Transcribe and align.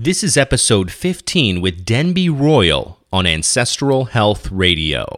This 0.00 0.22
is 0.22 0.36
episode 0.36 0.92
15 0.92 1.60
with 1.60 1.84
Denby 1.84 2.28
Royal 2.28 3.00
on 3.12 3.26
Ancestral 3.26 4.04
Health 4.04 4.48
Radio. 4.52 5.12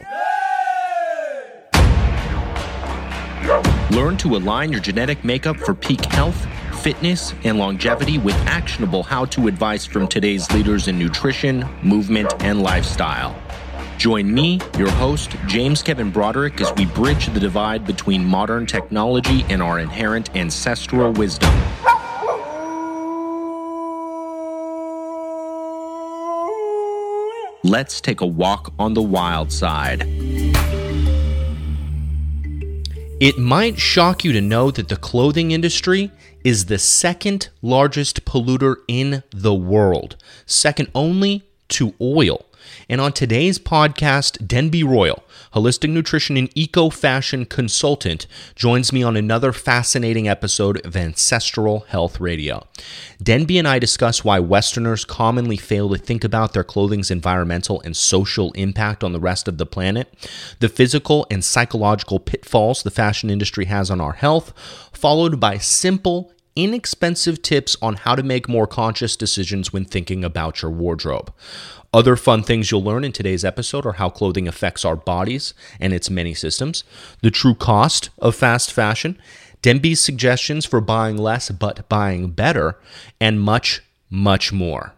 Learn 3.91 4.17
to 4.17 4.35
align 4.35 4.71
your 4.71 4.81
genetic 4.81 5.23
makeup 5.23 5.57
for 5.57 5.75
peak 5.75 6.03
health, 6.05 6.47
fitness, 6.81 7.35
and 7.43 7.59
longevity 7.59 8.17
with 8.17 8.33
actionable 8.47 9.03
how 9.03 9.25
to 9.25 9.47
advice 9.47 9.85
from 9.85 10.07
today's 10.07 10.51
leaders 10.51 10.87
in 10.87 10.97
nutrition, 10.97 11.63
movement, 11.83 12.33
and 12.43 12.63
lifestyle. 12.63 13.39
Join 13.99 14.33
me, 14.33 14.59
your 14.79 14.89
host, 14.89 15.35
James 15.45 15.83
Kevin 15.83 16.09
Broderick, 16.09 16.59
as 16.59 16.73
we 16.73 16.87
bridge 16.87 17.27
the 17.27 17.39
divide 17.39 17.85
between 17.85 18.25
modern 18.25 18.65
technology 18.65 19.45
and 19.47 19.61
our 19.61 19.77
inherent 19.77 20.35
ancestral 20.35 21.11
wisdom. 21.13 21.53
Let's 27.71 28.01
take 28.01 28.19
a 28.19 28.25
walk 28.25 28.73
on 28.77 28.95
the 28.95 29.01
wild 29.01 29.49
side. 29.49 30.01
It 33.21 33.37
might 33.37 33.79
shock 33.79 34.25
you 34.25 34.33
to 34.33 34.41
know 34.41 34.71
that 34.71 34.89
the 34.89 34.97
clothing 34.97 35.51
industry 35.51 36.11
is 36.43 36.65
the 36.65 36.77
second 36.77 37.47
largest 37.61 38.25
polluter 38.25 38.75
in 38.89 39.23
the 39.33 39.53
world, 39.53 40.17
second 40.45 40.89
only 40.93 41.45
to 41.69 41.93
oil. 42.01 42.45
And 42.89 43.01
on 43.01 43.13
today's 43.13 43.59
podcast, 43.59 44.47
Denby 44.47 44.83
Royal, 44.83 45.23
holistic 45.53 45.89
nutrition 45.89 46.37
and 46.37 46.49
eco 46.55 46.89
fashion 46.89 47.45
consultant, 47.45 48.27
joins 48.55 48.91
me 48.91 49.03
on 49.03 49.17
another 49.17 49.51
fascinating 49.51 50.27
episode 50.27 50.85
of 50.85 50.95
Ancestral 50.95 51.81
Health 51.81 52.19
Radio. 52.19 52.67
Denby 53.21 53.57
and 53.57 53.67
I 53.67 53.79
discuss 53.79 54.23
why 54.23 54.39
Westerners 54.39 55.05
commonly 55.05 55.57
fail 55.57 55.89
to 55.89 55.97
think 55.97 56.23
about 56.23 56.53
their 56.53 56.63
clothing's 56.63 57.11
environmental 57.11 57.81
and 57.81 57.95
social 57.95 58.51
impact 58.53 59.03
on 59.03 59.13
the 59.13 59.19
rest 59.19 59.47
of 59.47 59.57
the 59.57 59.65
planet, 59.65 60.13
the 60.59 60.69
physical 60.69 61.27
and 61.29 61.43
psychological 61.43 62.19
pitfalls 62.19 62.83
the 62.83 62.91
fashion 62.91 63.29
industry 63.29 63.65
has 63.65 63.91
on 63.91 64.01
our 64.01 64.13
health, 64.13 64.53
followed 64.91 65.39
by 65.39 65.57
simple 65.57 66.31
inexpensive 66.55 67.41
tips 67.41 67.77
on 67.81 67.95
how 67.95 68.15
to 68.15 68.23
make 68.23 68.49
more 68.49 68.67
conscious 68.67 69.15
decisions 69.15 69.71
when 69.71 69.85
thinking 69.85 70.23
about 70.23 70.61
your 70.61 70.71
wardrobe. 70.71 71.33
Other 71.93 72.15
fun 72.15 72.41
things 72.41 72.71
you'll 72.71 72.83
learn 72.83 73.03
in 73.03 73.11
today's 73.11 73.43
episode 73.43 73.85
are 73.85 73.93
how 73.93 74.09
clothing 74.09 74.47
affects 74.47 74.85
our 74.85 74.95
bodies 74.95 75.53
and 75.77 75.91
its 75.91 76.09
many 76.09 76.33
systems, 76.33 76.85
the 77.21 77.29
true 77.29 77.53
cost 77.53 78.11
of 78.17 78.33
fast 78.33 78.71
fashion, 78.71 79.19
Denby's 79.61 79.99
suggestions 79.99 80.65
for 80.65 80.79
buying 80.79 81.17
less 81.17 81.51
but 81.51 81.89
buying 81.89 82.29
better, 82.31 82.79
and 83.19 83.41
much, 83.41 83.81
much 84.09 84.53
more. 84.53 84.93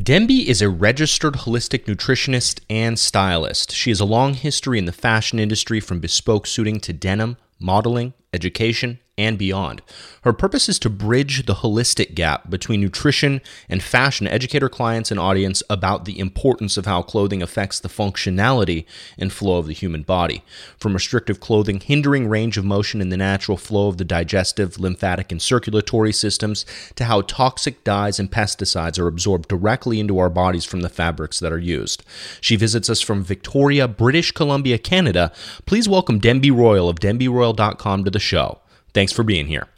Denby 0.00 0.48
is 0.48 0.62
a 0.62 0.68
registered 0.68 1.34
holistic 1.34 1.86
nutritionist 1.86 2.60
and 2.70 2.96
stylist. 3.00 3.72
She 3.72 3.90
has 3.90 3.98
a 3.98 4.04
long 4.04 4.34
history 4.34 4.78
in 4.78 4.84
the 4.84 4.92
fashion 4.92 5.40
industry 5.40 5.80
from 5.80 5.98
bespoke 5.98 6.46
suiting 6.46 6.78
to 6.80 6.92
denim, 6.92 7.36
modeling, 7.58 8.14
education, 8.32 8.99
and 9.18 9.36
beyond. 9.36 9.82
Her 10.22 10.32
purpose 10.32 10.68
is 10.68 10.78
to 10.80 10.90
bridge 10.90 11.44
the 11.46 11.56
holistic 11.56 12.14
gap 12.14 12.48
between 12.48 12.80
nutrition 12.80 13.40
and 13.68 13.82
fashion, 13.82 14.26
educate 14.26 14.62
her 14.62 14.68
clients 14.68 15.10
and 15.10 15.20
audience 15.20 15.62
about 15.68 16.04
the 16.04 16.18
importance 16.18 16.76
of 16.76 16.86
how 16.86 17.02
clothing 17.02 17.42
affects 17.42 17.80
the 17.80 17.88
functionality 17.88 18.84
and 19.18 19.32
flow 19.32 19.58
of 19.58 19.66
the 19.66 19.74
human 19.74 20.02
body. 20.02 20.42
From 20.78 20.94
restrictive 20.94 21.40
clothing 21.40 21.80
hindering 21.80 22.28
range 22.28 22.56
of 22.56 22.64
motion 22.64 23.00
and 23.00 23.12
the 23.12 23.16
natural 23.16 23.56
flow 23.56 23.88
of 23.88 23.98
the 23.98 24.04
digestive, 24.04 24.78
lymphatic, 24.78 25.30
and 25.30 25.42
circulatory 25.42 26.12
systems, 26.12 26.64
to 26.94 27.04
how 27.04 27.20
toxic 27.22 27.84
dyes 27.84 28.18
and 28.18 28.30
pesticides 28.30 28.98
are 28.98 29.06
absorbed 29.06 29.48
directly 29.48 30.00
into 30.00 30.18
our 30.18 30.30
bodies 30.30 30.64
from 30.64 30.80
the 30.80 30.88
fabrics 30.88 31.40
that 31.40 31.52
are 31.52 31.58
used. 31.58 32.02
She 32.40 32.56
visits 32.56 32.88
us 32.88 33.00
from 33.00 33.22
Victoria, 33.22 33.86
British 33.88 34.32
Columbia, 34.32 34.78
Canada. 34.78 35.32
Please 35.66 35.88
welcome 35.88 36.18
Denby 36.18 36.50
Royal 36.50 36.88
of 36.88 37.00
denbyroyal.com 37.00 38.04
to 38.04 38.10
the 38.10 38.18
show. 38.18 38.59
Thanks 38.92 39.12
for 39.12 39.22
being 39.22 39.46
here. 39.46 39.68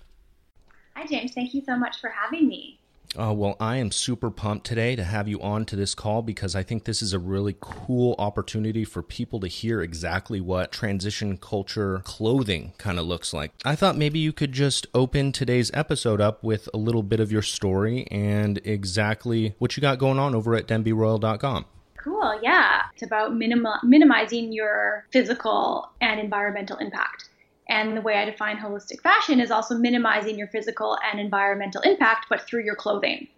Hi, 0.97 1.07
James. 1.07 1.33
Thank 1.33 1.55
you 1.55 1.63
so 1.65 1.77
much 1.77 2.01
for 2.01 2.11
having 2.11 2.49
me. 2.49 2.79
Uh, 3.19 3.33
well, 3.33 3.57
I 3.61 3.77
am 3.77 3.91
super 3.91 4.31
pumped 4.31 4.67
today 4.67 4.97
to 4.97 5.05
have 5.05 5.29
you 5.29 5.39
on 5.43 5.67
to 5.67 5.77
this 5.77 5.95
call 5.95 6.23
because 6.23 6.57
I 6.57 6.63
think 6.63 6.85
this 6.85 7.03
is 7.03 7.13
a 7.13 7.19
really 7.19 7.55
cool 7.61 8.15
opportunity 8.19 8.87
for 8.87 9.03
people 9.03 9.39
to 9.41 9.49
hear 9.49 9.83
exactly 9.83 10.41
what 10.41 10.73
transition 10.73 11.37
culture 11.37 12.01
clothing 12.05 12.73
kind 12.79 12.99
of 12.99 13.05
looks 13.05 13.35
like. 13.35 13.53
I 13.67 13.75
thought 13.77 13.99
maybe 13.99 14.19
you 14.19 14.33
could 14.33 14.53
just 14.53 14.87
open 14.95 15.31
today's 15.31 15.71
episode 15.75 16.23
up 16.23 16.43
with 16.43 16.71
a 16.73 16.79
little 16.79 17.03
bit 17.03 17.21
of 17.21 17.31
your 17.31 17.43
story 17.43 18.07
and 18.11 18.59
exactly 18.65 19.55
what 19.59 19.77
you 19.77 19.83
got 19.83 19.99
going 19.99 20.19
on 20.19 20.35
over 20.35 20.55
at 20.55 20.67
denbyroyal.com. 20.67 21.67
Cool, 21.99 22.41
yeah. 22.43 22.85
It's 22.95 23.03
about 23.03 23.37
minim- 23.37 23.67
minimizing 23.83 24.53
your 24.53 25.05
physical 25.13 25.91
and 26.01 26.19
environmental 26.19 26.79
impact. 26.79 27.29
And 27.69 27.97
the 27.97 28.01
way 28.01 28.17
I 28.17 28.25
define 28.25 28.57
holistic 28.57 29.01
fashion 29.01 29.41
is 29.41 29.51
also 29.51 29.77
minimizing 29.77 30.37
your 30.37 30.49
physical 30.49 30.99
and 31.11 31.21
environmental 31.21 31.81
impact, 31.83 32.27
but 32.29 32.47
through 32.47 32.65
your 32.65 32.75
clothing. 32.75 33.29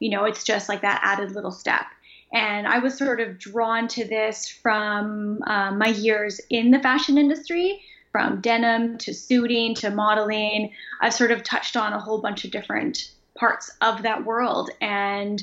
You 0.00 0.10
know, 0.10 0.24
it's 0.24 0.44
just 0.44 0.68
like 0.68 0.82
that 0.82 1.00
added 1.02 1.32
little 1.32 1.52
step. 1.52 1.86
And 2.32 2.66
I 2.66 2.78
was 2.80 2.98
sort 2.98 3.20
of 3.20 3.38
drawn 3.38 3.86
to 3.88 4.04
this 4.04 4.48
from 4.48 5.40
um, 5.46 5.78
my 5.78 5.88
years 5.88 6.40
in 6.50 6.72
the 6.72 6.80
fashion 6.80 7.16
industry, 7.16 7.80
from 8.10 8.40
denim 8.40 8.98
to 8.98 9.14
suiting 9.14 9.74
to 9.76 9.90
modeling. 9.90 10.72
I've 11.00 11.14
sort 11.14 11.30
of 11.30 11.44
touched 11.44 11.76
on 11.76 11.92
a 11.92 12.00
whole 12.00 12.20
bunch 12.20 12.44
of 12.44 12.50
different 12.50 13.10
parts 13.36 13.70
of 13.80 14.02
that 14.02 14.24
world 14.24 14.70
and 14.80 15.42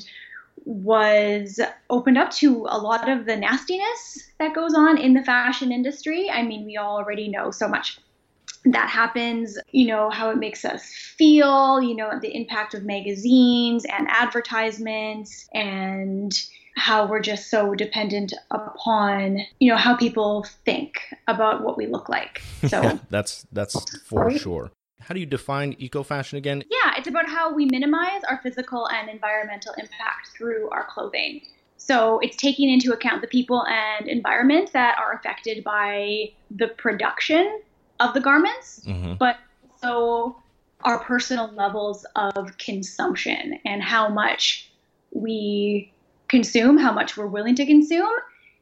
was 0.64 1.60
opened 1.90 2.18
up 2.18 2.30
to 2.30 2.66
a 2.68 2.78
lot 2.78 3.08
of 3.08 3.26
the 3.26 3.36
nastiness 3.36 4.30
that 4.38 4.54
goes 4.54 4.74
on 4.74 4.98
in 4.98 5.14
the 5.14 5.24
fashion 5.24 5.72
industry. 5.72 6.30
I 6.30 6.42
mean, 6.42 6.64
we 6.64 6.76
all 6.76 6.96
already 6.96 7.28
know 7.28 7.50
so 7.50 7.68
much 7.68 7.98
that 8.64 8.88
happens, 8.88 9.58
you 9.72 9.86
know, 9.86 10.10
how 10.10 10.30
it 10.30 10.36
makes 10.36 10.64
us 10.64 10.86
feel, 10.86 11.82
you 11.82 11.96
know, 11.96 12.18
the 12.20 12.34
impact 12.34 12.74
of 12.74 12.84
magazines 12.84 13.84
and 13.86 14.06
advertisements 14.08 15.48
and 15.52 16.32
how 16.76 17.06
we're 17.06 17.20
just 17.20 17.50
so 17.50 17.74
dependent 17.74 18.32
upon, 18.50 19.40
you 19.58 19.70
know, 19.70 19.76
how 19.76 19.96
people 19.96 20.46
think 20.64 21.00
about 21.26 21.62
what 21.62 21.76
we 21.76 21.86
look 21.86 22.08
like. 22.08 22.40
So 22.68 23.00
that's 23.10 23.44
that's 23.52 23.76
for 24.06 24.30
sure. 24.30 24.70
How 25.02 25.14
do 25.14 25.20
you 25.20 25.26
define 25.26 25.74
eco 25.78 26.02
fashion 26.02 26.38
again? 26.38 26.62
Yeah, 26.70 26.94
it's 26.96 27.08
about 27.08 27.28
how 27.28 27.52
we 27.52 27.66
minimize 27.66 28.22
our 28.28 28.40
physical 28.42 28.88
and 28.88 29.08
environmental 29.08 29.72
impact 29.74 30.28
through 30.36 30.70
our 30.70 30.86
clothing. 30.86 31.42
So 31.76 32.20
it's 32.20 32.36
taking 32.36 32.70
into 32.70 32.92
account 32.92 33.22
the 33.22 33.26
people 33.26 33.66
and 33.66 34.08
environment 34.08 34.72
that 34.72 34.98
are 34.98 35.14
affected 35.14 35.64
by 35.64 36.30
the 36.50 36.68
production 36.68 37.60
of 37.98 38.14
the 38.14 38.20
garments, 38.20 38.82
mm-hmm. 38.86 39.14
but 39.14 39.38
also 39.82 40.36
our 40.84 40.98
personal 40.98 41.52
levels 41.52 42.06
of 42.16 42.56
consumption 42.58 43.58
and 43.64 43.82
how 43.82 44.08
much 44.08 44.70
we 45.10 45.92
consume, 46.28 46.78
how 46.78 46.92
much 46.92 47.16
we're 47.16 47.26
willing 47.26 47.54
to 47.56 47.66
consume, 47.66 48.12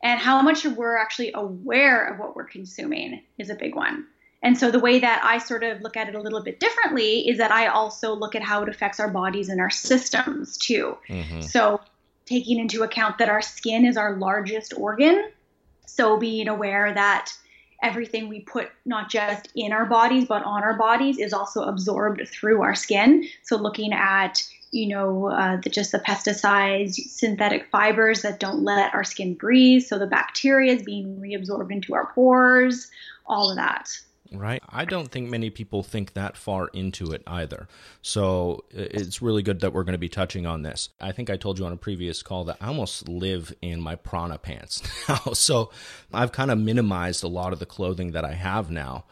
and 0.03 0.19
how 0.19 0.41
much 0.41 0.65
we're 0.65 0.97
actually 0.97 1.31
aware 1.35 2.07
of 2.07 2.19
what 2.19 2.35
we're 2.35 2.45
consuming 2.45 3.23
is 3.39 3.51
a 3.51 3.55
big 3.55 3.75
one. 3.75 4.07
And 4.43 4.57
so 4.57 4.71
the 4.71 4.79
way 4.79 4.99
that 4.99 5.23
I 5.23 5.39
sort 5.39 5.63
of 5.65 5.83
look 5.83 5.97
at 5.97 6.09
it 6.09 6.15
a 6.15 6.21
little 6.21 6.43
bit 6.43 6.61
differently 6.61 7.29
is 7.29 7.39
that 7.39 7.53
I 7.53 7.67
also 7.67 8.15
look 8.15 8.35
at 8.35 8.43
how 8.43 8.63
it 8.63 8.69
affects 8.69 8.99
our 8.99 9.09
bodies 9.09 9.49
and 9.49 9.61
our 9.61 9.71
systems 9.71 10.57
too. 10.57 10.97
Mm-hmm. 11.09 11.43
So 11.43 11.81
taking 12.25 12.59
into 12.59 12.83
account 12.83 13.19
that 13.19 13.29
our 13.29 13.43
skin 13.43 13.85
is 13.85 13.97
our 13.97 14.17
largest 14.17 14.73
organ, 14.77 15.31
so 15.87 16.17
being 16.17 16.49
aware 16.49 16.95
that 16.95 17.33
everything 17.83 18.29
we 18.29 18.41
put 18.41 18.71
not 18.85 19.11
just 19.11 19.49
in 19.55 19.73
our 19.73 19.87
bodies 19.87 20.27
but 20.27 20.43
on 20.43 20.63
our 20.63 20.77
bodies 20.77 21.19
is 21.19 21.33
also 21.33 21.63
absorbed 21.63 22.27
through 22.29 22.63
our 22.63 22.75
skin. 22.75 23.27
So 23.43 23.57
looking 23.57 23.93
at 23.93 24.43
you 24.71 24.89
know 24.89 25.27
uh, 25.27 25.57
the, 25.57 25.69
just 25.69 25.93
the 25.93 25.99
pesticides, 25.99 26.95
synthetic 26.95 27.67
fibers 27.71 28.23
that 28.23 28.41
don't 28.41 28.63
let 28.63 28.95
our 28.95 29.05
skin 29.05 29.35
breathe, 29.35 29.83
so 29.83 29.99
the 29.99 30.07
bacteria 30.07 30.73
is 30.73 30.83
being 30.83 31.17
reabsorbed 31.17 31.73
into 31.73 31.95
our 31.95 32.13
pores, 32.15 32.91
all 33.27 33.51
of 33.51 33.57
that. 33.57 33.91
Right. 34.33 34.63
I 34.69 34.85
don't 34.85 35.11
think 35.11 35.29
many 35.29 35.51
people 35.51 35.83
think 35.83 36.13
that 36.13 36.37
far 36.37 36.69
into 36.69 37.11
it 37.13 37.23
either. 37.27 37.67
So 38.01 38.65
it's 38.71 39.21
really 39.21 39.43
good 39.43 39.61
that 39.61 39.73
we're 39.73 39.83
going 39.83 39.95
to 39.95 39.99
be 39.99 40.09
touching 40.09 40.47
on 40.47 40.63
this. 40.63 40.91
I 41.01 41.11
think 41.11 41.31
I 41.31 41.37
told 41.37 41.59
you 41.59 41.67
on 41.67 41.73
a 41.73 41.77
previous 41.77 42.23
call 42.23 42.45
that 42.45 42.57
I 42.61 42.69
almost 42.69 43.09
live 43.09 43.53
in 43.61 43.81
my 43.81 43.97
prana 43.97 44.39
pants 44.39 44.83
now. 45.09 45.33
So 45.33 45.71
I've 46.15 46.31
kind 46.31 46.53
of 46.53 46.59
minimized 46.59 47.25
a 47.25 47.29
lot 47.29 47.53
of 47.53 47.59
the 47.59 47.67
clothing 47.67 48.13
that 48.13 48.25
I 48.25 48.33
have 48.33 48.71
now. 48.71 49.05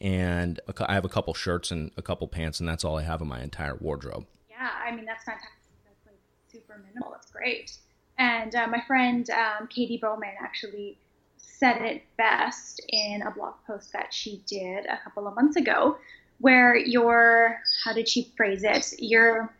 And 0.00 0.58
I 0.80 0.94
have 0.94 1.04
a 1.04 1.08
couple 1.08 1.32
shirts 1.34 1.70
and 1.70 1.92
a 1.96 2.02
couple 2.02 2.26
pants, 2.26 2.58
and 2.58 2.68
that's 2.68 2.84
all 2.84 2.98
I 2.98 3.02
have 3.02 3.20
in 3.20 3.28
my 3.28 3.40
entire 3.40 3.76
wardrobe. 3.76 4.26
Yeah, 4.50 4.68
I 4.84 4.90
mean, 4.90 5.04
that's 5.04 5.22
fantastic. 5.22 5.50
That's 5.84 6.06
like 6.06 6.18
super 6.50 6.82
minimal. 6.84 7.12
That's 7.12 7.30
great. 7.30 7.76
And 8.18 8.52
uh, 8.54 8.66
my 8.66 8.82
friend 8.86 9.28
um, 9.30 9.68
Katy 9.68 9.98
Bowman 9.98 10.34
actually 10.40 10.98
said 11.62 11.80
it 11.82 12.02
best 12.16 12.80
in 12.88 13.22
a 13.22 13.30
blog 13.30 13.54
post 13.68 13.92
that 13.92 14.12
she 14.12 14.42
did 14.48 14.84
a 14.86 14.98
couple 15.04 15.28
of 15.28 15.36
months 15.36 15.54
ago, 15.56 15.96
where 16.40 16.74
your 16.76 17.60
how 17.84 17.92
did 17.92 18.08
she 18.08 18.32
phrase 18.36 18.64
it? 18.64 18.94
Your 18.98 19.54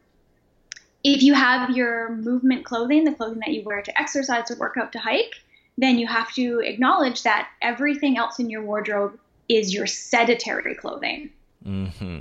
if 1.05 1.23
you 1.23 1.33
have 1.33 1.71
your 1.71 2.11
movement 2.17 2.65
clothing, 2.65 3.05
the 3.05 3.13
clothing 3.15 3.39
that 3.39 3.51
you 3.51 3.63
wear 3.63 3.83
to 3.83 4.01
exercise, 4.01 4.47
to 4.49 4.57
work 4.57 4.77
out, 4.77 4.93
to 4.95 4.99
hike, 4.99 5.35
then 5.79 5.97
you 5.97 6.09
have 6.09 6.33
to 6.35 6.59
acknowledge 6.65 7.23
that 7.23 7.49
everything 7.61 8.19
else 8.19 8.41
in 8.41 8.51
your 8.51 8.65
wardrobe 8.65 9.17
is 9.49 9.73
your 9.73 9.87
sedentary 9.87 10.75
clothing. 10.75 11.31
Mm-hmm. 11.65 12.19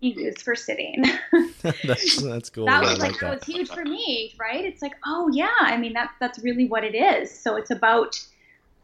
You 0.00 0.14
use 0.14 0.40
for 0.40 0.54
sitting. 0.54 1.04
that's 1.84 2.22
that's 2.22 2.48
cool. 2.48 2.64
that 2.64 2.80
was 2.80 2.98
like, 2.98 3.12
like 3.12 3.20
that 3.20 3.34
was 3.34 3.44
huge 3.44 3.68
for 3.68 3.84
me, 3.84 4.34
right? 4.40 4.64
It's 4.64 4.80
like, 4.80 4.94
oh 5.04 5.28
yeah, 5.30 5.50
I 5.60 5.76
mean 5.76 5.92
that 5.92 6.12
that's 6.20 6.38
really 6.38 6.64
what 6.64 6.84
it 6.84 6.94
is. 6.94 7.30
So 7.30 7.56
it's 7.56 7.70
about 7.70 8.18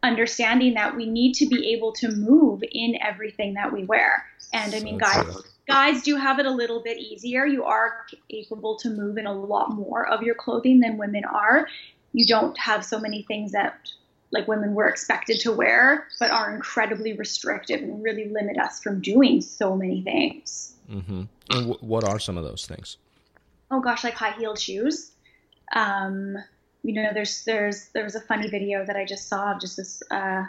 understanding 0.06 0.74
that 0.74 0.96
we 0.96 1.06
need 1.06 1.34
to 1.34 1.46
be 1.46 1.72
able 1.72 1.92
to 1.92 2.10
move 2.10 2.62
in 2.70 2.96
everything 3.02 3.54
that 3.54 3.72
we 3.72 3.84
wear. 3.84 4.24
And 4.52 4.74
I 4.74 4.80
mean, 4.80 4.98
guys, 4.98 5.26
guys 5.66 6.02
do 6.02 6.16
have 6.16 6.38
it 6.38 6.46
a 6.46 6.50
little 6.50 6.82
bit 6.82 6.98
easier. 6.98 7.44
You 7.44 7.64
are 7.64 8.06
capable 8.30 8.76
to 8.78 8.90
move 8.90 9.18
in 9.18 9.26
a 9.26 9.32
lot 9.32 9.72
more 9.72 10.06
of 10.06 10.22
your 10.22 10.34
clothing 10.34 10.80
than 10.80 10.96
women 10.96 11.24
are. 11.24 11.68
You 12.12 12.26
don't 12.26 12.56
have 12.58 12.84
so 12.84 12.98
many 12.98 13.22
things 13.22 13.52
that 13.52 13.90
like 14.30 14.48
women 14.48 14.74
were 14.74 14.88
expected 14.88 15.40
to 15.40 15.52
wear, 15.52 16.08
but 16.18 16.30
are 16.30 16.54
incredibly 16.54 17.12
restrictive 17.12 17.80
and 17.80 18.02
really 18.02 18.28
limit 18.28 18.58
us 18.58 18.80
from 18.80 19.00
doing 19.00 19.40
so 19.40 19.76
many 19.76 20.02
things. 20.02 20.74
Mm-hmm. 20.90 21.22
And 21.50 21.68
w- 21.68 21.78
what 21.80 22.04
are 22.04 22.18
some 22.18 22.36
of 22.36 22.44
those 22.44 22.66
things? 22.66 22.96
Oh 23.70 23.80
gosh, 23.80 24.04
like 24.04 24.14
high 24.14 24.32
heeled 24.32 24.58
shoes. 24.58 25.12
Um, 25.74 26.36
you 26.86 26.92
know, 26.92 27.10
there's 27.12 27.42
there's 27.44 27.88
there 27.88 28.04
was 28.04 28.14
a 28.14 28.20
funny 28.20 28.48
video 28.48 28.84
that 28.84 28.96
I 28.96 29.04
just 29.04 29.28
saw 29.28 29.52
of 29.52 29.60
just 29.60 29.76
this 29.76 30.02
uh, 30.08 30.44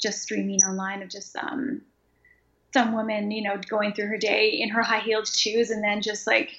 just 0.00 0.22
streaming 0.22 0.60
online 0.60 1.02
of 1.02 1.08
just 1.08 1.34
um, 1.34 1.82
some 2.72 2.92
woman, 2.92 3.32
you 3.32 3.42
know, 3.42 3.58
going 3.68 3.92
through 3.92 4.06
her 4.06 4.16
day 4.16 4.50
in 4.50 4.68
her 4.68 4.82
high 4.82 5.00
heeled 5.00 5.26
shoes 5.26 5.70
and 5.70 5.82
then 5.82 6.02
just 6.02 6.24
like 6.24 6.52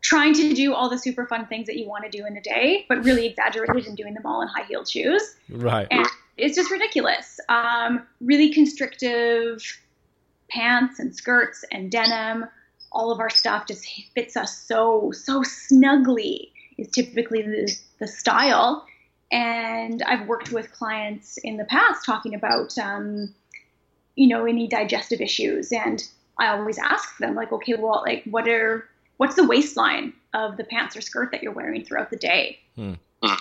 trying 0.00 0.34
to 0.34 0.54
do 0.54 0.74
all 0.74 0.90
the 0.90 0.98
super 0.98 1.24
fun 1.24 1.46
things 1.46 1.68
that 1.68 1.76
you 1.76 1.86
want 1.86 2.02
to 2.02 2.10
do 2.10 2.26
in 2.26 2.36
a 2.36 2.40
day, 2.40 2.84
but 2.88 3.04
really 3.04 3.26
exaggerated 3.26 3.86
and 3.86 3.96
doing 3.96 4.14
them 4.14 4.26
all 4.26 4.42
in 4.42 4.48
high 4.48 4.64
heeled 4.64 4.88
shoes. 4.88 5.36
Right. 5.48 5.86
And 5.92 6.04
it's 6.36 6.56
just 6.56 6.68
ridiculous. 6.72 7.38
Um, 7.48 8.04
really 8.20 8.52
constrictive 8.52 9.62
pants 10.50 10.98
and 10.98 11.14
skirts 11.14 11.64
and 11.70 11.92
denim. 11.92 12.46
All 12.90 13.12
of 13.12 13.20
our 13.20 13.30
stuff 13.30 13.68
just 13.68 13.86
fits 14.16 14.36
us 14.36 14.58
so, 14.58 15.12
so 15.12 15.44
snugly, 15.44 16.52
is 16.76 16.90
typically 16.90 17.42
the, 17.42 17.76
the 18.02 18.08
style. 18.08 18.84
And 19.30 20.02
I've 20.02 20.28
worked 20.28 20.52
with 20.52 20.72
clients 20.72 21.38
in 21.38 21.56
the 21.56 21.64
past 21.64 22.04
talking 22.04 22.34
about, 22.34 22.76
um, 22.76 23.34
you 24.16 24.26
know, 24.28 24.44
any 24.44 24.68
digestive 24.68 25.22
issues. 25.22 25.72
And 25.72 26.06
I 26.38 26.48
always 26.48 26.78
ask 26.78 27.16
them, 27.18 27.34
like, 27.34 27.52
okay, 27.52 27.74
well, 27.74 28.02
like, 28.04 28.24
what 28.24 28.46
are, 28.48 28.86
what's 29.16 29.36
the 29.36 29.46
waistline 29.46 30.12
of 30.34 30.58
the 30.58 30.64
pants 30.64 30.96
or 30.96 31.00
skirt 31.00 31.30
that 31.32 31.42
you're 31.42 31.52
wearing 31.52 31.84
throughout 31.84 32.10
the 32.10 32.16
day? 32.16 32.58
Hmm. 32.76 32.94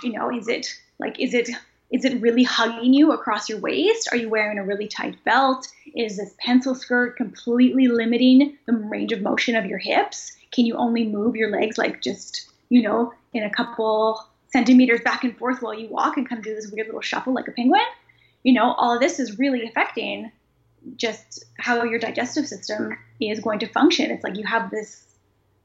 You 0.04 0.13
know, 0.13 0.31
is 0.31 0.48
it 0.48 0.68
like, 1.00 1.19
is 1.19 1.34
it 1.34 1.50
is 1.92 2.06
it 2.06 2.22
really 2.22 2.44
hugging 2.44 2.94
you 2.94 3.12
across 3.12 3.50
your 3.50 3.60
waist? 3.60 4.08
Are 4.12 4.18
you 4.18 4.30
wearing 4.30 4.58
a 4.58 4.63
really 4.63 4.88
tight 4.88 5.22
belt? 5.25 5.68
Is 5.94 6.16
this 6.18 6.34
pencil 6.40 6.74
skirt 6.74 7.18
completely 7.18 7.88
limiting 7.90 8.58
the 8.66 8.74
range 8.74 9.12
of 9.12 9.22
motion 9.22 9.58
of 9.58 9.66
your 9.66 9.78
hips? 9.78 10.31
Can 10.52 10.66
you 10.66 10.75
only 10.75 11.06
move 11.06 11.36
your 11.36 11.50
legs 11.50 11.78
like 11.78 12.02
just, 12.02 12.50
you 12.69 12.81
know, 12.81 13.13
in 13.34 13.44
a 13.44 13.50
couple 13.50 14.25
centimeters 14.51 15.01
back 15.01 15.24
and 15.24 15.38
forth 15.38 15.62
while 15.62 15.74
you 15.74 15.88
walk 15.88 16.18
and 16.18 16.27
kind 16.27 16.39
of 16.39 16.45
do 16.45 16.53
this 16.53 16.71
weird 16.71 16.88
little 16.88 17.01
shuffle 17.01 17.33
like 17.33 17.48
a 17.48 17.51
penguin? 17.51 17.81
You 18.44 18.53
know, 18.53 18.74
all 18.74 18.95
of 18.95 19.01
this 19.01 19.19
is 19.19 19.38
really 19.39 19.65
affecting 19.68 20.31
just 20.95 21.45
how 21.59 21.83
your 21.83 22.00
digestive 22.00 22.48
system 22.48 22.98
is 23.19 23.39
going 23.39 23.59
to 23.59 23.68
function. 23.68 24.09
It's 24.12 24.24
like 24.24 24.38
you 24.38 24.45
have 24.45 24.71
this 24.71 25.06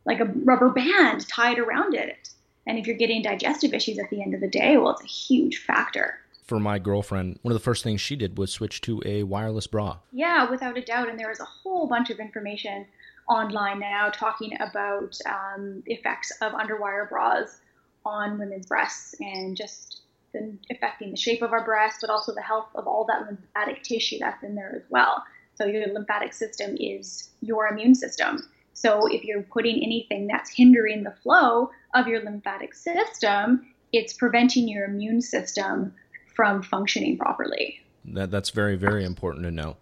like 0.04 0.20
a 0.20 0.24
rubber 0.24 0.70
band 0.70 1.26
tied 1.28 1.58
around 1.58 1.94
it. 1.94 2.28
And 2.66 2.78
if 2.78 2.86
you're 2.86 2.96
getting 2.96 3.22
digestive 3.22 3.72
issues 3.72 3.98
at 3.98 4.10
the 4.10 4.22
end 4.22 4.34
of 4.34 4.40
the 4.40 4.48
day, 4.48 4.76
well, 4.76 4.90
it's 4.90 5.02
a 5.02 5.06
huge 5.06 5.58
factor. 5.58 6.18
For 6.44 6.60
my 6.60 6.78
girlfriend, 6.78 7.38
one 7.42 7.52
of 7.52 7.58
the 7.58 7.64
first 7.64 7.82
things 7.82 8.00
she 8.00 8.14
did 8.14 8.38
was 8.38 8.52
switch 8.52 8.80
to 8.82 9.02
a 9.04 9.24
wireless 9.24 9.66
bra. 9.66 9.98
Yeah, 10.12 10.48
without 10.48 10.78
a 10.78 10.80
doubt. 10.80 11.08
And 11.08 11.18
there 11.18 11.30
is 11.30 11.40
a 11.40 11.44
whole 11.44 11.88
bunch 11.88 12.10
of 12.10 12.20
information 12.20 12.86
online 13.28 13.80
now 13.80 14.10
talking 14.10 14.56
about 14.60 15.18
um, 15.26 15.82
the 15.86 15.94
effects 15.94 16.30
of 16.40 16.52
underwire 16.52 17.08
bras 17.08 17.58
on 18.06 18.38
women's 18.38 18.67
breasts 18.67 19.14
and 19.20 19.56
just 19.56 20.03
the, 20.32 20.56
affecting 20.70 21.11
the 21.11 21.17
shape 21.17 21.43
of 21.43 21.53
our 21.53 21.64
breast, 21.64 21.99
but 22.00 22.11
also 22.11 22.35
the 22.35 22.43
health 22.43 22.69
of 22.75 22.87
all 22.87 23.05
that 23.06 23.26
lymphatic 23.26 23.82
tissue 23.82 24.19
that's 24.19 24.43
in 24.43 24.55
there 24.55 24.75
as 24.75 24.82
well. 24.91 25.25
So 25.56 25.64
your 25.67 25.87
lymphatic 25.93 26.32
system 26.32 26.76
is 26.79 27.31
your 27.41 27.67
immune 27.67 27.94
system. 27.94 28.49
So 28.75 29.06
if 29.06 29.25
you're 29.25 29.43
putting 29.43 29.82
anything 29.82 30.26
that's 30.26 30.50
hindering 30.50 31.03
the 31.03 31.14
flow 31.23 31.70
of 31.94 32.06
your 32.06 32.23
lymphatic 32.23 32.75
system, 32.75 33.67
it's 33.93 34.12
preventing 34.12 34.69
your 34.69 34.85
immune 34.85 35.23
system 35.23 35.94
from 36.35 36.62
functioning 36.62 37.17
properly. 37.17 37.81
That 38.05 38.31
that's 38.31 38.50
very 38.50 38.76
very 38.76 39.05
important 39.05 39.44
to 39.44 39.50
know. 39.50 39.79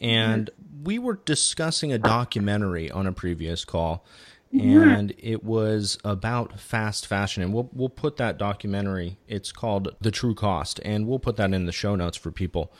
And 0.00 0.50
mm-hmm. 0.50 0.84
we 0.84 0.98
were 1.00 1.18
discussing 1.24 1.92
a 1.92 1.98
documentary 1.98 2.90
on 2.90 3.06
a 3.06 3.12
previous 3.12 3.64
call. 3.64 4.04
And 4.52 5.12
it 5.18 5.44
was 5.44 5.98
about 6.04 6.58
fast 6.58 7.06
fashion 7.06 7.42
and 7.42 7.52
we'll 7.52 7.68
we'll 7.72 7.88
put 7.88 8.16
that 8.16 8.38
documentary 8.38 9.18
it's 9.26 9.52
called 9.52 9.94
The 10.00 10.10
True 10.10 10.34
Cost 10.34 10.80
and 10.84 11.06
we'll 11.06 11.18
put 11.18 11.36
that 11.36 11.52
in 11.52 11.66
the 11.66 11.72
show 11.72 11.94
notes 11.96 12.16
for 12.16 12.30
people. 12.30 12.72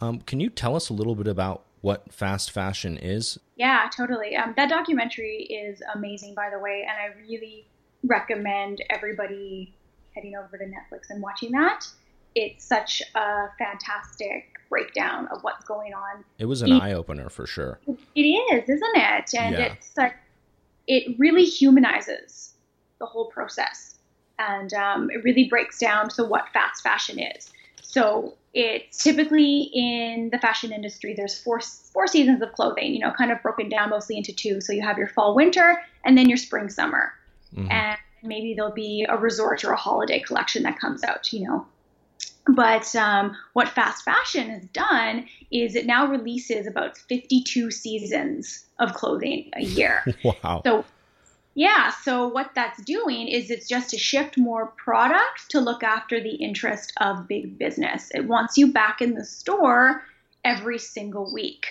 Um, 0.00 0.20
can 0.20 0.40
you 0.40 0.50
tell 0.50 0.76
us 0.76 0.88
a 0.88 0.92
little 0.92 1.14
bit 1.14 1.26
about 1.26 1.64
what 1.80 2.12
fast 2.12 2.50
fashion 2.50 2.96
is? 2.96 3.38
Yeah, 3.56 3.88
totally. 3.94 4.36
Um, 4.36 4.54
that 4.56 4.68
documentary 4.68 5.42
is 5.42 5.82
amazing, 5.94 6.34
by 6.34 6.50
the 6.50 6.58
way, 6.58 6.86
and 6.88 6.98
I 6.98 7.20
really 7.20 7.66
recommend 8.02 8.82
everybody 8.90 9.74
heading 10.14 10.34
over 10.34 10.56
to 10.58 10.64
Netflix 10.64 11.10
and 11.10 11.22
watching 11.22 11.52
that. 11.52 11.86
It's 12.34 12.64
such 12.64 13.02
a 13.14 13.48
fantastic 13.58 14.54
breakdown 14.68 15.28
of 15.28 15.42
what's 15.42 15.64
going 15.64 15.94
on. 15.94 16.24
It 16.38 16.46
was 16.46 16.62
an 16.62 16.72
eye 16.72 16.94
opener 16.94 17.28
for 17.28 17.46
sure. 17.46 17.78
It 18.14 18.20
is, 18.20 18.68
isn't 18.68 18.96
it? 18.96 19.34
And 19.38 19.54
yeah. 19.54 19.72
it's 19.72 19.96
like, 19.96 20.14
it 20.86 21.18
really 21.18 21.44
humanizes 21.44 22.54
the 22.98 23.06
whole 23.06 23.26
process, 23.26 23.98
and 24.38 24.72
um, 24.74 25.10
it 25.10 25.24
really 25.24 25.48
breaks 25.48 25.78
down 25.78 26.08
to 26.10 26.24
what 26.24 26.48
fast 26.52 26.82
fashion 26.82 27.18
is. 27.18 27.50
So 27.82 28.34
it's 28.52 29.02
typically 29.02 29.70
in 29.72 30.30
the 30.30 30.38
fashion 30.38 30.72
industry. 30.72 31.14
There's 31.14 31.38
four 31.38 31.60
four 31.60 32.06
seasons 32.06 32.42
of 32.42 32.52
clothing. 32.52 32.92
You 32.94 33.00
know, 33.00 33.12
kind 33.12 33.30
of 33.30 33.42
broken 33.42 33.68
down 33.68 33.90
mostly 33.90 34.16
into 34.16 34.32
two. 34.32 34.60
So 34.60 34.72
you 34.72 34.82
have 34.82 34.98
your 34.98 35.08
fall 35.08 35.34
winter, 35.34 35.80
and 36.04 36.16
then 36.16 36.28
your 36.28 36.38
spring 36.38 36.68
summer, 36.68 37.12
mm-hmm. 37.54 37.70
and 37.70 37.98
maybe 38.22 38.54
there'll 38.54 38.72
be 38.72 39.06
a 39.08 39.16
resort 39.16 39.64
or 39.64 39.72
a 39.72 39.76
holiday 39.76 40.20
collection 40.20 40.62
that 40.64 40.78
comes 40.78 41.04
out. 41.04 41.32
You 41.32 41.46
know, 41.46 41.66
but 42.46 42.94
um, 42.94 43.36
what 43.54 43.68
fast 43.68 44.04
fashion 44.04 44.50
has 44.50 44.64
done 44.66 45.26
is 45.50 45.74
it 45.74 45.86
now 45.86 46.06
releases 46.06 46.66
about 46.66 46.98
52 46.98 47.70
seasons 47.70 48.66
of 48.78 48.94
clothing 48.94 49.50
a 49.54 49.62
year. 49.62 50.04
Wow. 50.24 50.62
So 50.64 50.84
yeah, 51.54 51.90
so 51.90 52.26
what 52.26 52.50
that's 52.54 52.82
doing 52.82 53.28
is 53.28 53.50
it's 53.50 53.68
just 53.68 53.90
to 53.90 53.98
shift 53.98 54.36
more 54.36 54.66
product 54.66 55.50
to 55.50 55.60
look 55.60 55.84
after 55.84 56.20
the 56.20 56.34
interest 56.34 56.92
of 57.00 57.28
big 57.28 57.58
business. 57.58 58.10
It 58.12 58.26
wants 58.26 58.58
you 58.58 58.72
back 58.72 59.00
in 59.00 59.14
the 59.14 59.24
store 59.24 60.02
every 60.44 60.78
single 60.78 61.32
week. 61.32 61.66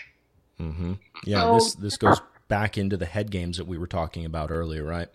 Mm-hmm. 0.60 0.94
Yeah, 1.26 1.42
so, 1.42 1.54
this 1.56 1.76
this 1.76 1.98
goes 1.98 2.22
back 2.48 2.78
into 2.78 2.96
the 2.96 3.06
head 3.06 3.30
games 3.30 3.58
that 3.58 3.68
we 3.68 3.78
were 3.78 3.88
talking 3.88 4.26
about 4.26 4.52
earlier, 4.52 4.84
right? 4.84 5.10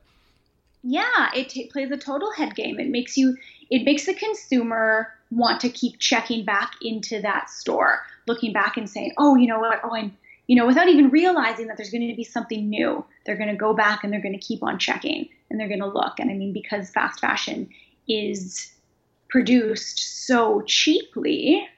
Yeah, 0.82 1.30
it 1.35 1.49
t- 1.49 1.68
plays 1.73 1.90
a 1.90 1.97
total 1.97 2.30
head 2.32 2.54
game. 2.54 2.78
It 2.78 2.88
makes 2.88 3.16
you 3.16 3.37
it 3.70 3.85
makes 3.85 4.04
the 4.04 4.14
consumer 4.14 5.14
want 5.30 5.61
to 5.61 5.68
keep 5.68 5.99
checking 5.99 6.44
back 6.44 6.73
into 6.82 7.20
that 7.23 7.50
store, 7.50 8.02
looking 8.26 8.52
back 8.52 8.76
and 8.76 8.88
saying, 8.88 9.12
"Oh, 9.18 9.37
you 9.37 9.47
know 9.47 9.58
what? 9.58 9.80
Oh, 9.85 9.94
I'm 9.94 10.16
you 10.49 10.56
know, 10.56 10.66
without 10.66 10.88
even 10.88 11.11
realizing 11.11 11.66
that 11.68 11.76
there's 11.76 11.90
going 11.90 12.08
to 12.08 12.16
be 12.16 12.25
something 12.25 12.68
new. 12.68 13.04
They're 13.25 13.37
going 13.37 13.50
to 13.50 13.56
go 13.56 13.75
back 13.75 14.02
and 14.02 14.12
they're 14.12 14.23
going 14.23 14.38
to 14.38 14.44
keep 14.44 14.62
on 14.62 14.78
checking 14.78 15.28
and 15.50 15.61
they're 15.61 15.68
going 15.68 15.80
to 15.80 15.87
look. 15.87 16.18
And 16.18 16.30
I 16.30 16.35
mean, 16.35 16.54
because 16.54 16.90
fast 16.90 17.20
fashion 17.20 17.68
is 18.08 18.73
produced 19.28 20.26
so 20.26 20.62
cheaply, 20.62 21.68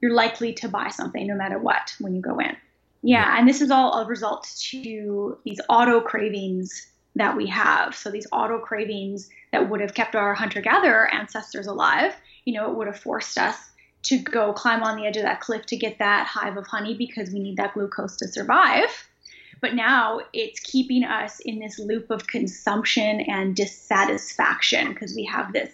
you're 0.00 0.12
likely 0.12 0.52
to 0.52 0.68
buy 0.68 0.88
something 0.88 1.26
no 1.26 1.34
matter 1.34 1.58
what 1.58 1.94
when 1.98 2.14
you 2.14 2.20
go 2.20 2.38
in. 2.38 2.56
Yeah, 3.02 3.38
and 3.38 3.48
this 3.48 3.62
is 3.62 3.70
all 3.70 4.02
a 4.02 4.06
result 4.06 4.46
to 4.70 5.38
these 5.44 5.60
auto 5.70 6.00
cravings 6.00 6.88
that 7.14 7.36
we 7.36 7.46
have. 7.46 7.96
So 7.96 8.10
these 8.10 8.26
auto 8.32 8.58
cravings 8.58 9.30
that 9.52 9.70
would 9.70 9.80
have 9.80 9.94
kept 9.94 10.14
our 10.14 10.34
hunter 10.34 10.60
gatherer 10.60 11.12
ancestors 11.12 11.66
alive, 11.66 12.14
you 12.48 12.54
know, 12.54 12.70
it 12.70 12.74
would 12.78 12.86
have 12.86 12.98
forced 12.98 13.36
us 13.36 13.58
to 14.04 14.16
go 14.16 14.54
climb 14.54 14.82
on 14.82 14.96
the 14.96 15.04
edge 15.04 15.18
of 15.18 15.22
that 15.22 15.42
cliff 15.42 15.66
to 15.66 15.76
get 15.76 15.98
that 15.98 16.26
hive 16.26 16.56
of 16.56 16.66
honey 16.66 16.94
because 16.94 17.28
we 17.30 17.40
need 17.40 17.58
that 17.58 17.74
glucose 17.74 18.16
to 18.16 18.26
survive. 18.26 18.88
But 19.60 19.74
now 19.74 20.20
it's 20.32 20.58
keeping 20.60 21.04
us 21.04 21.40
in 21.40 21.58
this 21.58 21.78
loop 21.78 22.10
of 22.10 22.26
consumption 22.26 23.20
and 23.20 23.54
dissatisfaction 23.54 24.94
because 24.94 25.14
we 25.14 25.26
have 25.26 25.52
this 25.52 25.70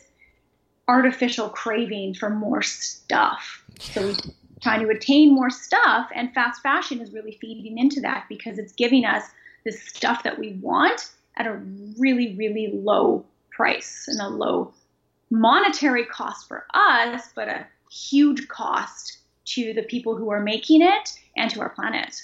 artificial 0.88 1.48
craving 1.48 2.14
for 2.14 2.28
more 2.28 2.62
stuff. 2.62 3.62
So 3.78 4.08
we're 4.08 4.16
trying 4.60 4.80
to 4.80 4.88
attain 4.88 5.32
more 5.32 5.50
stuff. 5.50 6.10
And 6.12 6.34
fast 6.34 6.60
fashion 6.60 7.00
is 7.00 7.12
really 7.12 7.38
feeding 7.40 7.78
into 7.78 8.00
that 8.00 8.24
because 8.28 8.58
it's 8.58 8.72
giving 8.72 9.04
us 9.04 9.22
this 9.64 9.80
stuff 9.80 10.24
that 10.24 10.40
we 10.40 10.54
want 10.54 11.12
at 11.36 11.46
a 11.46 11.52
really, 12.00 12.34
really 12.36 12.72
low 12.74 13.24
price 13.52 14.06
and 14.08 14.20
a 14.20 14.28
low 14.28 14.74
monetary 15.34 16.04
cost 16.06 16.46
for 16.48 16.66
us, 16.74 17.30
but 17.34 17.48
a 17.48 17.66
huge 17.90 18.48
cost 18.48 19.18
to 19.46 19.74
the 19.74 19.82
people 19.82 20.16
who 20.16 20.30
are 20.30 20.40
making 20.40 20.80
it 20.80 21.12
and 21.36 21.50
to 21.50 21.60
our 21.60 21.70
planet. 21.70 22.14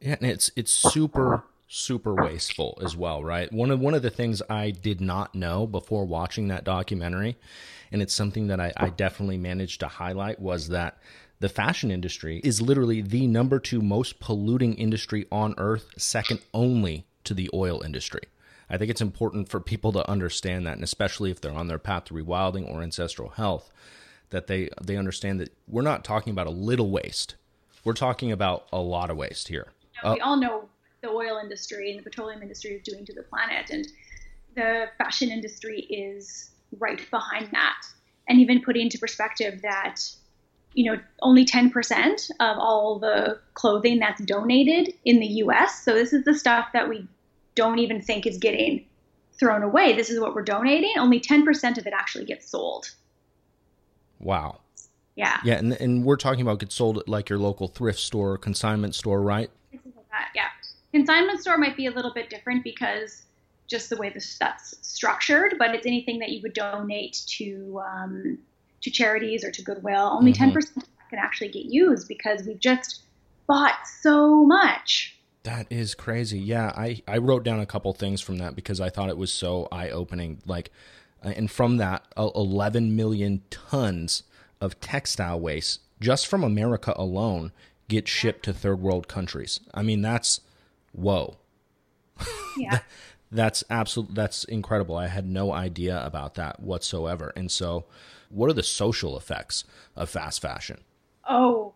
Yeah, 0.00 0.16
and 0.20 0.30
it's 0.30 0.50
it's 0.56 0.72
super 0.72 1.44
super 1.68 2.14
wasteful 2.14 2.78
as 2.82 2.96
well, 2.96 3.22
right? 3.22 3.52
One 3.52 3.70
of 3.70 3.80
one 3.80 3.94
of 3.94 4.02
the 4.02 4.10
things 4.10 4.42
I 4.48 4.70
did 4.70 5.00
not 5.00 5.34
know 5.34 5.66
before 5.66 6.04
watching 6.04 6.48
that 6.48 6.64
documentary, 6.64 7.36
and 7.92 8.02
it's 8.02 8.14
something 8.14 8.48
that 8.48 8.60
I, 8.60 8.72
I 8.76 8.90
definitely 8.90 9.38
managed 9.38 9.80
to 9.80 9.88
highlight 9.88 10.40
was 10.40 10.68
that 10.68 10.98
the 11.40 11.48
fashion 11.48 11.90
industry 11.90 12.40
is 12.42 12.62
literally 12.62 13.02
the 13.02 13.26
number 13.26 13.58
two 13.58 13.82
most 13.82 14.20
polluting 14.20 14.74
industry 14.74 15.26
on 15.30 15.54
earth, 15.58 15.90
second 15.98 16.40
only 16.52 17.06
to 17.24 17.34
the 17.34 17.50
oil 17.52 17.82
industry. 17.82 18.22
I 18.68 18.78
think 18.78 18.90
it's 18.90 19.00
important 19.00 19.48
for 19.48 19.60
people 19.60 19.92
to 19.92 20.08
understand 20.08 20.66
that, 20.66 20.74
and 20.74 20.84
especially 20.84 21.30
if 21.30 21.40
they're 21.40 21.52
on 21.52 21.68
their 21.68 21.78
path 21.78 22.06
to 22.06 22.14
rewilding 22.14 22.68
or 22.68 22.82
ancestral 22.82 23.30
health, 23.30 23.70
that 24.30 24.46
they 24.46 24.68
they 24.82 24.96
understand 24.96 25.40
that 25.40 25.52
we're 25.68 25.82
not 25.82 26.04
talking 26.04 26.30
about 26.32 26.46
a 26.46 26.50
little 26.50 26.90
waste. 26.90 27.36
We're 27.84 27.92
talking 27.92 28.32
about 28.32 28.66
a 28.72 28.80
lot 28.80 29.10
of 29.10 29.16
waste 29.16 29.48
here. 29.48 29.68
we 30.04 30.20
all 30.20 30.36
know 30.36 30.68
the 31.02 31.08
oil 31.08 31.38
industry 31.42 31.90
and 31.90 31.98
the 31.98 32.02
petroleum 32.02 32.42
industry 32.42 32.72
is 32.72 32.82
doing 32.82 33.04
to 33.04 33.12
the 33.12 33.22
planet, 33.22 33.70
and 33.70 33.86
the 34.54 34.86
fashion 34.98 35.30
industry 35.30 35.80
is 35.80 36.50
right 36.78 37.00
behind 37.10 37.48
that. 37.52 37.82
And 38.26 38.40
even 38.40 38.62
putting 38.62 38.82
into 38.82 38.98
perspective 38.98 39.60
that 39.62 40.00
you 40.72 40.90
know 40.90 41.00
only 41.22 41.44
10% 41.44 42.30
of 42.40 42.58
all 42.58 42.98
the 42.98 43.38
clothing 43.52 43.98
that's 43.98 44.22
donated 44.24 44.94
in 45.04 45.20
the 45.20 45.26
US. 45.26 45.84
So 45.84 45.94
this 45.94 46.12
is 46.12 46.24
the 46.24 46.34
stuff 46.34 46.68
that 46.72 46.88
we 46.88 47.06
don't 47.54 47.78
even 47.78 48.00
think 48.00 48.26
is 48.26 48.38
getting 48.38 48.86
thrown 49.38 49.62
away. 49.62 49.94
This 49.94 50.10
is 50.10 50.20
what 50.20 50.34
we're 50.34 50.42
donating. 50.42 50.92
Only 50.96 51.20
10% 51.20 51.78
of 51.78 51.86
it 51.86 51.92
actually 51.92 52.24
gets 52.24 52.48
sold. 52.48 52.90
Wow. 54.20 54.60
Yeah. 55.16 55.38
Yeah, 55.44 55.54
and 55.54 55.72
and 55.74 56.04
we're 56.04 56.16
talking 56.16 56.40
about 56.40 56.58
gets 56.58 56.74
sold 56.74 56.98
at 56.98 57.08
like 57.08 57.28
your 57.28 57.38
local 57.38 57.68
thrift 57.68 58.00
store, 58.00 58.36
consignment 58.36 58.94
store, 58.94 59.22
right? 59.22 59.50
yeah. 60.34 60.48
Consignment 60.92 61.40
store 61.40 61.56
might 61.56 61.76
be 61.76 61.86
a 61.86 61.90
little 61.90 62.12
bit 62.12 62.30
different 62.30 62.64
because 62.64 63.22
just 63.68 63.90
the 63.90 63.96
way 63.96 64.10
this, 64.10 64.36
that's 64.38 64.74
structured, 64.82 65.54
but 65.58 65.74
it's 65.74 65.86
anything 65.86 66.18
that 66.18 66.30
you 66.30 66.40
would 66.42 66.52
donate 66.52 67.22
to 67.26 67.80
um, 67.86 68.38
to 68.82 68.90
charities 68.90 69.44
or 69.44 69.50
to 69.50 69.62
Goodwill. 69.62 70.16
Only 70.18 70.32
mm-hmm. 70.32 70.56
10% 70.56 70.84
can 71.10 71.18
actually 71.18 71.48
get 71.48 71.64
used 71.66 72.08
because 72.08 72.44
we've 72.46 72.60
just 72.60 73.02
bought 73.46 73.86
so 74.00 74.44
much. 74.44 75.16
That 75.44 75.66
is 75.70 75.94
crazy. 75.94 76.38
Yeah, 76.38 76.72
I, 76.74 77.02
I 77.06 77.18
wrote 77.18 77.44
down 77.44 77.60
a 77.60 77.66
couple 77.66 77.92
things 77.92 78.20
from 78.20 78.38
that 78.38 78.56
because 78.56 78.80
I 78.80 78.88
thought 78.88 79.10
it 79.10 79.18
was 79.18 79.32
so 79.32 79.68
eye 79.70 79.90
opening. 79.90 80.40
Like, 80.46 80.70
uh, 81.24 81.28
and 81.36 81.50
from 81.50 81.76
that, 81.76 82.04
11 82.16 82.96
million 82.96 83.42
tons 83.50 84.24
of 84.60 84.80
textile 84.80 85.38
waste 85.38 85.80
just 86.00 86.26
from 86.26 86.42
America 86.42 86.94
alone 86.96 87.52
get 87.88 88.08
shipped 88.08 88.44
to 88.46 88.54
third 88.54 88.80
world 88.80 89.06
countries. 89.06 89.60
I 89.72 89.82
mean, 89.82 90.00
that's 90.02 90.40
whoa. 90.92 91.36
Yeah. 92.56 92.78
that's 93.32 93.64
absolute. 93.68 94.14
That's 94.14 94.44
incredible. 94.44 94.96
I 94.96 95.08
had 95.08 95.26
no 95.26 95.52
idea 95.52 96.04
about 96.04 96.34
that 96.34 96.60
whatsoever. 96.60 97.32
And 97.36 97.50
so, 97.50 97.84
what 98.30 98.48
are 98.48 98.54
the 98.54 98.62
social 98.62 99.16
effects 99.16 99.64
of 99.94 100.08
fast 100.08 100.40
fashion? 100.40 100.80
Oh, 101.28 101.73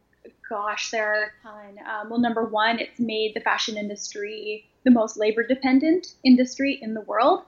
gosh, 0.48 0.90
there 0.90 1.08
are 1.08 1.22
a 1.24 1.42
ton. 1.42 1.78
Um, 1.86 2.10
well, 2.10 2.20
number 2.20 2.44
one, 2.44 2.78
it's 2.78 2.98
made 2.98 3.34
the 3.34 3.40
fashion 3.40 3.76
industry 3.76 4.68
the 4.84 4.90
most 4.90 5.18
labor 5.18 5.46
dependent 5.46 6.14
industry 6.24 6.78
in 6.80 6.94
the 6.94 7.02
world. 7.02 7.42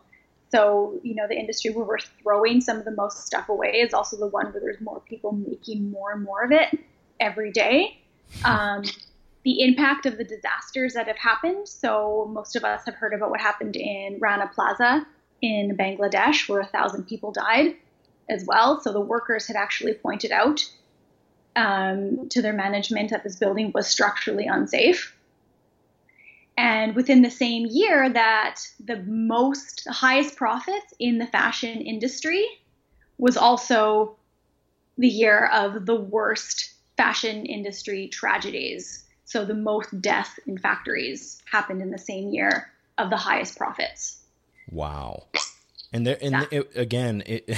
So, 0.51 0.99
you 1.03 1.15
know, 1.15 1.29
the 1.29 1.39
industry 1.39 1.71
where 1.71 1.85
we're 1.85 1.99
throwing 1.99 2.61
some 2.61 2.79
of 2.79 2.85
the 2.85 2.91
most 2.91 3.25
stuff 3.25 3.49
away 3.49 3.69
is 3.69 3.95
also 3.95 4.17
the 4.17 4.27
one 4.27 4.47
where 4.47 4.61
there's 4.61 4.81
more 4.81 5.01
people 5.09 5.33
making 5.33 5.91
more 5.91 6.13
and 6.13 6.25
more 6.25 6.43
of 6.43 6.51
it 6.51 6.77
every 7.21 7.53
day. 7.53 7.99
Um, 8.45 8.83
the 9.45 9.63
impact 9.63 10.07
of 10.07 10.19
the 10.19 10.25
disasters 10.25 10.95
that 10.95 11.07
have 11.07 11.17
happened. 11.17 11.69
So, 11.69 12.29
most 12.33 12.57
of 12.57 12.65
us 12.65 12.85
have 12.85 12.95
heard 12.95 13.15
about 13.15 13.31
what 13.31 13.41
happened 13.41 13.77
in 13.77 14.19
Rana 14.21 14.51
Plaza 14.53 15.07
in 15.41 15.77
Bangladesh, 15.77 16.49
where 16.49 16.61
a 16.61 16.67
thousand 16.67 17.05
people 17.05 17.33
died 17.33 17.77
as 18.29 18.45
well. 18.45 18.81
So, 18.81 18.93
the 18.93 19.01
workers 19.01 19.47
had 19.47 19.57
actually 19.57 19.95
pointed 19.95 20.33
out 20.33 20.69
um, 21.57 22.29
to 22.31 22.43
their 22.43 22.53
management 22.53 23.11
that 23.11 23.25
this 23.25 23.37
building 23.37 23.73
was 23.75 23.87
structurally 23.87 24.47
unsafe. 24.47 25.17
And 26.57 26.95
within 26.95 27.23
the 27.23 27.31
same 27.31 27.67
year, 27.67 28.11
that 28.11 28.61
the 28.85 28.99
most 29.07 29.85
the 29.85 29.93
highest 29.93 30.37
profits 30.37 30.93
in 30.99 31.19
the 31.19 31.27
fashion 31.27 31.81
industry 31.81 32.47
was 33.19 33.37
also 33.37 34.17
the 34.99 35.09
year 35.09 35.47
of 35.47 35.87
the 35.87 35.97
worst 35.97 36.73
fashion 36.97 37.47
industry 37.47 38.09
tragedies. 38.09 39.05
So 39.25 39.45
the 39.45 39.55
most 39.55 40.03
deaths 40.03 40.39
in 40.47 40.59
factories 40.59 41.41
happened 41.51 41.81
in 41.81 41.91
the 41.91 41.99
same 41.99 42.29
year 42.31 42.71
of 42.99 43.09
the 43.09 43.17
highest 43.17 43.57
profits. 43.57 44.19
Wow. 44.71 45.25
And 45.93 46.07
there, 46.07 46.19
and 46.21 46.33
yeah. 46.33 46.45
it, 46.51 46.71
again, 46.75 47.23
it 47.27 47.49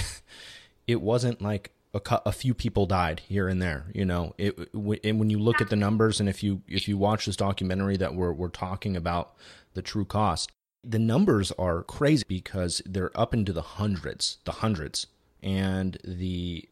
it 0.86 1.00
wasn't 1.00 1.42
like 1.42 1.72
a, 1.94 2.00
a 2.26 2.32
few 2.32 2.54
people 2.54 2.86
died 2.86 3.20
here 3.20 3.48
and 3.48 3.60
there. 3.60 3.86
You 3.94 4.04
know, 4.04 4.34
it, 4.38 4.58
and 5.04 5.18
when 5.18 5.30
you 5.30 5.38
look 5.38 5.60
at 5.60 5.70
the 5.70 5.76
numbers, 5.76 6.20
and 6.20 6.28
if 6.28 6.42
you 6.42 6.62
if 6.68 6.88
you 6.88 6.96
watch 6.96 7.26
this 7.26 7.36
documentary 7.36 7.96
that 7.96 8.14
we're 8.14 8.32
we're 8.32 8.48
talking 8.48 8.96
about 8.96 9.34
the 9.74 9.82
true 9.82 10.04
cost, 10.04 10.50
the 10.84 10.98
numbers 10.98 11.52
are 11.52 11.82
crazy 11.82 12.24
because 12.26 12.82
they're 12.86 13.12
up 13.18 13.34
into 13.34 13.52
the 13.52 13.62
hundreds, 13.62 14.38
the 14.44 14.52
hundreds, 14.52 15.06
and 15.42 15.98
the 16.04 16.68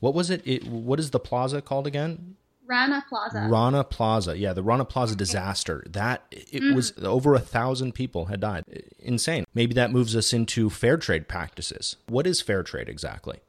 what 0.00 0.14
was 0.14 0.30
it? 0.30 0.42
it 0.44 0.66
what 0.66 0.98
is 0.98 1.10
the 1.10 1.20
plaza 1.20 1.60
called 1.62 1.86
again? 1.86 2.36
Rana 2.64 3.04
Plaza. 3.06 3.48
Rana 3.50 3.84
Plaza. 3.84 4.38
Yeah, 4.38 4.52
the 4.54 4.62
Rana 4.62 4.84
Plaza 4.84 5.14
disaster. 5.14 5.84
That 5.90 6.24
it 6.30 6.62
mm. 6.62 6.74
was 6.74 6.94
over 7.02 7.34
a 7.34 7.40
thousand 7.40 7.92
people 7.92 8.26
had 8.26 8.40
died. 8.40 8.64
Insane. 8.98 9.44
Maybe 9.52 9.74
that 9.74 9.90
moves 9.90 10.16
us 10.16 10.32
into 10.32 10.70
fair 10.70 10.96
trade 10.96 11.28
practices. 11.28 11.96
What 12.08 12.26
is 12.26 12.40
fair 12.40 12.62
trade 12.62 12.88
exactly? 12.88 13.40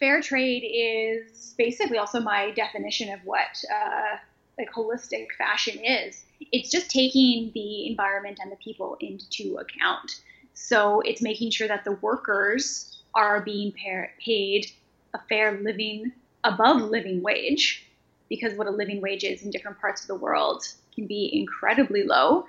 Fair 0.00 0.20
trade 0.20 0.64
is 0.64 1.54
basically 1.56 1.98
also 1.98 2.20
my 2.20 2.50
definition 2.52 3.12
of 3.12 3.20
what 3.24 3.62
uh, 3.72 4.16
like 4.58 4.70
holistic 4.72 5.26
fashion 5.38 5.78
is. 5.84 6.24
It's 6.52 6.70
just 6.70 6.90
taking 6.90 7.52
the 7.54 7.86
environment 7.86 8.38
and 8.42 8.50
the 8.50 8.56
people 8.56 8.96
into 9.00 9.58
account. 9.58 10.10
So 10.54 11.00
it's 11.02 11.22
making 11.22 11.50
sure 11.50 11.68
that 11.68 11.84
the 11.84 11.92
workers 11.92 13.02
are 13.14 13.40
being 13.40 13.72
paid 13.72 14.66
a 15.14 15.20
fair 15.28 15.60
living 15.60 16.12
above 16.44 16.80
living 16.82 17.22
wage, 17.22 17.86
because 18.28 18.54
what 18.54 18.66
a 18.66 18.70
living 18.70 19.00
wage 19.00 19.24
is 19.24 19.42
in 19.42 19.50
different 19.50 19.78
parts 19.80 20.02
of 20.02 20.08
the 20.08 20.14
world 20.14 20.64
can 20.94 21.06
be 21.06 21.30
incredibly 21.32 22.04
low. 22.04 22.46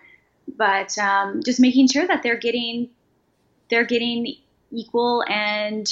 But 0.58 0.98
um, 0.98 1.42
just 1.44 1.60
making 1.60 1.90
sure 1.90 2.08
that 2.08 2.24
they're 2.24 2.38
getting 2.38 2.90
they're 3.70 3.86
getting 3.86 4.36
equal 4.72 5.24
and 5.28 5.88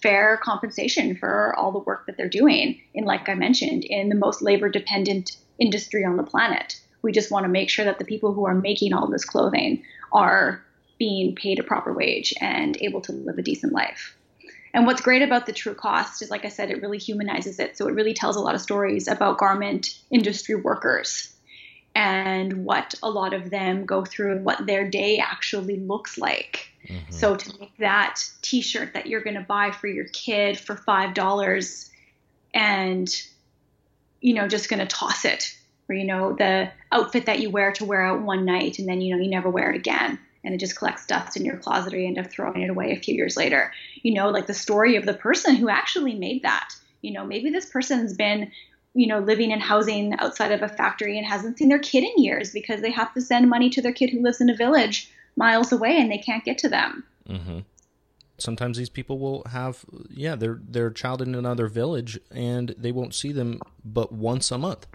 fair 0.00 0.38
compensation 0.42 1.16
for 1.16 1.54
all 1.58 1.72
the 1.72 1.78
work 1.80 2.06
that 2.06 2.16
they're 2.16 2.28
doing. 2.28 2.80
In 2.94 3.04
like 3.04 3.28
i 3.28 3.34
mentioned 3.34 3.84
in 3.84 4.08
the 4.08 4.14
most 4.14 4.42
labor 4.42 4.68
dependent 4.68 5.36
industry 5.58 6.04
on 6.04 6.16
the 6.16 6.22
planet 6.22 6.80
we 7.02 7.12
just 7.12 7.30
want 7.30 7.44
to 7.44 7.48
make 7.48 7.68
sure 7.68 7.84
that 7.84 7.98
the 7.98 8.04
people 8.04 8.32
who 8.32 8.46
are 8.46 8.54
making 8.54 8.94
all 8.94 9.08
this 9.08 9.24
clothing 9.24 9.82
are 10.12 10.64
being 10.98 11.34
paid 11.34 11.58
a 11.58 11.64
proper 11.64 11.92
wage 11.92 12.32
and 12.40 12.76
able 12.80 13.00
to 13.02 13.12
live 13.12 13.38
a 13.38 13.42
decent 13.42 13.72
life. 13.72 14.16
And 14.72 14.86
what's 14.86 15.02
great 15.02 15.20
about 15.20 15.46
the 15.46 15.52
true 15.52 15.74
cost 15.74 16.22
is 16.22 16.30
like 16.30 16.44
i 16.44 16.48
said 16.48 16.70
it 16.70 16.80
really 16.80 16.98
humanizes 16.98 17.58
it. 17.58 17.76
So 17.76 17.88
it 17.88 17.94
really 17.94 18.14
tells 18.14 18.36
a 18.36 18.40
lot 18.40 18.54
of 18.54 18.60
stories 18.60 19.08
about 19.08 19.38
garment 19.38 19.98
industry 20.10 20.54
workers 20.54 21.34
and 21.94 22.64
what 22.64 22.94
a 23.02 23.10
lot 23.10 23.34
of 23.34 23.50
them 23.50 23.84
go 23.84 24.04
through 24.04 24.32
and 24.32 24.44
what 24.44 24.66
their 24.66 24.88
day 24.88 25.18
actually 25.18 25.78
looks 25.78 26.16
like 26.16 26.72
Mm-hmm. 26.88 27.12
So 27.12 27.36
to 27.36 27.58
make 27.60 27.76
that 27.78 28.20
T-shirt 28.42 28.94
that 28.94 29.06
you're 29.06 29.22
going 29.22 29.36
to 29.36 29.42
buy 29.42 29.70
for 29.70 29.86
your 29.86 30.06
kid 30.06 30.58
for 30.58 30.76
five 30.76 31.14
dollars, 31.14 31.90
and 32.54 33.08
you 34.20 34.34
know 34.34 34.48
just 34.48 34.68
going 34.68 34.80
to 34.80 34.86
toss 34.86 35.24
it, 35.24 35.56
or 35.88 35.94
you 35.94 36.04
know 36.04 36.32
the 36.32 36.70
outfit 36.90 37.26
that 37.26 37.40
you 37.40 37.50
wear 37.50 37.72
to 37.72 37.84
wear 37.84 38.02
out 38.02 38.22
one 38.22 38.44
night 38.44 38.78
and 38.78 38.88
then 38.88 39.00
you 39.00 39.14
know 39.14 39.22
you 39.22 39.30
never 39.30 39.48
wear 39.48 39.70
it 39.70 39.76
again, 39.76 40.18
and 40.44 40.54
it 40.54 40.58
just 40.58 40.76
collects 40.76 41.06
dust 41.06 41.36
in 41.36 41.44
your 41.44 41.56
closet, 41.56 41.94
or 41.94 41.98
you 41.98 42.08
end 42.08 42.18
up 42.18 42.30
throwing 42.30 42.62
it 42.62 42.70
away 42.70 42.92
a 42.92 43.00
few 43.00 43.14
years 43.14 43.36
later. 43.36 43.72
You 44.02 44.14
know, 44.14 44.30
like 44.30 44.46
the 44.46 44.54
story 44.54 44.96
of 44.96 45.06
the 45.06 45.14
person 45.14 45.54
who 45.54 45.68
actually 45.68 46.14
made 46.14 46.42
that. 46.42 46.70
You 47.00 47.12
know, 47.12 47.24
maybe 47.24 47.50
this 47.50 47.66
person's 47.66 48.12
been 48.12 48.52
you 48.94 49.06
know, 49.06 49.20
living 49.20 49.50
in 49.50 49.60
housing 49.60 50.14
outside 50.18 50.52
of 50.52 50.62
a 50.62 50.68
factory 50.68 51.16
and 51.16 51.26
hasn't 51.26 51.58
seen 51.58 51.68
their 51.68 51.78
kid 51.78 52.04
in 52.04 52.22
years 52.22 52.52
because 52.52 52.82
they 52.82 52.90
have 52.90 53.12
to 53.14 53.20
send 53.20 53.48
money 53.48 53.70
to 53.70 53.80
their 53.80 53.92
kid 53.92 54.10
who 54.10 54.22
lives 54.22 54.40
in 54.40 54.50
a 54.50 54.56
village 54.56 55.10
miles 55.36 55.72
away 55.72 55.98
and 55.98 56.10
they 56.10 56.18
can't 56.18 56.44
get 56.44 56.58
to 56.58 56.68
them. 56.68 57.04
Mm-hmm. 57.28 57.60
Sometimes 58.38 58.76
these 58.76 58.90
people 58.90 59.18
will 59.18 59.44
have, 59.50 59.84
yeah, 60.10 60.34
their 60.34 60.60
their 60.68 60.90
child 60.90 61.22
in 61.22 61.34
another 61.34 61.68
village, 61.68 62.18
and 62.32 62.74
they 62.76 62.90
won't 62.90 63.14
see 63.14 63.30
them 63.30 63.60
but 63.84 64.10
once 64.10 64.50
a 64.50 64.58
month. 64.58 64.86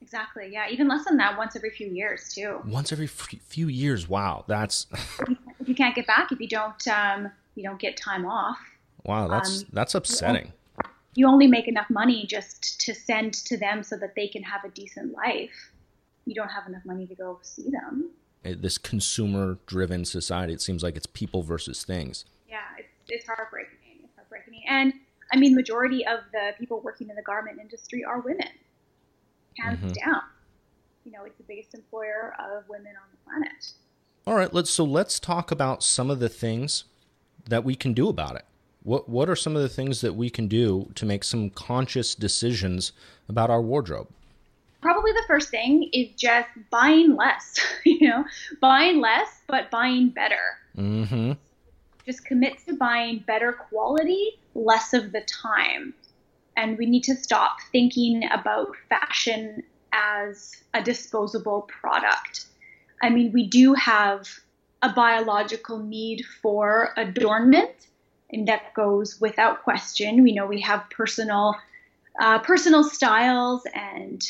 Exactly. 0.00 0.48
Yeah, 0.50 0.68
even 0.70 0.88
less 0.88 1.04
than 1.04 1.16
that, 1.18 1.36
once 1.36 1.54
every 1.54 1.70
few 1.70 1.88
years 1.88 2.32
too. 2.32 2.60
Once 2.64 2.92
every 2.92 3.06
f- 3.06 3.34
few 3.46 3.68
years. 3.68 4.08
Wow, 4.08 4.44
that's. 4.46 4.86
if 5.60 5.68
you 5.68 5.74
can't 5.74 5.94
get 5.94 6.06
back, 6.06 6.32
if 6.32 6.40
you 6.40 6.48
don't, 6.48 6.88
um, 6.88 7.30
you 7.56 7.62
don't 7.62 7.78
get 7.78 7.96
time 7.96 8.24
off. 8.24 8.58
Wow, 9.04 9.28
that's 9.28 9.62
um, 9.62 9.68
that's 9.72 9.94
upsetting. 9.94 10.52
You 11.14 11.28
only 11.28 11.46
make 11.46 11.68
enough 11.68 11.88
money 11.90 12.26
just 12.26 12.80
to 12.80 12.94
send 12.94 13.34
to 13.34 13.56
them 13.56 13.82
so 13.82 13.96
that 13.96 14.14
they 14.14 14.28
can 14.28 14.42
have 14.42 14.64
a 14.64 14.68
decent 14.68 15.14
life. 15.14 15.72
You 16.26 16.34
don't 16.34 16.48
have 16.50 16.66
enough 16.66 16.84
money 16.84 17.06
to 17.06 17.14
go 17.14 17.38
see 17.42 17.70
them. 17.70 18.10
This 18.42 18.78
consumer-driven 18.78 20.04
society, 20.04 20.52
it 20.52 20.60
seems 20.60 20.82
like 20.82 20.96
it's 20.96 21.06
people 21.06 21.42
versus 21.42 21.84
things. 21.84 22.24
Yeah, 22.48 22.58
it's 22.78 22.88
it's 23.08 23.26
heartbreaking. 23.26 23.78
It's 24.02 24.14
heartbreaking, 24.16 24.62
and 24.68 24.92
I 25.32 25.36
mean, 25.36 25.54
majority 25.54 26.06
of 26.06 26.20
the 26.32 26.52
people 26.58 26.80
working 26.80 27.08
in 27.08 27.16
the 27.16 27.22
garment 27.22 27.58
industry 27.60 28.04
are 28.04 28.20
women 28.20 28.48
hands 29.58 29.78
mm-hmm. 29.78 30.10
down. 30.10 30.22
You 31.04 31.12
know, 31.12 31.24
it's 31.24 31.36
the 31.36 31.44
biggest 31.44 31.74
employer 31.74 32.34
of 32.38 32.68
women 32.68 32.92
on 32.96 33.08
the 33.10 33.16
planet. 33.24 33.72
All 34.26 34.34
right, 34.34 34.52
let's 34.52 34.70
so 34.70 34.84
let's 34.84 35.20
talk 35.20 35.50
about 35.50 35.82
some 35.82 36.10
of 36.10 36.18
the 36.18 36.28
things 36.28 36.84
that 37.48 37.64
we 37.64 37.74
can 37.74 37.92
do 37.92 38.08
about 38.08 38.36
it. 38.36 38.44
What 38.84 39.08
what 39.08 39.28
are 39.28 39.36
some 39.36 39.56
of 39.56 39.62
the 39.62 39.68
things 39.68 40.00
that 40.02 40.14
we 40.14 40.30
can 40.30 40.46
do 40.46 40.90
to 40.94 41.04
make 41.04 41.24
some 41.24 41.50
conscious 41.50 42.14
decisions 42.14 42.92
about 43.28 43.50
our 43.50 43.60
wardrobe? 43.60 44.08
Probably 44.80 45.12
the 45.12 45.24
first 45.26 45.48
thing 45.48 45.88
is 45.92 46.10
just 46.16 46.48
buying 46.70 47.16
less. 47.16 47.58
you 47.84 48.08
know, 48.08 48.24
buying 48.60 49.00
less 49.00 49.42
but 49.48 49.70
buying 49.70 50.10
better. 50.10 50.58
Mm-hmm. 50.76 51.32
Just 52.06 52.24
commit 52.24 52.58
to 52.66 52.76
buying 52.76 53.24
better 53.26 53.52
quality 53.52 54.38
less 54.54 54.92
of 54.94 55.10
the 55.12 55.22
time 55.22 55.94
and 56.56 56.78
we 56.78 56.86
need 56.86 57.04
to 57.04 57.16
stop 57.16 57.56
thinking 57.72 58.28
about 58.30 58.68
fashion 58.88 59.62
as 59.92 60.62
a 60.74 60.82
disposable 60.82 61.62
product. 61.62 62.46
I 63.02 63.10
mean, 63.10 63.32
we 63.32 63.46
do 63.46 63.74
have 63.74 64.28
a 64.82 64.92
biological 64.92 65.78
need 65.78 66.24
for 66.42 66.92
adornment, 66.96 67.88
and 68.30 68.48
that 68.48 68.74
goes 68.74 69.20
without 69.20 69.62
question. 69.62 70.22
We 70.22 70.32
know 70.32 70.46
we 70.46 70.60
have 70.60 70.88
personal 70.90 71.56
uh, 72.20 72.38
personal 72.40 72.84
styles 72.84 73.62
and 73.74 74.22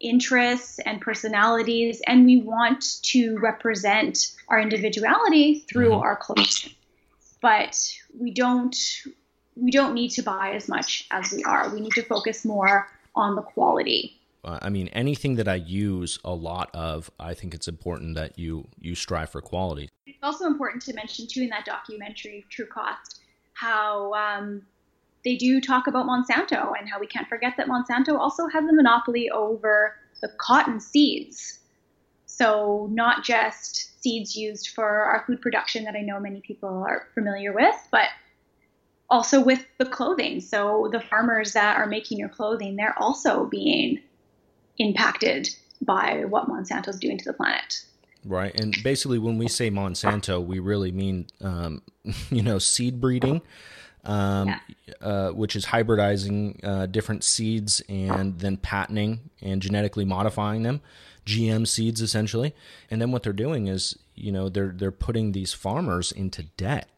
interests 0.00 0.78
and 0.80 1.00
personalities, 1.00 2.02
and 2.06 2.24
we 2.24 2.38
want 2.38 3.02
to 3.02 3.38
represent 3.38 4.32
our 4.48 4.60
individuality 4.60 5.64
through 5.70 5.90
mm-hmm. 5.90 6.02
our 6.02 6.16
clothing. 6.16 6.72
But 7.40 7.76
we 8.18 8.32
don't 8.32 8.76
we 9.56 9.70
don't 9.70 9.94
need 9.94 10.10
to 10.10 10.22
buy 10.22 10.52
as 10.54 10.68
much 10.68 11.06
as 11.10 11.32
we 11.32 11.44
are. 11.44 11.68
We 11.68 11.80
need 11.80 11.92
to 11.92 12.02
focus 12.02 12.44
more 12.44 12.88
on 13.14 13.36
the 13.36 13.42
quality. 13.42 14.16
Uh, 14.42 14.58
I 14.62 14.70
mean, 14.70 14.88
anything 14.88 15.36
that 15.36 15.48
I 15.48 15.56
use 15.56 16.18
a 16.24 16.32
lot 16.32 16.70
of, 16.72 17.10
I 17.20 17.34
think 17.34 17.54
it's 17.54 17.68
important 17.68 18.14
that 18.14 18.38
you 18.38 18.66
you 18.78 18.94
strive 18.94 19.30
for 19.30 19.40
quality. 19.40 19.88
It's 20.06 20.18
also 20.22 20.46
important 20.46 20.82
to 20.84 20.94
mention 20.94 21.26
too 21.26 21.42
in 21.42 21.50
that 21.50 21.64
documentary, 21.64 22.46
True 22.50 22.66
Cost, 22.66 23.19
how 23.60 24.14
um, 24.14 24.62
they 25.22 25.36
do 25.36 25.60
talk 25.60 25.86
about 25.86 26.06
Monsanto 26.06 26.72
and 26.78 26.88
how 26.88 26.98
we 26.98 27.06
can't 27.06 27.28
forget 27.28 27.54
that 27.58 27.68
Monsanto 27.68 28.18
also 28.18 28.46
has 28.46 28.64
a 28.64 28.72
monopoly 28.72 29.28
over 29.30 29.96
the 30.22 30.28
cotton 30.38 30.80
seeds. 30.80 31.58
So 32.24 32.88
not 32.90 33.22
just 33.22 34.02
seeds 34.02 34.34
used 34.34 34.70
for 34.70 34.88
our 34.88 35.24
food 35.26 35.42
production 35.42 35.84
that 35.84 35.94
I 35.94 36.00
know 36.00 36.18
many 36.18 36.40
people 36.40 36.70
are 36.70 37.08
familiar 37.12 37.52
with, 37.52 37.74
but 37.90 38.08
also 39.10 39.42
with 39.42 39.66
the 39.76 39.84
clothing. 39.84 40.40
So 40.40 40.88
the 40.90 41.00
farmers 41.00 41.52
that 41.52 41.76
are 41.76 41.86
making 41.86 42.18
your 42.18 42.30
clothing, 42.30 42.76
they're 42.76 42.98
also 42.98 43.44
being 43.44 44.00
impacted 44.78 45.50
by 45.82 46.24
what 46.24 46.48
Monsanto's 46.48 46.98
doing 46.98 47.18
to 47.18 47.24
the 47.24 47.34
planet. 47.34 47.84
Right, 48.24 48.58
and 48.60 48.76
basically, 48.82 49.18
when 49.18 49.38
we 49.38 49.48
say 49.48 49.70
Monsanto, 49.70 50.44
we 50.44 50.58
really 50.58 50.92
mean, 50.92 51.26
um, 51.40 51.82
you 52.30 52.42
know, 52.42 52.58
seed 52.58 53.00
breeding, 53.00 53.40
um, 54.04 54.48
yeah. 54.48 54.94
uh, 55.00 55.30
which 55.30 55.56
is 55.56 55.66
hybridizing 55.66 56.62
uh, 56.62 56.86
different 56.86 57.24
seeds 57.24 57.82
and 57.88 58.38
then 58.38 58.56
patenting 58.56 59.30
and 59.40 59.62
genetically 59.62 60.04
modifying 60.04 60.62
them, 60.64 60.82
GM 61.24 61.66
seeds 61.66 62.02
essentially. 62.02 62.54
And 62.90 63.00
then 63.00 63.10
what 63.10 63.22
they're 63.22 63.32
doing 63.32 63.68
is, 63.68 63.98
you 64.14 64.32
know, 64.32 64.48
they're 64.48 64.74
they're 64.76 64.90
putting 64.90 65.32
these 65.32 65.54
farmers 65.54 66.12
into 66.12 66.42
debt 66.42 66.88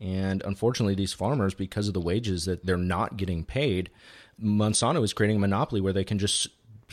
and 0.00 0.42
unfortunately, 0.44 0.94
these 0.94 1.12
farmers, 1.12 1.52
because 1.52 1.86
of 1.86 1.94
the 1.94 2.00
wages 2.00 2.46
that 2.46 2.64
they're 2.64 2.78
not 2.78 3.18
getting 3.18 3.44
paid, 3.44 3.90
Monsanto 4.42 5.04
is 5.04 5.12
creating 5.12 5.36
a 5.36 5.40
monopoly 5.40 5.80
where 5.80 5.92
they 5.92 6.04
can 6.04 6.18
just 6.18 6.48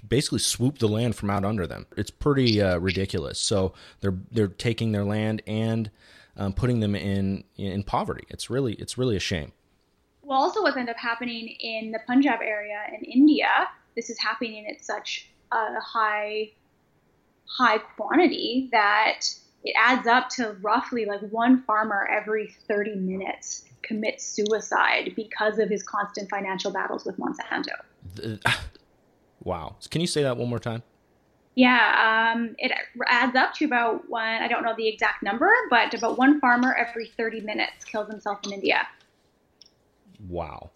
basically 0.08 0.40
swoop 0.40 0.80
the 0.80 0.88
land 0.88 1.16
from 1.16 1.30
out 1.30 1.46
under 1.46 1.68
them. 1.68 1.86
It's 1.96 2.12
pretty 2.12 2.62
uh, 2.62 2.78
ridiculous. 2.78 3.40
So 3.40 3.74
they're 4.02 4.18
they're 4.32 4.48
taking 4.48 4.92
their 4.92 5.06
land 5.06 5.42
and 5.48 5.90
um, 6.38 6.54
putting 6.54 6.80
them 6.80 6.96
in 6.96 7.44
in 7.58 7.84
poverty. 7.84 8.26
It's 8.30 8.50
really 8.50 8.74
it's 8.74 8.98
really 8.98 9.16
a 9.16 9.22
shame. 9.22 9.52
Well, 10.22 10.40
also 10.40 10.62
what's 10.62 10.76
ended 10.76 10.96
up 10.96 11.00
happening 11.00 11.48
in 11.60 11.92
the 11.92 12.00
Punjab 12.06 12.42
area 12.42 12.82
in 12.98 13.06
India, 13.06 13.68
this 13.96 14.10
is 14.10 14.20
happening 14.20 14.68
at 14.68 14.84
such 14.84 15.30
a 15.52 15.80
high 15.80 16.52
high 17.46 17.78
quantity 17.78 18.70
that 18.72 19.22
it 19.64 19.74
adds 19.78 20.06
up 20.08 20.30
to 20.30 20.56
roughly 20.62 21.06
like 21.06 21.22
one 21.32 21.64
farmer 21.64 22.08
every 22.12 22.54
30 22.68 22.96
minutes 22.96 23.66
commits 23.82 24.26
suicide 24.26 25.14
because 25.16 25.60
of 25.60 25.70
his 25.70 25.82
constant 25.84 26.30
financial 26.30 26.72
battles 26.72 27.06
with 27.06 27.18
Monsanto. 27.18 28.40
Wow. 29.44 29.76
Can 29.90 30.02
you 30.02 30.08
say 30.08 30.24
that 30.24 30.38
one 30.38 30.50
more 30.50 30.60
time? 30.60 30.84
Yeah, 31.56 32.34
um, 32.36 32.56
it 32.60 32.72
adds 33.08 33.36
up 33.36 33.56
to 33.56 33.66
about 33.66 34.08
one, 34.10 34.44
I 34.44 34.48
don't 34.48 34.64
know 34.64 34.76
the 34.78 34.88
exact 34.88 35.24
number, 35.24 35.52
but 35.72 35.92
about 35.96 36.16
one 36.16 36.40
farmer 36.40 36.76
every 36.76 37.08
30 37.18 37.42
minutes 37.42 37.84
kills 37.84 38.08
himself 38.08 38.40
in 38.44 38.54
India. 38.54 38.88
Wow. 40.30 40.70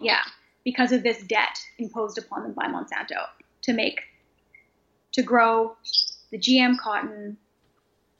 Yeah, 0.00 0.20
because 0.64 0.92
of 0.92 1.02
this 1.02 1.22
debt 1.22 1.58
imposed 1.78 2.18
upon 2.18 2.42
them 2.42 2.52
by 2.52 2.66
Monsanto 2.66 3.24
to 3.62 3.72
make, 3.72 4.02
to 5.12 5.22
grow 5.22 5.76
the 6.30 6.38
GM 6.38 6.78
cotton 6.78 7.38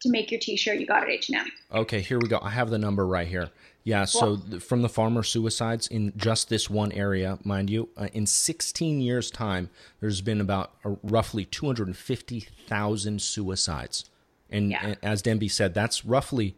to 0.01 0.09
make 0.09 0.31
your 0.31 0.41
t-shirt 0.41 0.79
you 0.79 0.87
got 0.87 1.03
at 1.03 1.11
H&M. 1.11 1.47
Okay, 1.75 2.01
here 2.01 2.19
we 2.19 2.29
go. 2.29 2.39
I 2.41 2.51
have 2.51 2.71
the 2.71 2.79
number 2.79 3.07
right 3.07 3.29
here. 3.29 3.51
Yeah, 3.89 4.05
so 4.05 4.37
from 4.61 4.83
the 4.83 4.89
farmer 4.91 5.23
suicides 5.23 5.87
in 5.89 6.13
just 6.15 6.51
this 6.51 6.69
one 6.69 6.93
area, 6.93 7.39
mind 7.43 7.71
you, 7.71 7.89
uh, 7.97 8.09
in 8.13 8.27
16 8.27 9.01
years 9.01 9.31
time, 9.31 9.71
there's 10.01 10.21
been 10.21 10.43
about 10.43 10.73
uh, 10.85 10.97
roughly 11.03 11.47
250,000 11.47 13.23
suicides. 13.23 14.05
And, 14.51 14.73
yeah. 14.73 14.81
and 14.83 14.97
as 15.03 15.23
Denby 15.23 15.49
said, 15.49 15.73
that's 15.73 16.05
roughly 16.05 16.55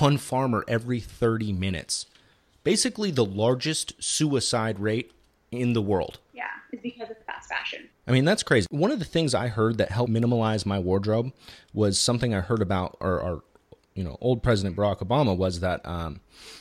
one 0.00 0.18
farmer 0.18 0.64
every 0.66 0.98
30 0.98 1.52
minutes. 1.52 2.06
Basically 2.64 3.12
the 3.12 3.24
largest 3.24 3.92
suicide 4.02 4.80
rate 4.80 5.12
in 5.52 5.74
the 5.74 5.82
world. 5.82 6.18
Yeah, 6.34 6.46
is 6.72 6.80
because 6.80 7.08
of 7.08 7.18
fast 7.24 7.48
fashion. 7.48 7.88
I 8.08 8.10
mean, 8.10 8.24
that's 8.24 8.42
crazy. 8.42 8.66
One 8.70 8.90
of 8.90 8.98
the 8.98 9.04
things 9.04 9.32
I 9.32 9.46
heard 9.46 9.78
that 9.78 9.92
helped 9.92 10.12
minimalize 10.12 10.66
my 10.66 10.80
wardrobe 10.80 11.32
was 11.72 12.00
something 12.00 12.34
I 12.34 12.40
heard 12.40 12.62
about 12.62 12.96
our, 13.00 13.20
our 13.20 13.42
you 13.98 14.04
know, 14.04 14.16
old 14.20 14.44
President 14.44 14.76
Barack 14.76 15.00
Obama 15.00 15.36
was 15.36 15.58
that 15.58 15.84
um, 15.84 16.20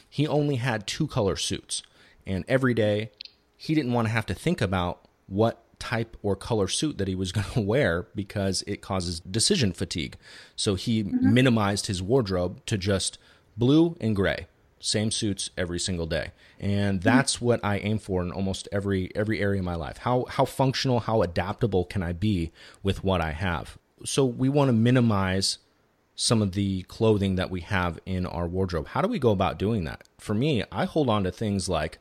he 0.10 0.26
only 0.26 0.56
had 0.56 0.88
two 0.88 1.06
color 1.06 1.36
suits. 1.36 1.84
And 2.26 2.44
every 2.48 2.74
day 2.74 3.12
he 3.56 3.76
didn't 3.76 3.94
want 3.94 4.08
to 4.08 4.12
have 4.12 4.26
to 4.26 4.34
think 4.34 4.60
about 4.60 5.08
what 5.28 5.64
type 5.80 6.18
or 6.24 6.36
color 6.36 6.68
suit 6.68 6.98
that 6.98 7.08
he 7.08 7.14
was 7.14 7.32
going 7.38 7.46
to 7.54 7.62
wear 7.62 8.08
because 8.16 8.64
it 8.66 8.82
causes 8.82 9.20
decision 9.20 9.72
fatigue. 9.72 10.18
So 10.56 10.74
he 10.74 11.04
mm-hmm. 11.04 11.32
minimized 11.32 11.86
his 11.86 12.02
wardrobe 12.02 12.66
to 12.66 12.76
just 12.76 13.20
blue 13.56 13.96
and 14.02 14.16
gray 14.16 14.48
same 14.80 15.10
suits 15.10 15.50
every 15.58 15.80
single 15.80 16.06
day 16.06 16.32
and 16.60 17.02
that's 17.02 17.42
what 17.42 17.60
i 17.64 17.80
aim 17.80 17.98
for 17.98 18.22
in 18.22 18.32
almost 18.32 18.68
every 18.72 19.12
every 19.16 19.42
area 19.42 19.60
of 19.60 19.66
my 19.66 19.74
life 19.74 19.98
how 19.98 20.24
how 20.30 20.46
functional 20.46 21.00
how 21.00 21.24
adaptable 21.24 21.84
can 21.84 22.04
i 22.04 22.14
be 22.14 22.52
with 22.84 23.04
what 23.04 23.20
i 23.20 23.32
have 23.32 23.80
so 24.06 24.24
we 24.24 24.48
want 24.48 24.70
to 24.70 24.74
minimize 24.74 25.58
some 26.18 26.42
of 26.42 26.52
the 26.52 26.82
clothing 26.84 27.36
that 27.36 27.50
we 27.50 27.62
have 27.62 27.98
in 28.06 28.26
our 28.26 28.48
wardrobe 28.48 28.88
how 28.88 29.02
do 29.02 29.08
we 29.08 29.20
go 29.20 29.32
about 29.32 29.58
doing 29.58 29.86
that 29.86 30.04
for 30.18 30.34
me 30.34 30.64
i 30.72 30.84
hold 30.84 31.10
on 31.10 31.24
to 31.24 31.32
things 31.32 31.70
like 31.70 32.00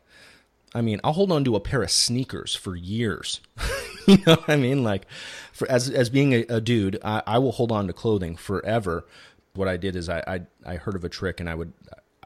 i 0.75 0.81
mean 0.81 0.99
i'll 1.05 1.13
hold 1.13 1.31
on 1.31 1.45
to 1.45 1.55
a 1.55 1.61
pair 1.61 1.83
of 1.83 1.91
sneakers 1.91 2.55
for 2.55 2.75
years 2.75 3.41
you 4.09 4.17
know 4.27 4.35
what 4.35 4.49
i 4.51 4.57
mean 4.57 4.83
like 4.83 5.07
for 5.53 5.71
as 5.71 5.89
as 5.89 6.11
being 6.11 6.33
a, 6.33 6.45
a 6.49 6.61
dude 6.61 6.99
I, 7.05 7.23
I 7.27 7.39
will 7.39 7.53
hold 7.53 7.71
on 7.71 7.87
to 7.87 7.93
clothing 7.93 8.35
forever 8.37 9.07
what 9.55 9.69
i 9.69 9.77
did 9.77 9.95
is 9.95 10.09
I, 10.09 10.25
I 10.27 10.41
i 10.73 10.77
heard 10.77 10.97
of 10.97 11.05
a 11.05 11.09
trick 11.09 11.39
and 11.39 11.49
i 11.49 11.55
would 11.55 11.73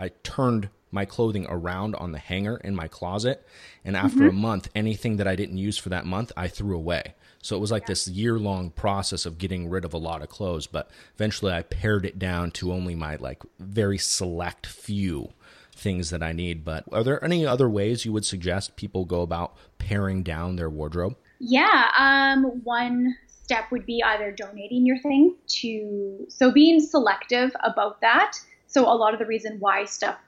I 0.00 0.08
turned 0.22 0.70
my 0.90 1.04
clothing 1.04 1.46
around 1.48 1.94
on 1.96 2.12
the 2.12 2.18
hanger 2.18 2.56
in 2.56 2.74
my 2.74 2.88
closet. 2.88 3.46
And 3.84 3.96
after 3.96 4.20
mm-hmm. 4.20 4.28
a 4.28 4.32
month, 4.32 4.68
anything 4.74 5.18
that 5.18 5.28
I 5.28 5.36
didn't 5.36 5.58
use 5.58 5.78
for 5.78 5.90
that 5.90 6.06
month, 6.06 6.32
I 6.36 6.48
threw 6.48 6.74
away. 6.74 7.14
So 7.42 7.56
it 7.56 7.60
was 7.60 7.70
like 7.70 7.84
yeah. 7.84 7.88
this 7.88 8.08
year 8.08 8.38
long 8.38 8.70
process 8.70 9.24
of 9.26 9.38
getting 9.38 9.70
rid 9.70 9.84
of 9.84 9.94
a 9.94 9.98
lot 9.98 10.22
of 10.22 10.28
clothes. 10.28 10.66
But 10.66 10.90
eventually 11.14 11.52
I 11.52 11.62
pared 11.62 12.04
it 12.04 12.18
down 12.18 12.50
to 12.52 12.72
only 12.72 12.94
my 12.94 13.16
like 13.16 13.42
very 13.58 13.98
select 13.98 14.66
few 14.66 15.32
things 15.72 16.10
that 16.10 16.22
I 16.22 16.32
need. 16.32 16.64
But 16.64 16.84
are 16.92 17.02
there 17.02 17.24
any 17.24 17.46
other 17.46 17.68
ways 17.68 18.04
you 18.04 18.12
would 18.12 18.26
suggest 18.26 18.76
people 18.76 19.04
go 19.04 19.22
about 19.22 19.56
paring 19.78 20.22
down 20.22 20.56
their 20.56 20.70
wardrobe? 20.70 21.16
Yeah, 21.38 21.90
um, 21.98 22.60
one 22.64 23.16
step 23.26 23.70
would 23.70 23.86
be 23.86 24.02
either 24.02 24.30
donating 24.30 24.84
your 24.84 24.98
thing 24.98 25.34
to, 25.46 26.26
so 26.28 26.52
being 26.52 26.80
selective 26.80 27.50
about 27.64 28.00
that. 28.02 28.36
So 28.66 28.84
a 28.84 28.94
lot 28.94 29.14
of 29.14 29.18
the 29.18 29.26
reason 29.26 29.56
why 29.58 29.86
stuff 29.86 30.18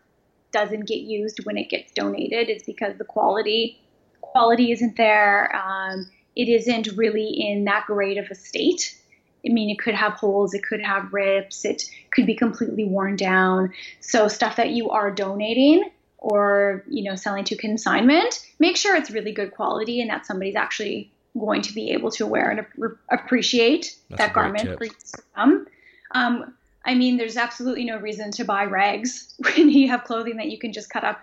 doesn't 0.50 0.86
get 0.86 1.00
used 1.00 1.40
when 1.44 1.56
it 1.56 1.68
gets 1.70 1.92
donated 1.92 2.48
is 2.48 2.62
because 2.62 2.96
the 2.98 3.04
quality 3.04 3.78
quality 4.20 4.72
isn't 4.72 4.96
there. 4.96 5.54
Um, 5.54 6.10
it 6.34 6.48
isn't 6.48 6.88
really 6.96 7.28
in 7.28 7.64
that 7.64 7.86
great 7.86 8.18
of 8.18 8.30
a 8.30 8.34
state. 8.34 8.98
I 9.44 9.52
mean, 9.52 9.70
it 9.70 9.78
could 9.78 9.94
have 9.94 10.12
holes, 10.14 10.54
it 10.54 10.62
could 10.62 10.80
have 10.80 11.12
rips, 11.12 11.64
it 11.64 11.82
could 12.10 12.26
be 12.26 12.34
completely 12.34 12.84
worn 12.84 13.16
down. 13.16 13.72
So 14.00 14.28
stuff 14.28 14.56
that 14.56 14.70
you 14.70 14.90
are 14.90 15.10
donating 15.10 15.90
or 16.18 16.84
you 16.86 17.02
know 17.02 17.16
selling 17.16 17.44
to 17.44 17.56
consignment, 17.56 18.46
make 18.60 18.76
sure 18.76 18.94
it's 18.94 19.10
really 19.10 19.32
good 19.32 19.52
quality 19.52 20.00
and 20.00 20.10
that 20.10 20.24
somebody's 20.26 20.54
actually 20.54 21.10
going 21.38 21.62
to 21.62 21.74
be 21.74 21.90
able 21.90 22.10
to 22.12 22.26
wear 22.26 22.50
and 22.50 22.94
appreciate 23.10 23.96
That's 24.10 24.20
that 24.20 24.32
garment 24.32 24.78
for 24.78 24.86
them. 25.34 25.66
Um, 26.12 26.54
I 26.84 26.94
mean, 26.94 27.16
there's 27.16 27.36
absolutely 27.36 27.84
no 27.84 27.98
reason 27.98 28.30
to 28.32 28.44
buy 28.44 28.64
rags 28.64 29.34
when 29.38 29.70
you 29.70 29.88
have 29.88 30.04
clothing 30.04 30.36
that 30.36 30.50
you 30.50 30.58
can 30.58 30.72
just 30.72 30.90
cut 30.90 31.04
up 31.04 31.20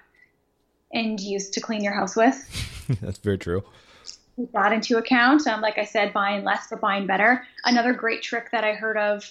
and 0.91 1.19
use 1.19 1.49
to 1.51 1.61
clean 1.61 1.83
your 1.83 1.93
house 1.93 2.15
with. 2.15 2.97
That's 3.01 3.19
very 3.19 3.37
true 3.37 3.63
take 4.39 4.51
that 4.53 4.73
into 4.73 4.97
account. 4.97 5.45
Um, 5.47 5.61
like 5.61 5.77
I 5.77 5.85
said, 5.85 6.13
buying 6.13 6.43
less 6.43 6.67
but 6.69 6.81
buying 6.81 7.07
better. 7.07 7.43
Another 7.65 7.93
great 7.93 8.21
trick 8.21 8.51
that 8.51 8.63
I 8.63 8.73
heard 8.73 8.97
of 8.97 9.29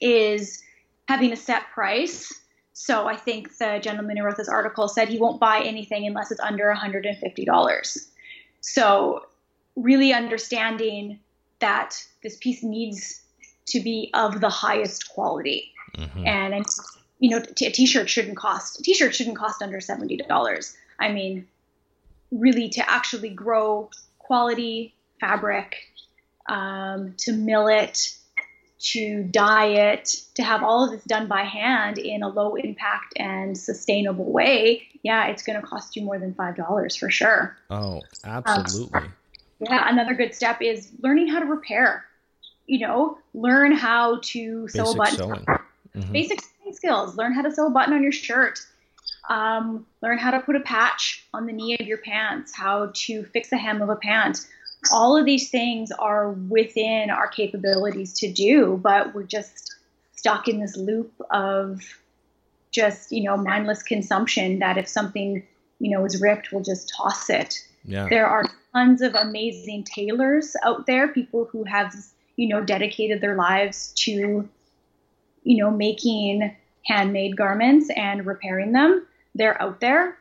is 0.00 0.62
having 1.08 1.32
a 1.32 1.36
set 1.36 1.70
price. 1.72 2.32
So 2.72 3.06
I 3.06 3.16
think 3.16 3.56
the 3.58 3.78
gentleman 3.82 4.16
who 4.16 4.24
wrote 4.24 4.36
this 4.36 4.48
article 4.48 4.88
said 4.88 5.08
he 5.08 5.18
won't 5.18 5.40
buy 5.40 5.60
anything 5.60 6.06
unless 6.06 6.30
it's 6.30 6.40
under 6.40 6.72
$150. 6.74 8.08
So 8.60 9.26
really 9.76 10.12
understanding 10.12 11.18
that 11.60 12.02
this 12.22 12.36
piece 12.36 12.62
needs 12.62 13.22
to 13.66 13.80
be 13.80 14.10
of 14.14 14.40
the 14.40 14.48
highest 14.48 15.08
quality. 15.10 15.72
Mm-hmm. 15.96 16.26
And, 16.26 16.66
you 17.18 17.30
know, 17.30 17.40
t- 17.40 17.66
a 17.66 17.70
t-shirt 17.70 18.08
shouldn't 18.08 18.36
cost 18.36 18.80
a 18.80 18.82
t-shirt 18.82 19.14
shouldn't 19.14 19.36
cost 19.36 19.62
under 19.62 19.78
$70. 19.78 20.76
I 20.98 21.12
mean, 21.12 21.46
really 22.32 22.68
to 22.70 22.90
actually 22.90 23.30
grow 23.30 23.90
quality 24.18 24.94
fabric, 25.20 25.76
um, 26.48 27.14
to 27.18 27.32
mill 27.32 27.68
it, 27.68 28.16
to 28.80 29.22
dye 29.24 29.66
it, 29.66 30.16
to 30.34 30.42
have 30.42 30.62
all 30.62 30.84
of 30.84 30.90
this 30.90 31.04
done 31.04 31.28
by 31.28 31.42
hand 31.42 31.98
in 31.98 32.22
a 32.22 32.28
low 32.28 32.56
impact 32.56 33.14
and 33.16 33.56
sustainable 33.56 34.32
way, 34.32 34.88
yeah, 35.02 35.26
it's 35.26 35.42
going 35.42 35.60
to 35.60 35.66
cost 35.66 35.94
you 35.94 36.02
more 36.02 36.18
than 36.18 36.34
$5 36.34 36.98
for 36.98 37.10
sure. 37.10 37.56
Oh, 37.70 38.02
absolutely. 38.24 39.00
Um, 39.00 39.12
yeah, 39.60 39.88
another 39.88 40.14
good 40.14 40.34
step 40.34 40.60
is 40.60 40.90
learning 41.00 41.28
how 41.28 41.38
to 41.38 41.46
repair. 41.46 42.04
You 42.66 42.80
know, 42.80 43.18
learn 43.34 43.72
how 43.72 44.20
to 44.22 44.62
Basic 44.62 44.76
sew 44.76 44.92
a 44.92 44.96
button. 44.96 45.16
Basic 45.16 45.18
sewing. 45.18 45.44
Mm-hmm. 45.96 46.12
Basic 46.12 46.40
skills. 46.72 47.16
Learn 47.16 47.34
how 47.34 47.42
to 47.42 47.52
sew 47.52 47.66
a 47.66 47.70
button 47.70 47.94
on 47.94 48.02
your 48.02 48.12
shirt. 48.12 48.60
Um, 49.28 49.86
learn 50.02 50.18
how 50.18 50.32
to 50.32 50.40
put 50.40 50.56
a 50.56 50.60
patch 50.60 51.24
on 51.32 51.46
the 51.46 51.52
knee 51.52 51.76
of 51.78 51.86
your 51.86 51.98
pants, 51.98 52.54
how 52.54 52.90
to 52.92 53.24
fix 53.24 53.50
the 53.50 53.56
hem 53.56 53.80
of 53.80 53.88
a 53.88 53.96
pant. 53.96 54.46
All 54.92 55.16
of 55.16 55.24
these 55.24 55.48
things 55.48 55.92
are 55.92 56.30
within 56.30 57.08
our 57.08 57.28
capabilities 57.28 58.14
to 58.14 58.32
do, 58.32 58.80
but 58.82 59.14
we're 59.14 59.22
just 59.22 59.76
stuck 60.16 60.48
in 60.48 60.60
this 60.60 60.76
loop 60.76 61.12
of 61.30 61.80
just, 62.72 63.12
you 63.12 63.22
know, 63.22 63.36
mindless 63.36 63.82
consumption 63.82 64.58
that 64.58 64.76
if 64.76 64.88
something, 64.88 65.46
you 65.78 65.90
know, 65.90 66.04
is 66.04 66.20
ripped, 66.20 66.50
we'll 66.50 66.62
just 66.62 66.92
toss 66.96 67.30
it. 67.30 67.64
Yeah. 67.84 68.08
There 68.08 68.26
are 68.26 68.44
tons 68.72 69.02
of 69.02 69.14
amazing 69.14 69.84
tailors 69.84 70.56
out 70.64 70.86
there, 70.86 71.08
people 71.08 71.44
who 71.44 71.64
have, 71.64 71.94
you 72.36 72.48
know, 72.48 72.60
dedicated 72.60 73.20
their 73.20 73.36
lives 73.36 73.92
to, 73.98 74.48
you 75.44 75.56
know, 75.62 75.70
making 75.70 76.56
handmade 76.86 77.36
garments 77.36 77.88
and 77.96 78.26
repairing 78.26 78.72
them 78.72 79.06
they're 79.34 79.60
out 79.60 79.80
there. 79.80 80.18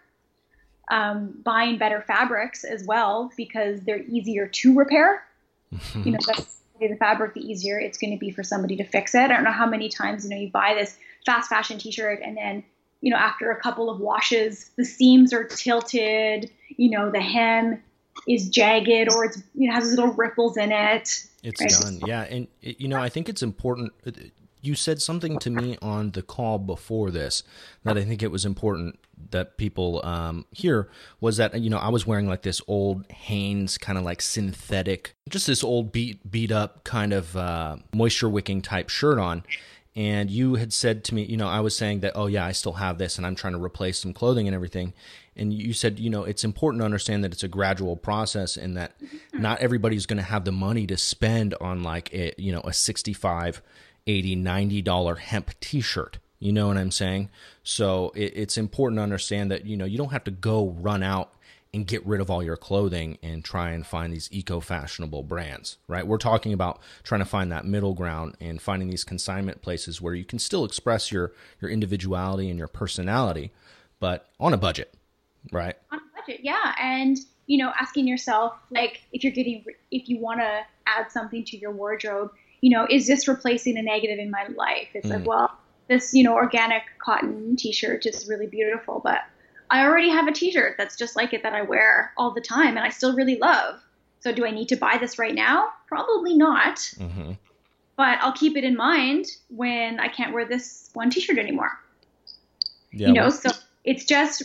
Um, 0.89 1.39
buying 1.43 1.77
better 1.77 2.01
fabrics 2.01 2.65
as 2.65 2.83
well 2.83 3.31
because 3.37 3.81
they're 3.81 4.03
easier 4.03 4.47
to 4.47 4.75
repair. 4.75 5.23
you 6.03 6.11
know, 6.11 6.19
the 6.89 6.95
fabric, 6.97 7.33
the 7.33 7.41
easier 7.41 7.79
it's 7.79 7.97
going 7.97 8.11
to 8.11 8.17
be 8.17 8.31
for 8.31 8.43
somebody 8.43 8.75
to 8.77 8.83
fix 8.83 9.15
it. 9.15 9.21
I 9.21 9.27
don't 9.27 9.43
know 9.43 9.51
how 9.51 9.67
many 9.67 9.89
times 9.89 10.23
you 10.23 10.29
know 10.29 10.37
you 10.37 10.49
buy 10.49 10.73
this 10.77 10.97
fast 11.25 11.49
fashion 11.49 11.77
T-shirt 11.77 12.19
and 12.23 12.35
then 12.35 12.63
you 13.01 13.11
know 13.11 13.17
after 13.17 13.51
a 13.51 13.61
couple 13.61 13.89
of 13.89 13.99
washes 13.99 14.71
the 14.77 14.85
seams 14.85 15.33
are 15.33 15.43
tilted. 15.43 16.49
You 16.77 16.89
know 16.89 17.11
the 17.11 17.21
hem 17.21 17.81
is 18.27 18.49
jagged 18.49 19.13
or 19.13 19.25
it's 19.25 19.41
you 19.55 19.69
know 19.69 19.75
has 19.75 19.89
little 19.91 20.13
ripples 20.13 20.57
in 20.57 20.71
it. 20.71 21.25
It's 21.43 21.61
right? 21.61 21.71
done, 21.71 21.99
yeah. 22.05 22.21
And 22.23 22.47
you 22.61 22.87
know 22.87 22.99
I 22.99 23.09
think 23.09 23.29
it's 23.29 23.43
important 23.43 23.93
you 24.61 24.75
said 24.75 25.01
something 25.01 25.39
to 25.39 25.49
me 25.49 25.77
on 25.81 26.11
the 26.11 26.21
call 26.21 26.59
before 26.59 27.11
this 27.11 27.43
that 27.83 27.97
I 27.97 28.03
think 28.03 28.21
it 28.21 28.31
was 28.31 28.45
important 28.45 28.99
that 29.29 29.57
people 29.57 30.01
um, 30.03 30.45
hear 30.51 30.89
was 31.19 31.37
that 31.37 31.59
you 31.59 31.69
know 31.69 31.77
I 31.77 31.89
was 31.89 32.07
wearing 32.07 32.27
like 32.27 32.41
this 32.41 32.61
old 32.67 33.09
Hanes 33.11 33.77
kind 33.77 33.97
of 33.97 34.03
like 34.03 34.21
synthetic, 34.21 35.15
just 35.29 35.47
this 35.47 35.63
old 35.63 35.91
beat 35.91 36.29
beat 36.29 36.51
up 36.51 36.83
kind 36.83 37.13
of 37.13 37.35
uh, 37.35 37.77
moisture 37.93 38.29
wicking 38.29 38.61
type 38.61 38.89
shirt 38.89 39.19
on, 39.19 39.43
and 39.95 40.29
you 40.29 40.55
had 40.55 40.73
said 40.73 41.03
to 41.05 41.15
me, 41.15 41.23
you 41.23 41.37
know, 41.37 41.47
I 41.47 41.59
was 41.59 41.75
saying 41.75 42.01
that 42.01 42.13
oh 42.15 42.27
yeah, 42.27 42.45
I 42.45 42.51
still 42.51 42.73
have 42.73 42.97
this 42.97 43.17
and 43.17 43.25
I'm 43.25 43.35
trying 43.35 43.53
to 43.53 43.63
replace 43.63 43.99
some 43.99 44.13
clothing 44.13 44.47
and 44.47 44.55
everything, 44.55 44.93
and 45.35 45.53
you 45.53 45.73
said 45.73 45.99
you 45.99 46.09
know 46.09 46.23
it's 46.23 46.43
important 46.43 46.81
to 46.81 46.85
understand 46.85 47.23
that 47.23 47.33
it's 47.33 47.43
a 47.43 47.47
gradual 47.47 47.95
process 47.95 48.57
and 48.57 48.75
that 48.77 48.93
not 49.33 49.59
everybody's 49.59 50.05
going 50.05 50.17
to 50.17 50.23
have 50.23 50.45
the 50.45 50.51
money 50.51 50.87
to 50.87 50.97
spend 50.97 51.53
on 51.61 51.83
like 51.83 52.13
a 52.13 52.33
you 52.37 52.51
know 52.51 52.61
a 52.61 52.73
65 52.73 53.61
80 54.07 54.35
90 54.35 54.81
dollar 54.81 55.15
hemp 55.15 55.51
t-shirt. 55.59 56.17
You 56.39 56.51
know 56.51 56.67
what 56.67 56.77
i'm 56.77 56.91
saying? 56.91 57.29
So 57.63 58.11
it, 58.15 58.33
it's 58.35 58.57
important 58.57 58.97
to 58.99 59.03
understand 59.03 59.51
that 59.51 59.65
you 59.65 59.77
know 59.77 59.85
you 59.85 59.97
don't 59.97 60.11
have 60.11 60.23
to 60.25 60.31
go 60.31 60.69
run 60.69 61.03
out 61.03 61.33
and 61.73 61.87
get 61.87 62.05
rid 62.05 62.19
of 62.19 62.29
all 62.29 62.43
your 62.43 62.57
clothing 62.57 63.17
and 63.23 63.45
try 63.45 63.71
and 63.71 63.87
find 63.87 64.11
these 64.11 64.27
eco-fashionable 64.31 65.23
brands 65.23 65.77
right? 65.87 66.05
We're 66.05 66.17
talking 66.17 66.53
about 66.53 66.79
trying 67.03 67.21
to 67.21 67.25
find 67.25 67.51
that 67.51 67.65
middle 67.65 67.93
ground 67.93 68.35
and 68.41 68.61
finding 68.61 68.89
these 68.89 69.03
consignment 69.03 69.61
places 69.61 70.01
where 70.01 70.15
you 70.15 70.25
can 70.25 70.39
still 70.39 70.65
express 70.65 71.11
your 71.11 71.31
your 71.61 71.69
individuality 71.69 72.49
and 72.49 72.57
your 72.57 72.67
personality 72.67 73.51
but 73.99 74.29
on 74.39 74.53
a 74.53 74.57
budget 74.57 74.93
right? 75.51 75.75
On 75.91 75.99
a 75.99 76.21
budget 76.21 76.41
yeah. 76.43 76.75
And 76.81 77.17
you 77.47 77.57
know 77.57 77.73
asking 77.79 78.07
yourself 78.07 78.53
like 78.69 79.01
if 79.11 79.23
you're 79.23 79.33
getting 79.33 79.65
if 79.91 80.07
you 80.07 80.19
want 80.19 80.39
to 80.39 80.61
add 80.87 81.11
something 81.11 81.43
to 81.45 81.57
your 81.57 81.71
wardrobe 81.71 82.31
you 82.61 82.69
know, 82.69 82.87
is 82.89 83.07
this 83.07 83.27
replacing 83.27 83.77
a 83.77 83.81
negative 83.81 84.19
in 84.19 84.29
my 84.31 84.47
life? 84.55 84.87
It's 84.93 85.07
mm. 85.07 85.17
like, 85.17 85.25
well, 85.25 85.51
this, 85.87 86.13
you 86.13 86.23
know, 86.23 86.33
organic 86.33 86.83
cotton 86.99 87.55
t-shirt 87.55 88.05
is 88.05 88.27
really 88.27 88.47
beautiful, 88.47 89.01
but 89.03 89.21
I 89.69 89.83
already 89.83 90.09
have 90.09 90.27
a 90.27 90.31
t-shirt 90.31 90.75
that's 90.77 90.95
just 90.95 91.15
like 91.15 91.33
it 91.33 91.43
that 91.43 91.53
I 91.53 91.63
wear 91.63 92.13
all 92.17 92.31
the 92.31 92.41
time 92.41 92.77
and 92.77 92.79
I 92.79 92.89
still 92.89 93.15
really 93.15 93.37
love. 93.37 93.81
So 94.19 94.31
do 94.31 94.45
I 94.45 94.51
need 94.51 94.69
to 94.69 94.75
buy 94.75 94.97
this 94.99 95.17
right 95.17 95.33
now? 95.33 95.69
Probably 95.87 96.35
not. 96.35 96.77
Mm-hmm. 96.77 97.31
But 97.97 98.19
I'll 98.21 98.33
keep 98.33 98.55
it 98.55 98.63
in 98.63 98.77
mind 98.77 99.25
when 99.49 99.99
I 99.99 100.07
can't 100.07 100.33
wear 100.33 100.45
this 100.45 100.89
one 100.93 101.09
t-shirt 101.09 101.37
anymore. 101.37 101.71
Yeah, 102.93 103.07
you 103.07 103.13
know, 103.13 103.23
well, 103.23 103.31
so 103.31 103.51
it's 103.83 104.05
just 104.05 104.43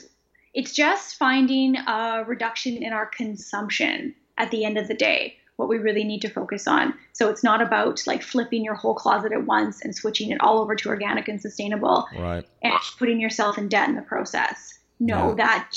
it's 0.55 0.73
just 0.73 1.17
finding 1.17 1.77
a 1.77 2.25
reduction 2.27 2.83
in 2.83 2.93
our 2.93 3.07
consumption 3.07 4.15
at 4.39 4.51
the 4.51 4.65
end 4.65 4.79
of 4.79 4.89
the 4.89 4.95
day 4.95 5.37
what 5.57 5.69
we 5.69 5.79
really 5.79 6.05
need 6.05 6.21
to 6.21 6.29
focus 6.29 6.67
on. 6.67 6.95
So 7.13 7.31
it's 7.31 7.43
not 7.43 7.63
about 7.63 8.07
like 8.07 8.23
flipping 8.23 8.65
your 8.65 8.75
whole 8.75 8.95
closet 8.95 9.33
at 9.33 9.45
once 9.47 9.83
and 9.83 9.95
switching 9.95 10.31
it 10.31 10.41
all 10.41 10.59
over 10.59 10.75
to 10.77 10.89
organic 10.89 11.29
and 11.29 11.41
sustainable 11.41 12.07
right. 12.17 12.47
and 12.63 12.75
putting 12.99 13.21
yourself 13.21 13.59
in 13.59 13.69
debt 13.69 13.89
in 13.89 13.97
the 13.97 14.03
process. 14.03 14.79
No, 15.01 15.31
yeah. 15.31 15.35
that 15.37 15.73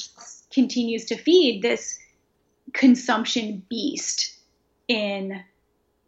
continues 0.51 1.05
to 1.05 1.15
feed 1.15 1.61
this 1.61 1.97
consumption 2.73 3.63
beast 3.69 4.37
in 4.87 5.41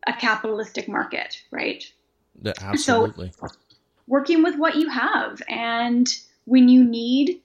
a 0.08 0.14
capitalistic 0.14 0.88
market, 0.88 1.42
right? 1.52 1.84
Yeah, 2.42 2.54
absolutely. 2.60 3.32
So 3.40 3.48
working 4.08 4.44
with 4.44 4.58
what 4.58 4.76
you 4.76 4.90
have 4.90 5.42
and 5.48 6.08
when 6.46 6.68
you 6.68 6.84
need 6.84 7.42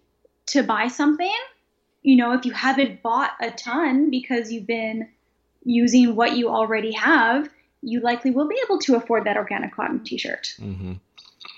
to 0.47 0.63
buy 0.63 0.89
something, 0.89 1.33
you 2.03 2.17
know, 2.17 2.33
if 2.33 2.45
you 2.45 2.53
haven't 2.53 3.03
bought 3.03 3.33
a 3.41 3.51
ton 3.51 4.11
because 4.11 4.53
you've 4.53 4.67
been 4.67 5.09
using 5.67 6.17
what 6.17 6.37
you 6.37 6.49
already 6.49 6.93
have, 6.93 7.51
you 7.83 8.01
likely 8.01 8.31
will 8.31 8.49
be 8.49 8.59
able 8.65 8.79
to 8.79 8.95
afford 8.95 9.25
that 9.25 9.37
organic 9.37 9.75
cotton 9.75 10.03
T-shirt. 10.03 10.55
Mm-hmm. 10.59 10.95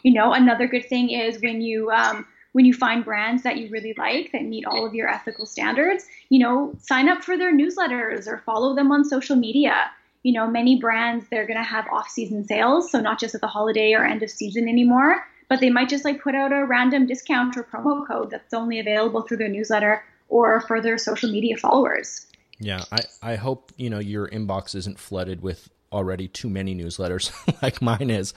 You 0.03 0.13
know, 0.13 0.33
another 0.33 0.67
good 0.67 0.89
thing 0.89 1.11
is 1.11 1.41
when 1.41 1.61
you 1.61 1.91
um, 1.91 2.27
when 2.53 2.65
you 2.65 2.75
find 2.75 3.05
brands 3.05 3.43
that 3.43 3.59
you 3.59 3.69
really 3.71 3.95
like 3.97 4.33
that 4.33 4.43
meet 4.43 4.65
all 4.65 4.87
of 4.87 4.95
your 4.95 5.09
ethical 5.09 5.47
standards, 5.47 6.05
you 6.31 6.39
know, 6.39 6.75
sign 6.81 7.09
up 7.09 7.23
for 7.23 7.37
their 7.37 7.55
newsletters 7.55 8.27
or 8.27 8.39
follow 8.39 8.75
them 8.75 8.91
on 8.91 9.05
social 9.05 9.37
media. 9.37 9.91
You 10.23 10.33
know, 10.33 10.47
many 10.49 10.81
brands 10.81 11.27
they're 11.31 11.47
going 11.47 11.59
to 11.59 11.63
have 11.63 11.87
off-season 11.93 12.45
sales, 12.45 12.91
so 12.91 13.01
not 13.01 13.21
just 13.21 13.35
at 13.35 13.41
the 13.41 13.47
holiday 13.47 13.93
or 13.93 14.05
end 14.05 14.23
of 14.23 14.31
season 14.31 14.69
anymore, 14.69 15.25
but 15.49 15.61
they 15.61 15.71
might 15.71 15.89
just 15.89 16.05
like 16.05 16.21
put 16.21 16.35
out 16.35 16.53
a 16.53 16.65
random 16.65 17.07
discount 17.07 17.57
or 17.57 17.63
promo 17.63 18.07
code 18.07 18.31
that's 18.31 18.53
only 18.53 18.81
available 18.81 19.23
through 19.23 19.37
their 19.37 19.49
newsletter 19.49 20.03
or 20.29 20.61
for 20.63 20.81
their 20.81 20.99
social 20.99 21.31
media 21.31 21.57
followers. 21.57 22.27
Yeah, 22.61 22.83
I, 22.91 22.99
I 23.23 23.37
hope 23.37 23.73
you 23.77 23.91
know 23.91 23.99
your 23.99 24.29
inbox 24.29 24.75
isn't 24.75 24.99
flooded 24.99 25.43
with 25.43 25.69
already 25.91 26.29
too 26.29 26.51
many 26.51 26.75
newsletters 26.75 27.33
like 27.63 27.81
mine 27.81 28.11
is, 28.11 28.35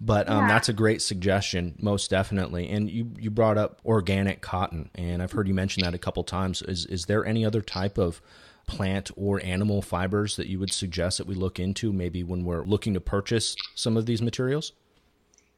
but 0.00 0.28
um, 0.28 0.42
yeah. 0.42 0.48
that's 0.48 0.68
a 0.68 0.72
great 0.72 1.02
suggestion, 1.02 1.74
most 1.80 2.10
definitely. 2.10 2.68
And 2.68 2.90
you 2.90 3.10
you 3.18 3.30
brought 3.30 3.58
up 3.58 3.80
organic 3.84 4.40
cotton, 4.40 4.90
and 4.94 5.22
I've 5.22 5.32
heard 5.32 5.48
you 5.48 5.54
mention 5.54 5.82
that 5.84 5.94
a 5.94 5.98
couple 5.98 6.22
times. 6.24 6.62
Is 6.62 6.86
is 6.86 7.06
there 7.06 7.24
any 7.24 7.44
other 7.44 7.62
type 7.62 7.98
of 7.98 8.20
plant 8.66 9.10
or 9.16 9.42
animal 9.44 9.82
fibers 9.82 10.36
that 10.36 10.46
you 10.46 10.58
would 10.58 10.72
suggest 10.72 11.18
that 11.18 11.26
we 11.26 11.34
look 11.34 11.58
into 11.58 11.92
maybe 11.92 12.22
when 12.22 12.44
we're 12.44 12.64
looking 12.64 12.94
to 12.94 13.00
purchase 13.00 13.56
some 13.74 13.96
of 13.96 14.06
these 14.06 14.22
materials? 14.22 14.72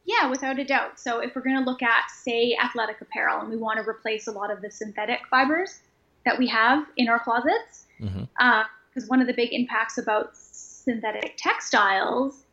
Yeah, 0.04 0.28
without 0.28 0.58
a 0.58 0.64
doubt. 0.64 1.00
So 1.00 1.20
if 1.20 1.34
we're 1.34 1.42
going 1.42 1.56
to 1.56 1.64
look 1.64 1.82
at, 1.82 2.10
say, 2.10 2.56
athletic 2.62 3.00
apparel, 3.00 3.40
and 3.40 3.48
we 3.48 3.56
want 3.56 3.82
to 3.82 3.88
replace 3.88 4.26
a 4.26 4.32
lot 4.32 4.50
of 4.50 4.60
the 4.60 4.70
synthetic 4.70 5.20
fibers 5.30 5.80
that 6.26 6.38
we 6.38 6.46
have 6.48 6.86
in 6.96 7.08
our 7.08 7.18
closets, 7.18 7.83
because 7.98 8.14
mm-hmm. 8.14 8.24
uh, 8.38 8.64
one 9.08 9.20
of 9.20 9.26
the 9.26 9.34
big 9.34 9.52
impacts 9.52 9.98
about 9.98 10.30
synthetic 10.34 11.34
textiles 11.36 12.44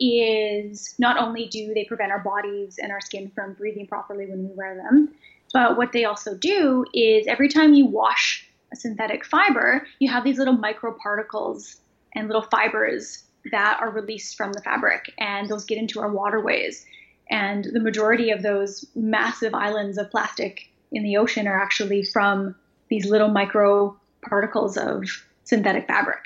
is 0.00 0.94
not 0.98 1.16
only 1.18 1.46
do 1.46 1.74
they 1.74 1.84
prevent 1.84 2.12
our 2.12 2.20
bodies 2.20 2.78
and 2.80 2.92
our 2.92 3.00
skin 3.00 3.30
from 3.34 3.54
breathing 3.54 3.86
properly 3.86 4.26
when 4.26 4.48
we 4.48 4.54
wear 4.54 4.76
them, 4.76 5.08
but 5.52 5.76
what 5.76 5.92
they 5.92 6.04
also 6.04 6.36
do 6.36 6.84
is 6.92 7.26
every 7.26 7.48
time 7.48 7.74
you 7.74 7.86
wash 7.86 8.48
a 8.72 8.76
synthetic 8.76 9.24
fiber, 9.24 9.86
you 9.98 10.10
have 10.10 10.24
these 10.24 10.38
little 10.38 10.56
microparticles 10.56 11.76
and 12.14 12.26
little 12.26 12.42
fibers 12.42 13.24
that 13.50 13.78
are 13.80 13.90
released 13.90 14.36
from 14.36 14.52
the 14.52 14.60
fabric, 14.60 15.12
and 15.18 15.48
those 15.48 15.64
get 15.64 15.78
into 15.78 16.00
our 16.00 16.12
waterways. 16.12 16.84
And 17.30 17.64
the 17.72 17.80
majority 17.80 18.30
of 18.30 18.42
those 18.42 18.84
massive 18.94 19.54
islands 19.54 19.98
of 19.98 20.10
plastic 20.10 20.68
in 20.92 21.02
the 21.02 21.16
ocean 21.16 21.46
are 21.46 21.60
actually 21.60 22.02
from 22.02 22.54
these 22.88 23.06
little 23.06 23.28
micro 23.28 23.98
particles 24.22 24.76
of 24.76 25.04
synthetic 25.44 25.86
fabric. 25.86 26.24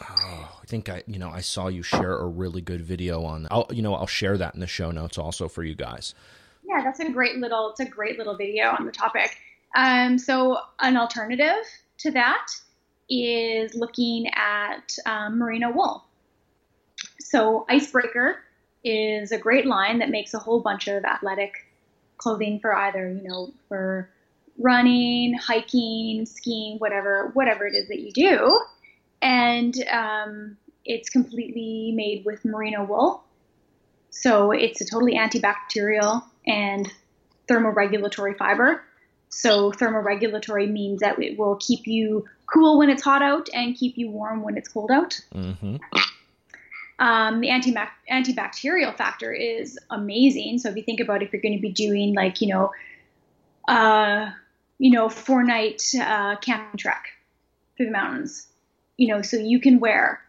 Oh, 0.00 0.58
I 0.60 0.66
think 0.66 0.88
I, 0.88 1.02
you 1.06 1.18
know, 1.18 1.30
I 1.30 1.40
saw 1.40 1.68
you 1.68 1.82
share 1.82 2.16
a 2.16 2.26
really 2.26 2.60
good 2.60 2.80
video 2.80 3.24
on 3.24 3.44
that. 3.44 3.52
I'll, 3.52 3.66
you 3.70 3.82
know, 3.82 3.94
I'll 3.94 4.06
share 4.06 4.36
that 4.38 4.54
in 4.54 4.60
the 4.60 4.66
show 4.66 4.90
notes 4.90 5.18
also 5.18 5.48
for 5.48 5.62
you 5.62 5.74
guys. 5.74 6.14
Yeah, 6.64 6.82
that's 6.82 7.00
a 7.00 7.10
great 7.10 7.36
little, 7.36 7.70
it's 7.70 7.80
a 7.80 7.84
great 7.84 8.18
little 8.18 8.36
video 8.36 8.70
on 8.70 8.86
the 8.86 8.92
topic. 8.92 9.36
Um, 9.76 10.18
so 10.18 10.58
an 10.80 10.96
alternative 10.96 11.64
to 11.98 12.10
that 12.12 12.46
is 13.08 13.74
looking 13.74 14.28
at 14.34 14.96
um, 15.06 15.38
merino 15.38 15.70
wool. 15.70 16.04
So 17.20 17.66
Icebreaker 17.68 18.38
is 18.82 19.32
a 19.32 19.38
great 19.38 19.66
line 19.66 19.98
that 19.98 20.10
makes 20.10 20.34
a 20.34 20.38
whole 20.38 20.60
bunch 20.60 20.88
of 20.88 21.04
athletic 21.04 21.52
clothing 22.18 22.60
for 22.60 22.74
either, 22.74 23.08
you 23.10 23.28
know, 23.28 23.52
for 23.68 24.10
running, 24.58 25.34
hiking, 25.34 26.26
skiing, 26.26 26.78
whatever, 26.78 27.30
whatever 27.34 27.66
it 27.66 27.74
is 27.74 27.88
that 27.88 28.00
you 28.00 28.12
do. 28.12 28.60
And 29.20 29.74
um, 29.90 30.56
it's 30.84 31.08
completely 31.08 31.92
made 31.94 32.24
with 32.24 32.44
merino 32.44 32.84
wool. 32.84 33.24
So 34.10 34.52
it's 34.52 34.80
a 34.80 34.84
totally 34.84 35.16
antibacterial 35.16 36.22
and 36.46 36.90
thermoregulatory 37.48 38.36
fiber. 38.36 38.82
So 39.28 39.72
thermoregulatory 39.72 40.70
means 40.70 41.00
that 41.00 41.20
it 41.20 41.38
will 41.38 41.56
keep 41.56 41.86
you 41.86 42.24
cool 42.46 42.78
when 42.78 42.90
it's 42.90 43.02
hot 43.02 43.22
out 43.22 43.48
and 43.52 43.76
keep 43.76 43.96
you 43.98 44.10
warm 44.10 44.42
when 44.42 44.56
it's 44.56 44.68
cold 44.68 44.90
out. 44.90 45.20
Mm-hmm. 45.34 45.76
Um, 47.00 47.40
the 47.40 47.50
anti 47.50 47.74
antibacterial 48.10 48.96
factor 48.96 49.32
is 49.32 49.78
amazing. 49.90 50.58
So 50.58 50.68
if 50.68 50.76
you 50.76 50.82
think 50.84 51.00
about 51.00 51.22
if 51.22 51.32
you're 51.32 51.42
going 51.42 51.56
to 51.56 51.60
be 51.60 51.72
doing 51.72 52.14
like 52.14 52.40
you 52.40 52.48
know, 52.48 52.70
uh, 53.66 54.30
you 54.84 54.90
know, 54.90 55.08
four 55.08 55.42
night 55.42 55.82
uh, 55.98 56.36
camping 56.36 56.76
trek 56.76 57.06
through 57.74 57.86
the 57.86 57.92
mountains, 57.92 58.48
you 58.98 59.08
know, 59.08 59.22
so 59.22 59.38
you 59.38 59.58
can 59.58 59.80
wear 59.80 60.20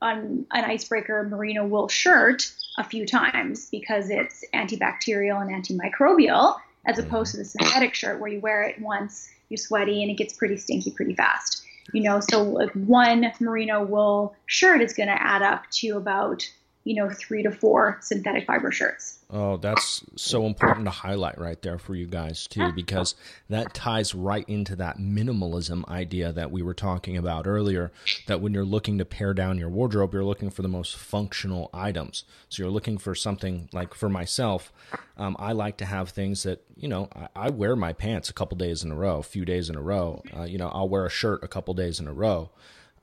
an, 0.00 0.46
an 0.52 0.64
icebreaker 0.64 1.24
merino 1.28 1.66
wool 1.66 1.88
shirt 1.88 2.48
a 2.78 2.84
few 2.84 3.04
times 3.04 3.68
because 3.70 4.08
it's 4.08 4.44
antibacterial 4.54 5.42
and 5.42 5.50
antimicrobial, 5.50 6.60
as 6.86 7.00
opposed 7.00 7.32
to 7.32 7.38
the 7.38 7.44
synthetic 7.44 7.92
shirt 7.92 8.20
where 8.20 8.30
you 8.30 8.38
wear 8.38 8.62
it 8.62 8.80
once, 8.80 9.28
you're 9.48 9.58
sweaty, 9.58 10.00
and 10.00 10.12
it 10.12 10.14
gets 10.16 10.32
pretty 10.32 10.58
stinky 10.58 10.92
pretty 10.92 11.16
fast. 11.16 11.64
You 11.92 12.04
know 12.04 12.20
so 12.20 12.44
like 12.44 12.70
one 12.74 13.32
merino 13.40 13.84
wool 13.84 14.36
shirt 14.46 14.80
is 14.80 14.92
going 14.92 15.08
to 15.08 15.20
add 15.20 15.42
up 15.42 15.68
to 15.78 15.96
about 15.96 16.48
you 16.88 16.94
know 16.94 17.10
three 17.10 17.42
to 17.42 17.50
four 17.50 17.98
synthetic 18.00 18.46
fiber 18.46 18.72
shirts 18.72 19.18
Oh, 19.30 19.58
that's 19.58 20.02
so 20.16 20.46
important 20.46 20.86
to 20.86 20.90
highlight 20.90 21.38
right 21.38 21.60
there 21.60 21.78
for 21.78 21.94
you 21.94 22.06
guys 22.06 22.46
too, 22.46 22.72
because 22.72 23.14
that 23.50 23.74
ties 23.74 24.14
right 24.14 24.48
into 24.48 24.74
that 24.76 24.96
minimalism 24.96 25.86
idea 25.86 26.32
that 26.32 26.50
we 26.50 26.62
were 26.62 26.72
talking 26.72 27.18
about 27.18 27.46
earlier. 27.46 27.92
That 28.26 28.40
when 28.40 28.54
you're 28.54 28.64
looking 28.64 28.96
to 28.98 29.04
pare 29.04 29.34
down 29.34 29.58
your 29.58 29.68
wardrobe, 29.68 30.14
you're 30.14 30.24
looking 30.24 30.48
for 30.48 30.62
the 30.62 30.68
most 30.68 30.96
functional 30.96 31.68
items. 31.74 32.24
So 32.48 32.62
you're 32.62 32.72
looking 32.72 32.96
for 32.96 33.14
something 33.14 33.68
like 33.70 33.92
for 33.92 34.08
myself, 34.08 34.72
um, 35.18 35.36
I 35.38 35.52
like 35.52 35.76
to 35.78 35.84
have 35.84 36.08
things 36.08 36.44
that, 36.44 36.64
you 36.74 36.88
know, 36.88 37.10
I, 37.14 37.28
I, 37.36 37.50
wear 37.50 37.76
my 37.76 37.92
pants 37.92 38.30
a 38.30 38.32
couple 38.32 38.56
days 38.56 38.82
in 38.82 38.90
a 38.90 38.96
row, 38.96 39.18
a 39.18 39.22
few 39.22 39.44
days 39.44 39.68
in 39.68 39.76
a 39.76 39.82
row. 39.82 40.22
Uh, 40.34 40.44
you 40.44 40.56
know, 40.56 40.68
I'll 40.68 40.88
wear 40.88 41.04
a 41.04 41.10
shirt 41.10 41.44
a 41.44 41.48
couple 41.48 41.74
days 41.74 42.00
in 42.00 42.08
a 42.08 42.14
row. 42.14 42.50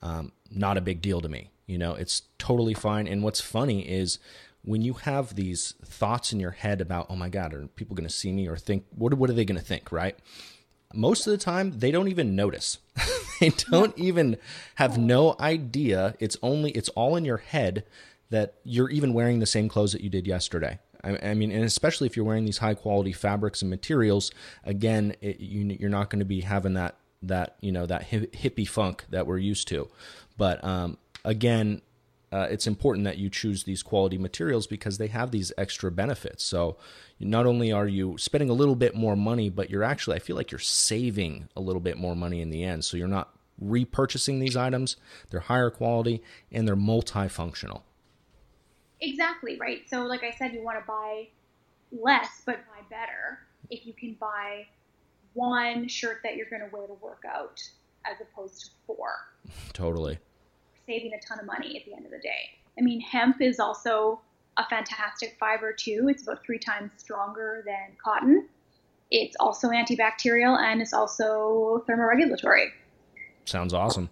Um, 0.02 0.32
not 0.50 0.78
a 0.78 0.82
big 0.82 1.02
deal 1.04 1.21
to 1.21 1.30
me. 1.30 1.52
You 1.67 1.78
know, 1.78 1.95
it's 1.95 2.23
totally 2.38 2.73
fine. 2.73 3.08
And 3.08 3.23
what's 3.23 3.41
funny 3.41 3.82
is, 3.82 4.19
when 4.65 4.82
you 4.82 4.93
have 4.93 5.36
these 5.36 5.75
thoughts 5.86 6.34
in 6.34 6.39
your 6.39 6.51
head 6.51 6.82
about, 6.82 7.06
oh 7.10 7.15
my 7.15 7.30
God, 7.30 7.54
are 7.54 7.67
people 7.67 7.95
going 7.95 8.08
to 8.08 8.13
see 8.13 8.32
me 8.32 8.47
or 8.47 8.58
think, 8.58 8.86
what, 8.89 9.13
what 9.13 9.30
are 9.30 9.34
they 9.34 9.45
going 9.45 9.60
to 9.60 9.65
think, 9.65 9.91
right? 9.91 10.17
Most 10.93 11.28
of 11.28 11.32
the 11.32 11.38
time, 11.38 11.80
they 11.80 11.91
don't 11.91 12.08
even 12.08 12.36
notice. 12.36 12.80
they 13.39 13.49
don't 13.49 13.97
even 13.97 14.38
have 14.75 14.97
no 14.97 15.36
idea. 15.39 16.15
It's 16.19 16.38
only, 16.41 16.71
it's 16.71 16.89
all 16.89 17.15
in 17.15 17.25
your 17.25 17.38
head 17.38 17.86
that 18.32 18.56
you're 18.63 18.89
even 18.89 19.13
wearing 19.13 19.39
the 19.39 19.45
same 19.45 19.69
clothes 19.69 19.91
that 19.91 20.01
you 20.01 20.10
did 20.10 20.25
yesterday. 20.25 20.80
I, 21.04 21.36
mean, 21.36 21.51
and 21.51 21.63
especially 21.63 22.08
if 22.08 22.15
you're 22.15 22.25
wearing 22.25 22.45
these 22.45 22.58
high 22.58 22.73
quality 22.73 23.12
fabrics 23.12 23.62
and 23.62 23.69
materials, 23.69 24.32
again, 24.63 25.15
it, 25.21 25.39
you, 25.39 25.78
you're 25.80 25.91
not 25.91 26.10
going 26.10 26.19
to 26.19 26.25
be 26.25 26.41
having 26.41 26.73
that, 26.73 26.95
that, 27.21 27.58
you 27.62 27.71
know, 27.71 27.86
that 27.86 28.10
hippie 28.10 28.67
funk 28.67 29.06
that 29.10 29.28
we're 29.28 29.38
used 29.38 29.67
to. 29.67 29.88
But, 30.36 30.63
um, 30.63 30.97
again, 31.25 31.81
uh, 32.31 32.47
it's 32.49 32.67
important 32.67 33.05
that 33.05 33.17
you 33.17 33.29
choose 33.29 33.63
these 33.63 33.83
quality 33.83 34.17
materials 34.17 34.67
because 34.67 34.97
they 34.97 35.07
have 35.07 35.31
these 35.31 35.51
extra 35.57 35.91
benefits. 35.91 36.43
So 36.43 36.77
not 37.19 37.45
only 37.45 37.71
are 37.71 37.88
you 37.88 38.17
spending 38.17 38.49
a 38.49 38.53
little 38.53 38.75
bit 38.75 38.95
more 38.95 39.15
money, 39.15 39.49
but 39.49 39.69
you're 39.69 39.83
actually, 39.83 40.15
I 40.15 40.19
feel 40.19 40.35
like 40.35 40.51
you're 40.51 40.59
saving 40.59 41.49
a 41.55 41.61
little 41.61 41.81
bit 41.81 41.97
more 41.97 42.15
money 42.15 42.41
in 42.41 42.49
the 42.49 42.63
end. 42.63 42.85
So 42.85 42.97
you're 42.97 43.07
not 43.07 43.33
repurchasing 43.63 44.39
these 44.39 44.57
items, 44.57 44.97
they're 45.29 45.39
higher 45.39 45.69
quality 45.69 46.21
and 46.51 46.67
they're 46.67 46.75
multifunctional. 46.75 47.81
Exactly, 49.01 49.57
right. 49.57 49.88
So, 49.89 50.03
like 50.03 50.23
I 50.23 50.31
said, 50.31 50.53
you 50.53 50.63
want 50.63 50.79
to 50.79 50.85
buy 50.85 51.27
less 51.91 52.41
but 52.45 52.57
buy 52.67 52.81
better 52.89 53.39
if 53.69 53.85
you 53.85 53.93
can 53.93 54.15
buy 54.19 54.65
one 55.33 55.88
shirt 55.88 56.19
that 56.23 56.35
you're 56.35 56.49
going 56.49 56.61
to 56.61 56.75
wear 56.75 56.88
to 56.88 56.93
work 56.95 57.23
out 57.27 57.61
as 58.05 58.17
opposed 58.19 58.65
to 58.65 58.71
four. 58.85 59.15
Totally 59.73 60.17
saving 60.86 61.13
a 61.13 61.19
ton 61.19 61.39
of 61.39 61.45
money 61.45 61.78
at 61.78 61.86
the 61.86 61.93
end 61.93 62.06
of 62.06 62.12
the 62.12 62.19
day. 62.19 62.50
I 62.78 62.82
mean, 62.82 63.00
hemp 63.02 63.41
is 63.41 63.60
also 63.60 64.21
a 64.58 64.65
fantastic 64.65 65.38
fiber 65.39 65.74
too. 65.74 66.08
It's 66.10 66.24
about 66.24 66.43
three 66.45 66.60
times 66.60 66.91
stronger 66.98 67.63
than 67.65 67.95
cotton. 68.04 68.48
It's 69.12 69.36
also 69.39 69.69
antibacterial 69.69 70.58
and 70.60 70.82
it's 70.82 70.93
also 70.93 71.84
thermoregulatory. 71.88 72.67
Sounds 73.45 73.74
awesome. 73.74 74.10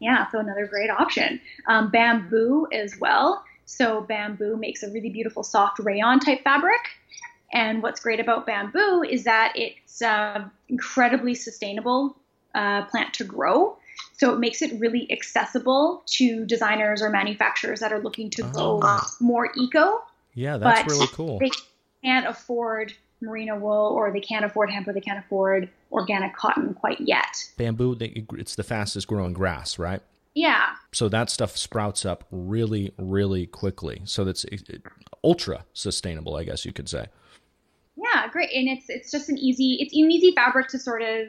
Yeah, 0.00 0.28
so 0.30 0.40
another 0.40 0.66
great 0.66 0.90
option. 0.90 1.40
Um, 1.68 1.90
bamboo 1.90 2.66
as 2.72 2.98
well. 2.98 3.44
So 3.66 4.00
bamboo 4.00 4.56
makes 4.56 4.82
a 4.82 4.90
really 4.90 5.10
beautiful 5.10 5.44
soft 5.44 5.78
rayon 5.78 6.18
type 6.18 6.42
fabric. 6.42 6.80
And 7.52 7.82
what's 7.82 8.00
great 8.00 8.18
about 8.18 8.46
bamboo 8.46 9.04
is 9.08 9.24
that 9.24 9.52
it's 9.54 10.02
uh, 10.02 10.44
incredibly 10.68 11.34
sustainable 11.34 12.16
uh, 12.54 12.84
plant 12.86 13.14
to 13.14 13.24
grow. 13.24 13.76
So 14.12 14.32
it 14.32 14.38
makes 14.38 14.62
it 14.62 14.78
really 14.78 15.10
accessible 15.10 16.02
to 16.06 16.44
designers 16.46 17.02
or 17.02 17.10
manufacturers 17.10 17.80
that 17.80 17.92
are 17.92 18.00
looking 18.00 18.30
to 18.30 18.42
go 18.42 18.80
oh. 18.82 19.02
more 19.20 19.50
eco. 19.56 20.02
Yeah, 20.34 20.58
that's 20.58 20.90
really 20.90 21.08
cool. 21.08 21.38
They 21.38 21.50
can't 22.04 22.26
afford 22.26 22.92
merino 23.20 23.58
wool 23.58 23.92
or 23.94 24.12
they 24.12 24.20
can't 24.20 24.44
afford 24.44 24.70
hemp 24.70 24.88
or 24.88 24.92
they 24.92 25.00
can't 25.00 25.18
afford 25.18 25.68
organic 25.90 26.34
cotton 26.34 26.74
quite 26.74 27.00
yet. 27.00 27.50
Bamboo, 27.56 27.96
it's 28.00 28.54
the 28.54 28.62
fastest 28.62 29.06
growing 29.06 29.32
grass, 29.32 29.78
right? 29.78 30.02
Yeah. 30.34 30.70
So 30.92 31.08
that 31.08 31.30
stuff 31.30 31.56
sprouts 31.56 32.04
up 32.04 32.24
really, 32.30 32.92
really 32.98 33.46
quickly. 33.46 34.02
So 34.04 34.24
that's 34.24 34.44
ultra 35.22 35.64
sustainable, 35.72 36.36
I 36.36 36.44
guess 36.44 36.64
you 36.64 36.72
could 36.72 36.88
say. 36.88 37.06
Yeah, 37.96 38.28
great. 38.28 38.50
And 38.54 38.68
it's 38.68 38.88
it's 38.88 39.10
just 39.10 39.28
an 39.28 39.38
easy 39.38 39.76
it's 39.80 39.94
an 39.94 40.10
easy 40.10 40.32
fabric 40.34 40.68
to 40.68 40.78
sort 40.78 41.02
of 41.02 41.28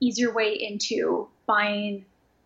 ease 0.00 0.18
your 0.18 0.32
way 0.32 0.52
into 0.52 1.28
buying 1.46 2.04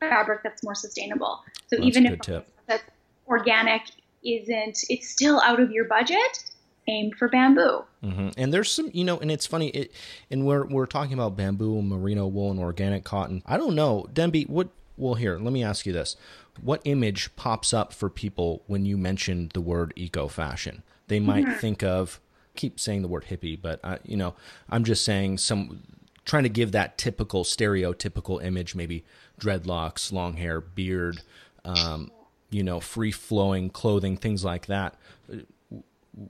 fabric 0.08 0.42
that's 0.42 0.62
more 0.62 0.74
sustainable. 0.74 1.42
So 1.68 1.76
that's 1.76 1.86
even 1.86 2.06
if 2.06 2.18
that's 2.66 2.84
organic 3.26 3.82
isn't, 4.24 4.84
it's 4.88 5.08
still 5.08 5.40
out 5.40 5.60
of 5.60 5.70
your 5.70 5.84
budget. 5.84 6.44
aimed 6.86 7.14
for 7.14 7.28
bamboo. 7.28 7.84
Mm-hmm. 8.02 8.28
And 8.36 8.52
there's 8.52 8.70
some, 8.70 8.90
you 8.92 9.04
know, 9.04 9.18
and 9.18 9.30
it's 9.30 9.46
funny. 9.46 9.68
It, 9.68 9.92
and 10.30 10.46
we're 10.46 10.66
we're 10.66 10.86
talking 10.86 11.14
about 11.14 11.36
bamboo, 11.36 11.80
merino 11.82 12.26
wool, 12.26 12.50
and 12.50 12.60
organic 12.60 13.04
cotton. 13.04 13.42
I 13.46 13.56
don't 13.56 13.74
know, 13.74 14.06
Denby. 14.12 14.44
What? 14.44 14.68
Well, 14.96 15.14
here, 15.14 15.38
let 15.38 15.52
me 15.52 15.64
ask 15.64 15.86
you 15.86 15.92
this: 15.92 16.16
What 16.60 16.80
image 16.84 17.34
pops 17.36 17.72
up 17.72 17.92
for 17.92 18.10
people 18.10 18.62
when 18.66 18.84
you 18.84 18.96
mention 18.96 19.50
the 19.54 19.60
word 19.60 19.92
eco 19.96 20.28
fashion? 20.28 20.82
They 21.08 21.20
might 21.20 21.46
mm-hmm. 21.46 21.58
think 21.58 21.82
of. 21.82 22.20
Keep 22.56 22.78
saying 22.78 23.02
the 23.02 23.08
word 23.08 23.24
hippie, 23.28 23.60
but 23.60 23.84
I, 23.84 23.98
you 24.04 24.16
know, 24.16 24.34
I'm 24.70 24.84
just 24.84 25.04
saying 25.04 25.38
some 25.38 25.82
trying 26.24 26.44
to 26.44 26.48
give 26.48 26.72
that 26.72 26.96
typical 26.96 27.44
stereotypical 27.44 28.42
image, 28.42 28.74
maybe 28.74 29.04
dreadlocks, 29.40 30.12
long 30.12 30.36
hair, 30.36 30.60
beard, 30.60 31.22
um, 31.64 32.10
you 32.50 32.62
know, 32.62 32.80
free 32.80 33.12
flowing 33.12 33.70
clothing, 33.70 34.16
things 34.16 34.44
like 34.44 34.66
that. 34.66 34.94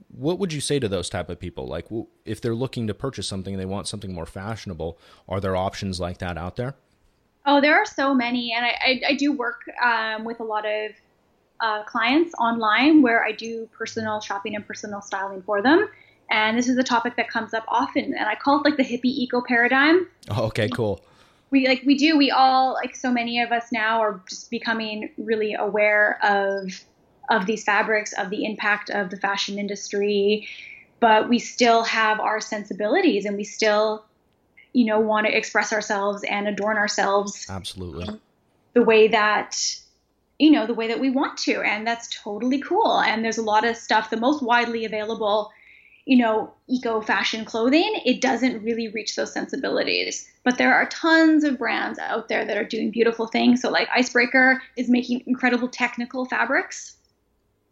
What 0.07 0.39
would 0.39 0.51
you 0.51 0.61
say 0.61 0.79
to 0.79 0.87
those 0.87 1.09
type 1.09 1.29
of 1.29 1.39
people? 1.39 1.67
Like 1.67 1.87
if 2.25 2.41
they're 2.41 2.55
looking 2.55 2.87
to 2.87 2.93
purchase 2.93 3.27
something 3.27 3.53
and 3.53 3.61
they 3.61 3.67
want 3.67 3.87
something 3.87 4.13
more 4.13 4.25
fashionable 4.25 4.97
are 5.29 5.39
there 5.39 5.55
options 5.55 5.99
like 5.99 6.17
that 6.19 6.37
out 6.37 6.55
there? 6.55 6.75
Oh 7.45 7.61
there 7.61 7.75
are 7.75 7.85
so 7.85 8.13
many 8.13 8.53
and 8.53 8.65
i, 8.65 8.69
I, 8.69 9.01
I 9.09 9.15
do 9.15 9.31
work 9.31 9.61
um, 9.83 10.23
with 10.23 10.39
a 10.39 10.43
lot 10.43 10.65
of 10.65 10.91
uh, 11.59 11.83
clients 11.83 12.33
online 12.39 13.01
where 13.01 13.23
i 13.23 13.31
do 13.31 13.69
personal 13.71 14.19
shopping 14.19 14.55
and 14.55 14.65
personal 14.65 15.01
styling 15.01 15.41
for 15.43 15.61
them 15.61 15.87
and 16.31 16.57
this 16.57 16.67
is 16.67 16.77
a 16.77 16.83
topic 16.83 17.15
that 17.17 17.29
comes 17.29 17.53
up 17.53 17.63
often 17.67 18.15
and 18.15 18.27
i 18.27 18.35
call 18.35 18.59
it 18.59 18.65
like 18.65 18.77
the 18.77 18.83
hippie 18.83 19.05
eco 19.05 19.41
paradigm. 19.41 20.07
Oh, 20.31 20.45
okay 20.45 20.69
cool 20.69 21.01
we 21.51 21.67
like 21.67 21.83
we 21.85 21.95
do 21.97 22.17
we 22.17 22.31
all 22.31 22.73
like 22.73 22.95
so 22.95 23.11
many 23.11 23.41
of 23.41 23.51
us 23.51 23.71
now 23.71 24.01
are 24.01 24.21
just 24.27 24.49
becoming 24.49 25.11
really 25.17 25.53
aware 25.53 26.19
of 26.23 26.83
of 27.29 27.45
these 27.45 27.63
fabrics, 27.63 28.13
of 28.13 28.29
the 28.29 28.45
impact 28.45 28.89
of 28.89 29.09
the 29.09 29.17
fashion 29.17 29.57
industry, 29.59 30.47
but 30.99 31.29
we 31.29 31.39
still 31.39 31.83
have 31.83 32.19
our 32.19 32.39
sensibilities 32.39 33.25
and 33.25 33.37
we 33.37 33.43
still, 33.43 34.05
you 34.73 34.85
know, 34.85 34.99
want 34.99 35.27
to 35.27 35.35
express 35.35 35.73
ourselves 35.73 36.23
and 36.23 36.47
adorn 36.47 36.77
ourselves. 36.77 37.45
Absolutely. 37.49 38.19
The 38.73 38.83
way 38.83 39.07
that, 39.07 39.57
you 40.39 40.51
know, 40.51 40.67
the 40.67 40.73
way 40.73 40.87
that 40.87 40.99
we 40.99 41.09
want 41.09 41.37
to. 41.39 41.61
And 41.61 41.87
that's 41.87 42.21
totally 42.23 42.61
cool. 42.61 42.99
And 42.99 43.23
there's 43.23 43.37
a 43.37 43.43
lot 43.43 43.65
of 43.65 43.77
stuff, 43.77 44.09
the 44.09 44.17
most 44.17 44.43
widely 44.43 44.85
available, 44.85 45.51
you 46.05 46.17
know, 46.17 46.53
eco 46.67 47.01
fashion 47.01 47.45
clothing, 47.45 48.01
it 48.05 48.21
doesn't 48.21 48.63
really 48.63 48.87
reach 48.89 49.15
those 49.15 49.33
sensibilities. 49.33 50.27
But 50.43 50.57
there 50.57 50.73
are 50.73 50.87
tons 50.87 51.43
of 51.43 51.57
brands 51.57 51.97
out 51.97 52.29
there 52.29 52.45
that 52.45 52.57
are 52.57 52.63
doing 52.63 52.91
beautiful 52.91 53.27
things. 53.27 53.61
So, 53.61 53.69
like 53.71 53.89
Icebreaker 53.95 54.61
is 54.75 54.89
making 54.89 55.23
incredible 55.25 55.67
technical 55.67 56.25
fabrics 56.25 56.95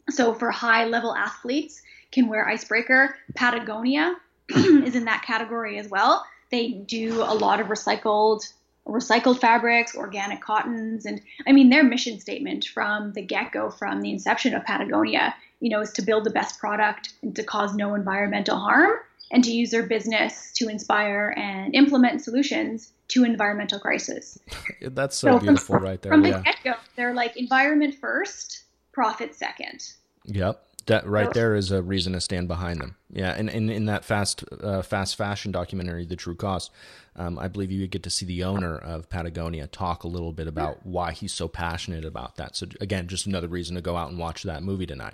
so 0.09 0.33
for 0.33 0.51
high 0.51 0.85
level 0.85 1.15
athletes 1.15 1.81
can 2.11 2.27
wear 2.27 2.47
icebreaker. 2.47 3.15
Patagonia 3.35 4.15
is 4.49 4.95
in 4.95 5.05
that 5.05 5.23
category 5.23 5.79
as 5.79 5.87
well. 5.87 6.25
They 6.51 6.69
do 6.69 7.21
a 7.21 7.33
lot 7.33 7.59
of 7.59 7.67
recycled 7.67 8.51
recycled 8.85 9.39
fabrics, 9.39 9.95
organic 9.95 10.41
cottons, 10.41 11.05
and 11.05 11.21
I 11.47 11.53
mean 11.53 11.69
their 11.69 11.85
mission 11.85 12.19
statement 12.19 12.65
from 12.65 13.13
the 13.13 13.21
get-go, 13.21 13.69
from 13.69 14.01
the 14.01 14.11
inception 14.11 14.53
of 14.53 14.65
Patagonia, 14.65 15.33
you 15.63 15.69
know, 15.69 15.79
is 15.79 15.91
to 15.93 16.01
build 16.01 16.25
the 16.25 16.29
best 16.29 16.59
product 16.59 17.13
and 17.21 17.33
to 17.37 17.41
cause 17.41 17.73
no 17.73 17.95
environmental 17.95 18.57
harm 18.57 18.91
and 19.31 19.45
to 19.45 19.51
use 19.51 19.71
their 19.71 19.87
business 19.87 20.51
to 20.51 20.67
inspire 20.67 21.33
and 21.37 21.73
implement 21.73 22.21
solutions 22.21 22.91
to 23.07 23.23
environmental 23.23 23.79
crisis. 23.79 24.37
That's 24.81 25.15
so, 25.15 25.31
so 25.31 25.39
beautiful 25.39 25.75
from, 25.75 25.83
right 25.83 26.01
there. 26.01 26.11
From 26.11 26.25
yeah. 26.25 26.39
the 26.39 26.43
get-go, 26.43 26.73
they're 26.97 27.13
like 27.13 27.37
environment 27.37 27.95
first, 27.95 28.65
profit 28.91 29.35
second. 29.35 29.93
Yep. 30.25 30.61
That 30.87 31.07
right 31.07 31.33
there 31.33 31.55
is 31.55 31.71
a 31.71 31.81
reason 31.81 32.11
to 32.11 32.19
stand 32.19 32.49
behind 32.49 32.81
them. 32.81 32.97
Yeah, 33.09 33.31
and, 33.31 33.49
and 33.49 33.71
in 33.71 33.85
that 33.85 34.03
fast 34.03 34.43
uh, 34.61 34.81
fast 34.81 35.15
fashion 35.15 35.53
documentary, 35.53 36.05
The 36.05 36.17
True 36.17 36.35
Cost, 36.35 36.71
um, 37.15 37.39
I 37.39 37.47
believe 37.47 37.71
you 37.71 37.87
get 37.87 38.03
to 38.03 38.09
see 38.09 38.25
the 38.25 38.43
owner 38.43 38.77
of 38.77 39.07
Patagonia 39.07 39.67
talk 39.67 40.03
a 40.03 40.09
little 40.09 40.33
bit 40.33 40.45
about 40.45 40.85
why 40.85 41.13
he's 41.13 41.31
so 41.31 41.47
passionate 41.47 42.03
about 42.03 42.35
that. 42.35 42.57
So 42.57 42.65
again, 42.81 43.07
just 43.07 43.25
another 43.27 43.47
reason 43.47 43.75
to 43.75 43.81
go 43.81 43.95
out 43.95 44.09
and 44.09 44.19
watch 44.19 44.43
that 44.43 44.61
movie 44.61 44.85
tonight. 44.85 45.13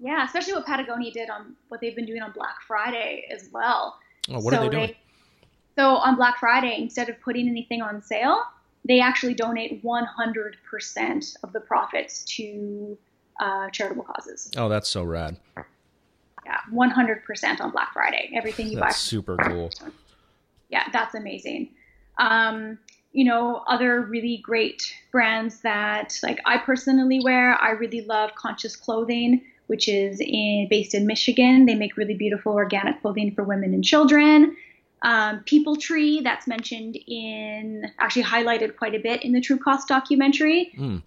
Yeah, 0.00 0.24
especially 0.24 0.54
what 0.54 0.66
Patagonia 0.66 1.12
did 1.12 1.28
on 1.28 1.56
what 1.68 1.80
they've 1.80 1.96
been 1.96 2.06
doing 2.06 2.22
on 2.22 2.32
Black 2.32 2.60
Friday 2.66 3.26
as 3.30 3.48
well. 3.52 3.98
Oh, 4.30 4.40
what 4.40 4.54
so 4.54 4.60
are 4.60 4.64
they 4.64 4.68
doing? 4.68 4.86
They, 4.88 4.96
so 5.76 5.96
on 5.96 6.16
Black 6.16 6.38
Friday, 6.38 6.76
instead 6.80 7.08
of 7.08 7.20
putting 7.20 7.48
anything 7.48 7.82
on 7.82 8.02
sale, 8.02 8.42
they 8.84 9.00
actually 9.00 9.34
donate 9.34 9.82
100% 9.84 11.36
of 11.42 11.52
the 11.52 11.60
profits 11.60 12.24
to 12.36 12.96
uh, 13.40 13.70
charitable 13.70 14.04
causes. 14.04 14.50
Oh, 14.56 14.68
that's 14.68 14.88
so 14.88 15.02
rad. 15.02 15.36
Yeah, 16.46 16.58
100% 16.72 17.60
on 17.60 17.70
Black 17.70 17.92
Friday. 17.92 18.30
Everything 18.34 18.68
you 18.68 18.76
that's 18.76 18.80
buy. 18.80 18.86
That's 18.86 18.98
super 18.98 19.36
cool. 19.36 19.70
Yeah, 20.70 20.84
that's 20.92 21.14
amazing. 21.14 21.70
Um, 22.18 22.78
you 23.12 23.24
know, 23.24 23.62
other 23.66 24.02
really 24.02 24.38
great 24.38 24.94
brands 25.10 25.60
that 25.60 26.18
like 26.22 26.40
I 26.44 26.58
personally 26.58 27.20
wear. 27.22 27.54
I 27.54 27.70
really 27.70 28.02
love 28.02 28.34
Conscious 28.34 28.76
Clothing, 28.76 29.42
which 29.68 29.88
is 29.88 30.20
in, 30.20 30.66
based 30.68 30.94
in 30.94 31.06
Michigan. 31.06 31.64
They 31.66 31.74
make 31.74 31.96
really 31.96 32.14
beautiful 32.14 32.52
organic 32.52 33.00
clothing 33.00 33.34
for 33.34 33.44
women 33.44 33.72
and 33.72 33.84
children. 33.84 34.56
Um, 35.02 35.44
People 35.44 35.76
Tree, 35.76 36.20
that's 36.20 36.46
mentioned 36.46 36.98
in, 37.06 37.90
actually 38.00 38.24
highlighted 38.24 38.76
quite 38.76 38.94
a 38.94 38.98
bit 38.98 39.22
in 39.22 39.32
the 39.32 39.40
True 39.40 39.58
Cost 39.58 39.86
documentary. 39.88 40.72
Mm 40.76 41.02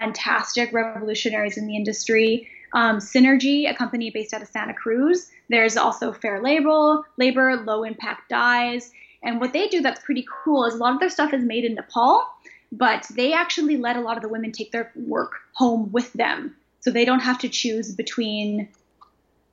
fantastic 0.00 0.72
revolutionaries 0.72 1.56
in 1.56 1.66
the 1.66 1.76
industry. 1.76 2.48
Um, 2.72 2.98
Synergy, 2.98 3.70
a 3.70 3.74
company 3.74 4.10
based 4.10 4.32
out 4.32 4.42
of 4.42 4.48
Santa 4.48 4.74
Cruz. 4.74 5.30
There's 5.48 5.76
also 5.76 6.12
Fair 6.12 6.42
Label, 6.42 7.04
Labor, 7.18 7.56
Low 7.56 7.84
Impact 7.84 8.28
Dyes. 8.28 8.90
And 9.22 9.40
what 9.40 9.52
they 9.52 9.68
do 9.68 9.82
that's 9.82 10.00
pretty 10.00 10.26
cool 10.44 10.64
is 10.64 10.74
a 10.74 10.78
lot 10.78 10.94
of 10.94 11.00
their 11.00 11.10
stuff 11.10 11.34
is 11.34 11.44
made 11.44 11.64
in 11.64 11.74
Nepal, 11.74 12.24
but 12.72 13.06
they 13.14 13.32
actually 13.32 13.76
let 13.76 13.96
a 13.96 14.00
lot 14.00 14.16
of 14.16 14.22
the 14.22 14.28
women 14.28 14.50
take 14.50 14.72
their 14.72 14.90
work 14.96 15.32
home 15.52 15.92
with 15.92 16.12
them. 16.14 16.56
So 16.80 16.90
they 16.90 17.04
don't 17.04 17.20
have 17.20 17.38
to 17.40 17.48
choose 17.48 17.94
between 17.94 18.68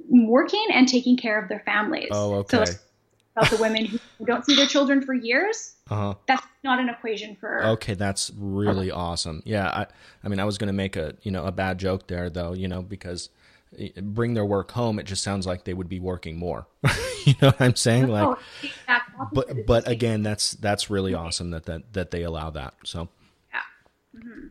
working 0.10 0.66
and 0.74 0.88
taking 0.88 1.18
care 1.18 1.42
of 1.42 1.50
their 1.50 1.60
families. 1.60 2.10
Oh, 2.12 2.36
okay. 2.36 2.66
So 2.66 2.74
about 3.38 3.52
the 3.52 3.62
women 3.62 3.86
who 3.86 4.00
don't 4.26 4.46
see 4.46 4.56
their 4.56 4.66
children 4.66 5.02
for 5.02 5.14
years. 5.14 5.76
Uh-huh. 5.90 6.16
That's 6.28 6.46
not 6.64 6.80
an 6.80 6.90
equation 6.90 7.36
for. 7.36 7.64
Okay, 7.66 7.94
that's 7.94 8.32
really 8.38 8.92
awesome. 8.92 9.42
Yeah, 9.46 9.68
I, 9.68 9.86
I 10.24 10.28
mean, 10.28 10.40
I 10.40 10.46
was 10.46 10.58
going 10.58 10.68
to 10.68 10.74
make 10.74 10.96
a 10.96 11.16
you 11.22 11.32
know 11.32 11.46
a 11.46 11.52
bad 11.52 11.78
joke 11.78 12.08
there 12.08 12.30
though, 12.30 12.54
you 12.54 12.68
know, 12.68 12.82
because 12.82 13.30
bring 14.02 14.34
their 14.34 14.46
work 14.46 14.72
home, 14.72 15.00
it 15.00 15.06
just 15.06 15.24
sounds 15.24 15.46
like 15.46 15.64
they 15.64 15.74
would 15.74 15.90
be 15.90 16.00
working 16.00 16.38
more. 16.38 16.68
you 17.26 17.34
know 17.42 17.50
what 17.50 17.62
I'm 17.62 17.76
saying? 17.76 18.08
Like, 18.08 18.38
but 19.32 19.66
but 19.66 19.88
again, 19.88 20.24
that's 20.24 20.52
that's 20.54 20.90
really 20.90 21.14
awesome 21.14 21.52
that 21.52 21.66
that 21.66 21.94
that 21.94 22.12
they 22.12 22.24
allow 22.24 22.50
that. 22.52 22.74
So. 22.84 23.10
Yeah. 23.54 24.20
Mm-hmm. 24.20 24.48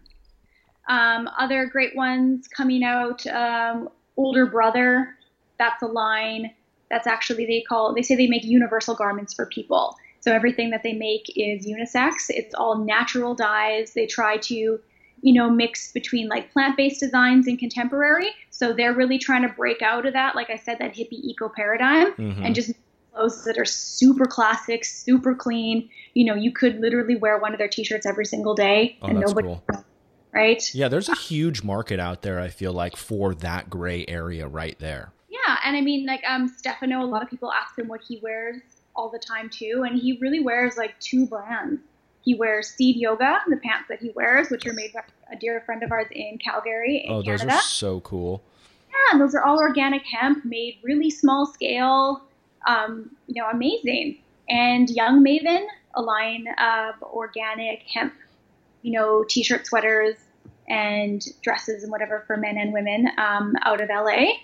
Um, 0.89 1.29
other 1.39 1.67
great 1.67 1.97
ones 1.97 2.49
coming 2.49 2.85
out. 2.85 3.27
Um, 3.27 3.89
older 4.17 4.47
brother. 4.47 5.17
That's 5.59 5.83
a 5.83 5.87
line 5.87 6.53
that's 6.91 7.07
actually 7.07 7.47
they 7.47 7.65
call 7.69 7.95
they 7.95 8.03
say 8.03 8.15
they 8.15 8.29
make 8.29 8.45
universal 8.45 8.95
garments 8.95 9.35
for 9.35 9.47
people. 9.47 9.97
So 10.21 10.33
everything 10.33 10.71
that 10.71 10.83
they 10.83 10.93
make 10.93 11.31
is 11.37 11.67
unisex. 11.67 12.31
It's 12.31 12.55
all 12.55 12.79
natural 12.79 13.35
dyes. 13.35 13.93
They 13.95 14.07
try 14.07 14.39
to, 14.39 14.55
you 14.55 15.33
know, 15.33 15.49
mix 15.49 15.93
between 15.93 16.29
like 16.29 16.53
plant-based 16.53 16.99
designs 16.99 17.47
and 17.47 17.59
contemporary. 17.59 18.31
So 18.51 18.73
they're 18.73 18.93
really 18.93 19.19
trying 19.19 19.43
to 19.43 19.49
break 19.49 19.83
out 19.83 20.05
of 20.05 20.15
that, 20.15 20.35
like 20.35 20.51
I 20.51 20.57
said, 20.57 20.79
that 20.81 20.95
hippie 20.95 21.23
eco 21.23 21.49
paradigm, 21.49 22.13
mm-hmm. 22.13 22.45
and 22.45 22.55
just 22.55 22.73
clothes 23.15 23.45
that 23.45 23.57
are 23.57 23.65
super 23.65 24.25
classic, 24.25 24.85
super 24.85 25.35
clean. 25.35 25.89
You 26.15 26.25
know, 26.25 26.35
you 26.35 26.53
could 26.53 26.81
literally 26.81 27.17
wear 27.17 27.39
one 27.39 27.53
of 27.53 27.59
their 27.59 27.69
t-shirts 27.69 28.05
every 28.05 28.27
single 28.27 28.55
day, 28.55 28.99
oh, 29.03 29.07
and 29.07 29.21
nobody. 29.21 29.49
Cool. 29.49 29.85
Right? 30.37 30.75
Yeah, 30.75 30.89
there's 30.89 31.09
a 31.09 31.15
huge 31.15 31.63
market 31.63 31.99
out 31.99 32.21
there. 32.21 32.39
I 32.39 32.49
feel 32.49 32.75
like 32.75 32.95
for 32.95 33.35
that 33.37 33.71
gray 33.71 34.05
area 34.07 34.47
right 34.47 34.79
there. 34.79 35.13
Yeah, 35.31 35.57
and 35.65 35.75
I 35.75 35.81
mean, 35.81 36.05
like 36.05 36.23
um, 36.29 36.47
Stefano. 36.47 37.03
A 37.03 37.07
lot 37.07 37.23
of 37.23 37.31
people 37.31 37.51
ask 37.51 37.79
him 37.79 37.89
what 37.89 38.03
he 38.07 38.21
wears 38.23 38.61
all 38.95 39.09
the 39.09 39.19
time 39.19 39.49
too, 39.49 39.85
and 39.89 39.99
he 39.99 40.19
really 40.21 40.41
wears 40.41 40.77
like 40.77 40.99
two 41.01 41.27
brands. 41.27 41.81
He 42.21 42.35
wears 42.35 42.69
Seed 42.69 42.97
Yoga, 42.97 43.39
the 43.49 43.57
pants 43.57 43.89
that 43.89 44.01
he 44.01 44.11
wears, 44.11 44.51
which 44.51 44.67
are 44.67 44.75
made 44.75 44.93
by 44.93 45.01
a 45.33 45.37
dear 45.37 45.63
friend 45.65 45.83
of 45.83 45.91
ours 45.91 46.09
in 46.11 46.37
Calgary, 46.37 47.05
in 47.07 47.13
oh, 47.13 47.23
Canada. 47.23 47.47
those 47.47 47.55
are 47.55 47.63
so 47.63 48.01
cool. 48.01 48.43
Yeah, 48.91 49.13
and 49.13 49.21
those 49.21 49.35
are 49.35 49.43
all 49.43 49.59
organic 49.59 50.03
hemp, 50.05 50.45
made 50.45 50.79
really 50.83 51.11
small 51.11 51.47
scale. 51.47 52.23
Um, 52.67 53.11
you 53.27 53.41
know, 53.41 53.49
amazing. 53.49 54.19
And 54.51 54.87
Jungmaven, 54.87 55.67
a 55.95 56.03
line 56.03 56.47
of 56.59 57.03
organic 57.03 57.83
hemp, 57.83 58.13
you 58.83 58.93
know, 58.93 59.25
t-shirt, 59.29 59.67
sweaters, 59.67 60.17
and 60.69 61.23
dresses 61.43 61.83
and 61.83 61.93
whatever 61.93 62.25
for 62.27 62.37
men 62.37 62.57
and 62.59 62.73
women 62.73 63.09
um, 63.19 63.55
out 63.63 63.81
of 63.81 63.89
LA 63.89 64.35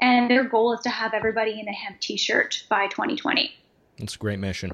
and 0.00 0.30
their 0.30 0.44
goal 0.44 0.72
is 0.72 0.80
to 0.80 0.88
have 0.90 1.14
everybody 1.14 1.60
in 1.60 1.68
a 1.68 1.72
hemp 1.72 2.00
t-shirt 2.00 2.64
by 2.68 2.86
2020 2.88 3.52
it's 3.98 4.14
a 4.14 4.18
great 4.18 4.38
mission. 4.38 4.72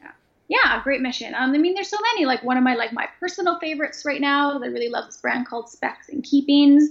Yeah, 0.00 0.10
yeah 0.48 0.82
great 0.82 1.00
mission. 1.00 1.34
Um, 1.34 1.54
i 1.54 1.58
mean 1.58 1.74
there's 1.74 1.88
so 1.88 1.98
many 2.12 2.26
like 2.26 2.42
one 2.42 2.56
of 2.56 2.64
my 2.64 2.74
like 2.74 2.92
my 2.92 3.08
personal 3.20 3.58
favorites 3.58 4.04
right 4.04 4.20
now 4.20 4.58
i 4.58 4.66
really 4.66 4.88
love 4.88 5.06
this 5.06 5.16
brand 5.18 5.46
called 5.46 5.68
specs 5.68 6.08
and 6.08 6.22
keepings. 6.22 6.90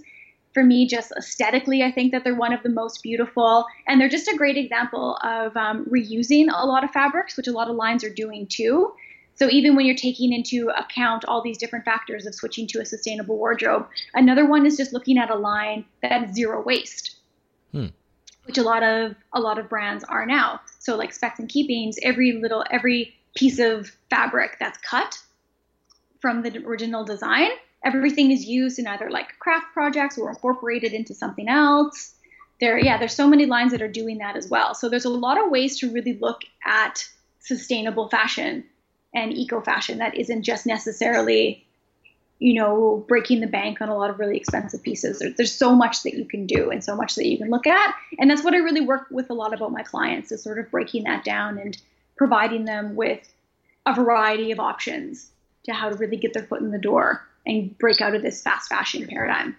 For 0.54 0.64
me, 0.64 0.86
just 0.86 1.12
aesthetically, 1.18 1.82
I 1.82 1.92
think 1.92 2.12
that 2.12 2.24
they're 2.24 2.36
one 2.36 2.54
of 2.54 2.62
the 2.62 2.70
most 2.70 3.02
beautiful. 3.02 3.66
And 3.88 4.00
they're 4.00 4.08
just 4.08 4.28
a 4.28 4.38
great 4.38 4.56
example 4.56 5.18
of 5.24 5.58
um, 5.58 5.84
reusing 5.86 6.46
a 6.54 6.68
lot 6.68 6.84
of 6.84 6.92
fabrics, 6.92 7.36
which 7.36 7.48
a 7.48 7.52
lot 7.52 7.72
of 7.72 7.76
lines 7.76 8.04
are 8.04 8.14
doing 8.14 8.46
too. 8.46 8.94
So 9.36 9.50
even 9.50 9.76
when 9.76 9.86
you're 9.86 9.96
taking 9.96 10.32
into 10.32 10.70
account 10.70 11.26
all 11.26 11.42
these 11.42 11.58
different 11.58 11.86
factors 11.86 12.26
of 12.26 12.36
switching 12.36 12.68
to 12.68 12.82
a 12.82 12.86
sustainable 12.86 13.38
wardrobe, 13.38 13.88
another 14.14 14.46
one 14.46 14.66
is 14.66 14.78
just 14.78 14.94
looking 14.94 15.18
at 15.18 15.32
a 15.32 15.36
line 15.36 15.86
that's 16.02 16.34
zero 16.34 16.62
waste, 16.64 17.16
hmm. 17.72 17.88
which 18.46 18.58
a 18.58 18.64
lot 18.64 18.84
of 18.84 19.16
a 19.34 19.40
lot 19.40 19.58
of 19.58 19.70
brands 19.70 20.04
are 20.04 20.26
now. 20.26 20.62
So 20.80 20.96
like 20.96 21.14
Specs 21.14 21.40
and 21.40 21.50
Keepings, 21.50 21.98
every 22.04 22.34
little 22.34 22.64
every 22.70 23.16
piece 23.36 23.60
of 23.60 23.92
fabric 24.10 24.58
that's 24.60 24.78
cut 24.80 25.18
from 26.20 26.44
the 26.44 26.64
original 26.66 27.04
design 27.04 27.50
everything 27.84 28.32
is 28.32 28.46
used 28.46 28.80
in 28.80 28.88
either 28.88 29.10
like 29.10 29.38
craft 29.40 29.68
projects 29.74 30.18
or 30.18 30.30
incorporated 30.30 30.94
into 30.94 31.14
something 31.14 31.48
else. 31.48 32.16
There, 32.60 32.78
yeah, 32.78 32.98
there's 32.98 33.16
so 33.16 33.28
many 33.28 33.46
lines 33.46 33.72
that 33.72 33.82
are 33.82 33.92
doing 33.92 34.20
that 34.20 34.38
as 34.38 34.48
well. 34.48 34.74
So 34.74 34.90
there's 34.90 35.06
a 35.06 35.10
lot 35.10 35.44
of 35.44 35.52
ways 35.52 35.80
to 35.80 35.92
really 35.92 36.18
look 36.20 36.42
at 36.66 37.06
sustainable 37.40 38.08
fashion 38.10 38.64
and 39.14 39.34
eco 39.34 39.62
fashion 39.62 40.00
that 40.00 40.16
isn't 40.16 40.44
just 40.44 40.66
necessarily, 40.66 41.66
you 42.40 42.54
know, 42.54 43.06
breaking 43.08 43.42
the 43.42 43.48
bank 43.48 43.82
on 43.82 43.90
a 43.90 43.98
lot 43.98 44.10
of 44.10 44.20
really 44.20 44.38
expensive 44.38 44.82
pieces. 44.82 45.20
There, 45.20 45.32
there's 45.36 45.52
so 45.52 45.76
much 45.76 46.04
that 46.04 46.14
you 46.14 46.26
can 46.26 46.46
do 46.46 46.72
and 46.72 46.84
so 46.84 46.96
much 46.96 47.16
that 47.16 47.28
you 47.28 47.38
can 47.38 47.50
look 47.50 47.68
at. 47.68 47.96
And 48.20 48.30
that's 48.30 48.44
what 48.44 48.54
I 48.54 48.58
really 48.58 48.82
work 48.82 49.08
with 49.12 49.30
a 49.30 49.34
lot 49.34 49.54
about 49.54 49.72
my 49.72 49.84
clients 49.84 50.32
is 50.32 50.44
sort 50.44 50.60
of 50.60 50.72
breaking 50.72 51.04
that 51.04 51.24
down 51.24 51.58
and 51.58 51.78
providing 52.18 52.66
them 52.66 52.96
with 52.96 53.34
a 53.86 53.94
variety 53.94 54.52
of 54.52 54.60
options 54.60 55.32
to 55.66 55.74
how 55.74 55.90
to 55.90 55.96
really 55.96 56.18
get 56.18 56.34
their 56.34 56.44
foot 56.44 56.62
in 56.62 56.72
the 56.72 56.78
door 56.78 57.26
and 57.46 57.78
break 57.78 58.02
out 58.02 58.16
of 58.16 58.22
this 58.22 58.42
fast 58.42 58.70
fashion 58.70 59.08
paradigm. 59.08 59.56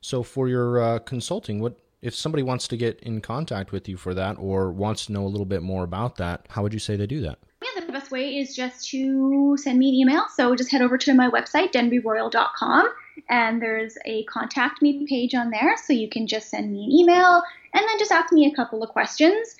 So, 0.00 0.22
for 0.22 0.48
your 0.48 0.82
uh, 0.82 0.98
consulting, 0.98 1.60
what 1.60 1.78
if 2.02 2.14
somebody 2.14 2.42
wants 2.42 2.68
to 2.68 2.76
get 2.76 3.00
in 3.00 3.22
contact 3.22 3.72
with 3.72 3.88
you 3.88 3.96
for 3.96 4.12
that, 4.12 4.36
or 4.38 4.70
wants 4.70 5.06
to 5.06 5.12
know 5.12 5.24
a 5.24 5.28
little 5.28 5.46
bit 5.46 5.62
more 5.62 5.84
about 5.84 6.16
that? 6.16 6.46
How 6.50 6.62
would 6.62 6.74
you 6.74 6.78
say 6.78 6.96
they 6.96 7.06
do 7.06 7.22
that? 7.22 7.38
Yeah, 7.64 7.84
the 7.86 7.92
best 7.92 8.10
way 8.10 8.36
is 8.36 8.54
just 8.54 8.88
to 8.90 9.56
send 9.58 9.78
me 9.78 9.88
an 9.88 9.94
email. 9.94 10.26
So 10.34 10.54
just 10.54 10.70
head 10.70 10.82
over 10.82 10.98
to 10.98 11.14
my 11.14 11.30
website, 11.30 11.72
denbyroyal.com, 11.72 12.88
and 13.28 13.62
there's 13.62 13.96
a 14.04 14.24
contact 14.24 14.82
me 14.82 15.06
page 15.08 15.34
on 15.34 15.50
there. 15.50 15.76
So 15.78 15.92
you 15.92 16.08
can 16.08 16.26
just 16.26 16.50
send 16.50 16.72
me 16.72 16.84
an 16.84 16.92
email 16.92 17.42
and 17.72 17.88
then 17.88 17.98
just 17.98 18.12
ask 18.12 18.32
me 18.32 18.46
a 18.46 18.54
couple 18.54 18.82
of 18.82 18.90
questions 18.90 19.56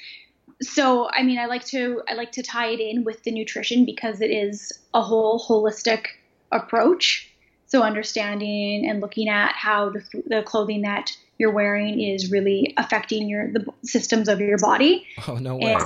so 0.63 1.11
i 1.11 1.21
mean 1.21 1.37
i 1.37 1.47
like 1.47 1.65
to 1.65 2.01
i 2.09 2.15
like 2.15 2.31
to 2.31 2.41
tie 2.41 2.69
it 2.69 2.79
in 2.79 3.03
with 3.03 3.25
the 3.25 3.33
nutrition 3.33 3.85
because 3.85 4.21
it 4.21 4.31
is 4.31 4.73
a 4.95 5.03
whole 5.03 5.41
holistic 5.41 6.07
approach 6.53 7.29
so 7.67 7.83
understanding 7.83 8.89
and 8.89 9.01
looking 9.01 9.29
at 9.29 9.53
how 9.57 9.91
the, 9.91 10.01
the 10.27 10.43
clothing 10.45 10.83
that 10.83 11.11
you're 11.39 11.51
wearing 11.51 12.01
is 12.01 12.31
really 12.31 12.73
affecting 12.77 13.29
your 13.29 13.51
the 13.53 13.67
systems 13.83 14.29
of 14.29 14.41
your 14.41 14.59
body. 14.59 15.05
Oh 15.27 15.35
no 15.35 15.57
way. 15.57 15.73
And, 15.73 15.83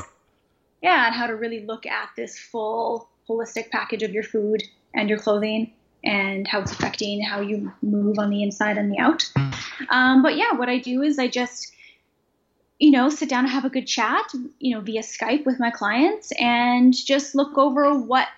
yeah, 0.82 1.06
and 1.06 1.14
how 1.14 1.26
to 1.26 1.34
really 1.34 1.64
look 1.64 1.86
at 1.86 2.10
this 2.16 2.38
full 2.38 3.08
holistic 3.28 3.70
package 3.70 4.02
of 4.02 4.12
your 4.12 4.22
food 4.22 4.62
and 4.94 5.08
your 5.08 5.18
clothing 5.18 5.72
and 6.04 6.46
how 6.46 6.60
it's 6.60 6.72
affecting 6.72 7.20
how 7.22 7.40
you 7.40 7.72
move 7.82 8.18
on 8.18 8.30
the 8.30 8.42
inside 8.42 8.78
and 8.78 8.92
the 8.92 8.98
out. 8.98 9.30
Um, 9.90 10.22
but 10.22 10.36
yeah, 10.36 10.52
what 10.52 10.68
I 10.68 10.78
do 10.78 11.02
is 11.02 11.18
I 11.18 11.28
just 11.28 11.72
you 12.78 12.92
know, 12.92 13.08
sit 13.08 13.28
down 13.28 13.44
and 13.44 13.52
have 13.52 13.64
a 13.64 13.70
good 13.70 13.86
chat, 13.86 14.32
you 14.60 14.74
know, 14.74 14.80
via 14.80 15.02
Skype 15.02 15.44
with 15.44 15.58
my 15.58 15.70
clients 15.70 16.30
and 16.38 16.94
just 16.94 17.34
look 17.34 17.58
over 17.58 17.92
what 17.98 18.28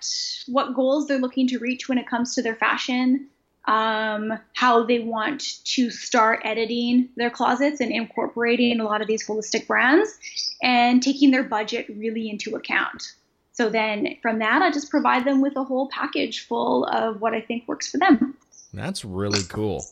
what 0.47 0.73
goals 0.73 1.07
they're 1.07 1.19
looking 1.19 1.47
to 1.47 1.59
reach 1.59 1.87
when 1.87 1.99
it 1.99 2.07
comes 2.07 2.33
to 2.33 2.41
their 2.41 2.55
fashion, 2.55 3.27
um, 3.65 4.33
how 4.53 4.83
they 4.83 4.99
want 4.99 5.63
to 5.65 5.91
start 5.91 6.41
editing 6.43 7.09
their 7.15 7.29
closets 7.29 7.79
and 7.79 7.91
incorporating 7.91 8.79
a 8.79 8.83
lot 8.83 9.01
of 9.01 9.07
these 9.07 9.25
holistic 9.25 9.67
brands 9.67 10.17
and 10.63 11.03
taking 11.03 11.31
their 11.31 11.43
budget 11.43 11.87
really 11.89 12.29
into 12.29 12.55
account. 12.55 13.13
So 13.53 13.69
then 13.69 14.15
from 14.21 14.39
that, 14.39 14.61
I 14.61 14.71
just 14.71 14.89
provide 14.89 15.25
them 15.25 15.41
with 15.41 15.55
a 15.55 15.63
whole 15.63 15.89
package 15.89 16.47
full 16.47 16.85
of 16.85 17.21
what 17.21 17.33
I 17.33 17.41
think 17.41 17.67
works 17.67 17.91
for 17.91 17.97
them. 17.97 18.35
That's 18.73 19.05
really 19.05 19.43
cool. 19.49 19.85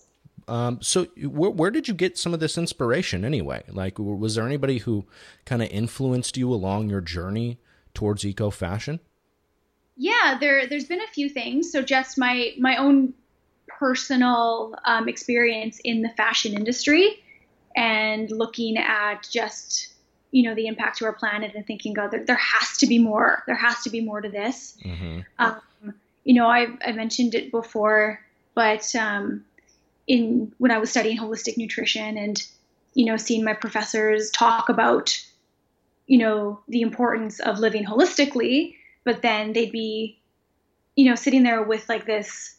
Um, 0.48 0.80
so 0.82 1.06
where, 1.22 1.52
where 1.52 1.70
did 1.70 1.88
you 1.88 1.94
get 1.94 2.18
some 2.18 2.34
of 2.34 2.40
this 2.40 2.58
inspiration 2.58 3.24
anyway? 3.24 3.64
Like, 3.70 4.00
was 4.00 4.36
there 4.36 4.46
anybody 4.46 4.80
who 4.80 5.06
kind 5.46 5.62
of 5.62 5.70
influenced 5.70 6.38
you 6.38 6.52
along 6.52 6.90
your 6.90 7.02
journey 7.02 7.60
towards 7.94 8.26
eco 8.26 8.50
fashion? 8.50 9.00
Yeah, 9.96 10.38
there, 10.40 10.66
there's 10.66 10.86
been 10.86 11.02
a 11.02 11.14
few 11.14 11.30
things. 11.30 11.72
So 11.72 11.84
just 11.84 12.18
my, 12.18 12.54
my 12.58 12.78
own 12.78 13.14
personal 13.80 14.76
um, 14.84 15.08
experience 15.08 15.80
in 15.86 16.02
the 16.02 16.10
fashion 16.10 16.54
industry 16.54 17.24
and 17.76 18.30
looking 18.30 18.78
at 18.78 19.26
just 19.32 19.94
you 20.32 20.44
know 20.44 20.54
the 20.54 20.68
impact 20.68 20.98
to 20.98 21.06
our 21.06 21.14
planet 21.14 21.54
and 21.56 21.66
thinking 21.66 21.94
god 21.94 22.12
there, 22.12 22.26
there 22.26 22.36
has 22.36 22.78
to 22.78 22.86
be 22.86 23.00
more 23.00 23.42
there 23.48 23.56
has 23.56 23.82
to 23.82 23.90
be 23.90 24.02
more 24.02 24.20
to 24.20 24.30
this 24.30 24.78
mm-hmm. 24.84 25.22
um, 25.40 25.62
you 26.26 26.34
know 26.34 26.48
I've, 26.48 26.78
i 26.86 26.92
mentioned 26.92 27.36
it 27.36 27.52
before 27.52 28.20
but 28.54 28.94
um, 28.96 29.46
in 30.08 30.52
when 30.58 30.72
i 30.72 30.78
was 30.78 30.92
studying 30.92 31.18
holistic 31.18 31.58
nutrition 31.58 32.18
and 32.18 32.44
you 32.94 33.06
know 33.06 33.16
seeing 33.16 33.46
my 33.46 33.54
professors 33.54 34.30
talk 34.30 34.68
about 34.68 35.18
you 36.06 36.18
know 36.18 36.60
the 36.68 36.82
importance 36.82 37.40
of 37.40 37.60
living 37.60 37.86
holistically 37.86 38.76
but 39.06 39.22
then 39.22 39.54
they'd 39.54 39.72
be 39.72 40.20
you 40.96 41.10
know 41.10 41.16
sitting 41.16 41.44
there 41.44 41.64
with 41.64 41.88
like 41.88 42.06
this 42.06 42.56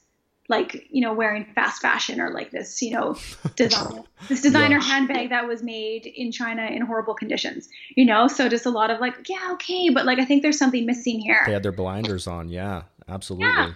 like 0.51 0.87
you 0.91 1.01
know 1.01 1.15
wearing 1.15 1.47
fast 1.55 1.81
fashion 1.81 2.21
or 2.21 2.31
like 2.31 2.51
this 2.51 2.83
you 2.83 2.91
know 2.91 3.17
design 3.57 4.05
this 4.29 4.43
designer 4.43 4.77
yeah. 4.77 4.83
handbag 4.83 5.31
that 5.31 5.47
was 5.47 5.63
made 5.63 6.05
in 6.07 6.31
China 6.31 6.67
in 6.67 6.83
horrible 6.83 7.15
conditions 7.15 7.69
you 7.97 8.05
know 8.05 8.29
so 8.29 8.49
just 8.49 8.67
a 8.67 8.71
lot 8.71 8.91
of 8.91 9.01
like 9.01 9.29
yeah 9.29 9.51
okay 9.53 9.89
but 9.89 10.05
like 10.05 10.19
I 10.19 10.25
think 10.27 10.43
there's 10.43 10.59
something 10.59 10.85
missing 10.85 11.21
here 11.21 11.43
they 11.47 11.53
had 11.53 11.63
their 11.63 11.73
blinders 11.73 12.27
on 12.27 12.49
yeah 12.51 12.83
absolutely 13.09 13.47
yeah. 13.47 13.73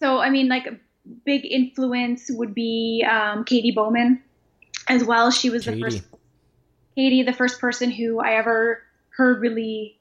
so 0.00 0.18
I 0.18 0.28
mean 0.28 0.48
like 0.48 0.66
a 0.66 0.76
big 1.24 1.46
influence 1.46 2.30
would 2.30 2.54
be 2.54 3.06
um, 3.08 3.44
Katy 3.44 3.70
Bowman 3.70 4.22
as 4.88 5.04
well 5.04 5.30
she 5.30 5.48
was 5.48 5.64
Katy. 5.64 5.76
the 5.76 5.82
first 5.82 6.02
Katy 6.96 7.22
the 7.22 7.32
first 7.32 7.60
person 7.60 7.90
who 7.90 8.18
I 8.18 8.34
ever 8.34 8.82
heard 9.10 9.40
really 9.40 9.96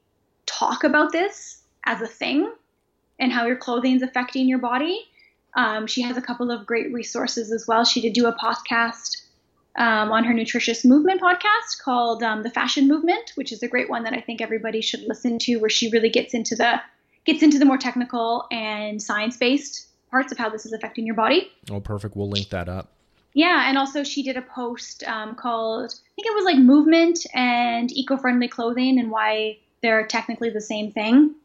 talk 0.47 0.84
about 0.84 1.12
this 1.12 1.62
as 1.86 2.02
a 2.02 2.08
thing 2.08 2.52
and 3.20 3.32
how 3.32 3.45
your 3.45 3.56
clothing 3.56 3.95
is 3.95 4.02
affecting 4.02 4.47
your 4.47 4.58
body 4.58 5.08
um, 5.56 5.88
she 5.88 6.02
has 6.02 6.18
a 6.18 6.22
couple 6.22 6.52
of 6.52 6.66
great 6.66 6.93
resources 6.93 7.52
as 7.52 7.68
well. 7.68 7.84
She 7.84 8.02
did 8.02 8.14
do 8.14 8.28
a 8.28 8.34
podcast 8.34 9.22
um, 9.78 10.12
on 10.12 10.24
her 10.24 10.34
nutritious 10.34 10.84
movement 10.84 11.22
podcast 11.22 11.82
called 11.84 12.24
um, 12.24 12.43
the 12.43 12.49
Fashion 12.49 12.88
Movement, 12.88 13.32
which 13.36 13.52
is 13.52 13.64
a 13.64 13.68
great 13.68 13.89
one 13.89 14.04
that 14.04 14.14
I 14.14 14.22
think 14.22 14.41
everybody 14.41 14.82
should 14.82 15.02
listen 15.02 15.39
to, 15.39 15.58
where 15.58 15.70
she 15.70 15.89
really 15.89 16.10
gets 16.10 16.34
into 16.34 16.56
the 16.56 16.82
gets 17.26 17.43
into 17.43 17.60
the 17.60 17.66
more 17.66 17.78
technical 17.78 18.47
and 18.52 19.02
science 19.02 19.38
based 19.38 19.88
parts 20.10 20.32
of 20.32 20.38
how 20.38 20.49
this 20.49 20.66
is 20.66 20.74
affecting 20.74 21.06
your 21.06 21.16
body. 21.16 21.52
Oh, 21.70 21.80
perfect. 21.80 22.16
We'll 22.16 22.30
link 22.30 22.49
that 22.49 22.68
up. 22.68 22.93
Yeah, 23.34 23.70
and 23.70 23.78
also 23.78 24.04
she 24.04 24.24
did 24.24 24.36
a 24.36 24.41
post 24.41 25.04
um, 25.06 25.36
called 25.36 25.91
I 25.91 26.10
think 26.16 26.28
it 26.28 26.36
was 26.36 26.45
like 26.45 26.58
movement 26.58 27.26
and 27.34 27.91
eco 27.91 28.18
friendly 28.18 28.49
clothing 28.49 28.99
and 28.99 29.10
why 29.10 29.60
they're 29.82 30.06
technically 30.06 30.49
the 30.49 30.62
same 30.62 30.91
thing. 30.91 31.36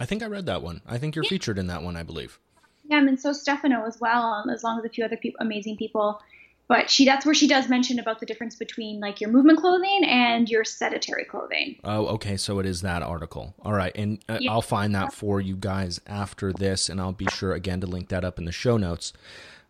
I 0.00 0.06
think 0.06 0.24
I 0.24 0.26
read 0.26 0.46
that 0.46 0.62
one. 0.62 0.80
I 0.86 0.98
think 0.98 1.14
you're 1.14 1.24
yeah. 1.24 1.30
featured 1.30 1.56
in 1.56 1.68
that 1.68 1.82
one, 1.82 1.96
I 1.96 2.02
believe 2.02 2.40
him 2.88 3.08
and 3.08 3.18
so 3.18 3.32
Stefano 3.32 3.84
as 3.86 4.00
well, 4.00 4.44
as 4.52 4.62
long 4.62 4.78
as 4.78 4.84
a 4.84 4.88
few 4.88 5.04
other 5.04 5.16
people, 5.16 5.38
amazing 5.40 5.76
people. 5.76 6.20
But 6.66 6.88
she 6.88 7.04
that's 7.04 7.26
where 7.26 7.34
she 7.34 7.46
does 7.46 7.68
mention 7.68 7.98
about 7.98 8.20
the 8.20 8.26
difference 8.26 8.56
between 8.56 8.98
like 8.98 9.20
your 9.20 9.28
movement 9.28 9.58
clothing 9.58 10.02
and 10.04 10.48
your 10.48 10.64
sedentary 10.64 11.24
clothing. 11.24 11.76
Oh, 11.84 12.06
okay. 12.06 12.38
So 12.38 12.58
it 12.58 12.64
is 12.64 12.80
that 12.80 13.02
article. 13.02 13.54
All 13.62 13.74
right, 13.74 13.92
and 13.94 14.24
uh, 14.30 14.38
yeah. 14.40 14.50
I'll 14.50 14.62
find 14.62 14.94
that 14.94 15.12
for 15.12 15.42
you 15.42 15.56
guys 15.56 16.00
after 16.06 16.54
this, 16.54 16.88
and 16.88 17.02
I'll 17.02 17.12
be 17.12 17.26
sure 17.26 17.52
again 17.52 17.82
to 17.82 17.86
link 17.86 18.08
that 18.08 18.24
up 18.24 18.38
in 18.38 18.46
the 18.46 18.52
show 18.52 18.78
notes. 18.78 19.12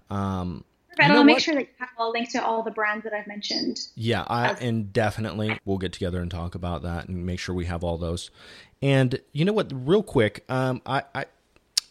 Um, 0.09 0.65
you 0.99 1.05
I'll 1.07 1.25
make 1.25 1.37
what? 1.37 1.43
sure 1.43 1.55
that 1.55 1.63
you 1.63 1.75
have 1.79 1.89
all 1.99 2.13
links 2.13 2.33
to 2.33 2.45
all 2.45 2.63
the 2.63 2.71
brands 2.71 3.05
that 3.05 3.13
I've 3.13 3.27
mentioned. 3.27 3.81
Yeah, 3.95 4.25
I, 4.29 4.53
and 4.53 4.93
definitely 4.93 5.59
we'll 5.65 5.79
get 5.79 5.93
together 5.93 6.21
and 6.21 6.31
talk 6.31 6.55
about 6.55 6.83
that 6.83 7.09
and 7.09 7.27
make 7.27 7.41
sure 7.41 7.55
we 7.55 7.67
have 7.67 7.83
all 7.83 7.99
those. 7.99 8.31
And 8.81 9.19
you 9.33 9.45
know 9.45 9.53
what? 9.53 9.73
Real 9.75 10.03
quick, 10.03 10.45
um, 10.49 10.83
I, 10.87 11.03
I 11.15 11.25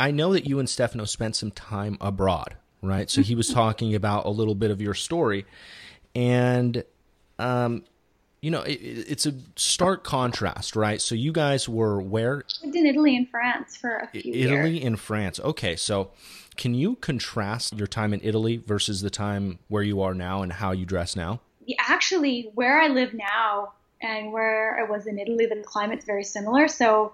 I 0.03 0.11
know 0.11 0.33
that 0.33 0.45
you 0.45 0.59
and 0.59 0.69
Stefano 0.69 1.05
spent 1.05 1.37
some 1.37 1.51
time 1.51 1.97
abroad, 2.01 2.57
right? 2.81 3.09
So 3.09 3.21
he 3.21 3.35
was 3.35 3.47
talking 3.53 3.95
about 3.95 4.25
a 4.25 4.29
little 4.29 4.53
bit 4.53 4.69
of 4.69 4.81
your 4.81 4.93
story, 4.93 5.45
and 6.13 6.83
um, 7.39 7.85
you 8.41 8.51
know, 8.51 8.63
it, 8.63 8.73
it's 8.73 9.25
a 9.25 9.33
stark 9.55 10.03
contrast, 10.03 10.75
right? 10.75 11.01
So 11.01 11.15
you 11.15 11.31
guys 11.31 11.69
were 11.69 12.01
where? 12.01 12.43
lived 12.61 12.75
in 12.75 12.85
Italy 12.85 13.15
and 13.15 13.29
France 13.29 13.77
for 13.77 13.95
a 13.95 14.07
few 14.07 14.19
Italy 14.19 14.39
years. 14.39 14.51
Italy 14.51 14.83
and 14.83 14.99
France. 14.99 15.39
Okay, 15.39 15.77
so 15.77 16.11
can 16.57 16.73
you 16.73 16.97
contrast 16.97 17.77
your 17.77 17.87
time 17.87 18.13
in 18.13 18.19
Italy 18.23 18.57
versus 18.57 18.99
the 18.99 19.09
time 19.09 19.59
where 19.69 19.83
you 19.83 20.01
are 20.01 20.13
now 20.13 20.41
and 20.41 20.51
how 20.51 20.71
you 20.71 20.85
dress 20.85 21.15
now? 21.15 21.39
Yeah, 21.65 21.77
actually, 21.79 22.51
where 22.55 22.81
I 22.81 22.89
live 22.89 23.13
now 23.13 23.71
and 24.01 24.33
where 24.33 24.77
I 24.77 24.83
was 24.83 25.07
in 25.07 25.17
Italy, 25.17 25.45
the 25.45 25.63
climate's 25.63 26.03
very 26.03 26.25
similar. 26.25 26.67
So 26.67 27.13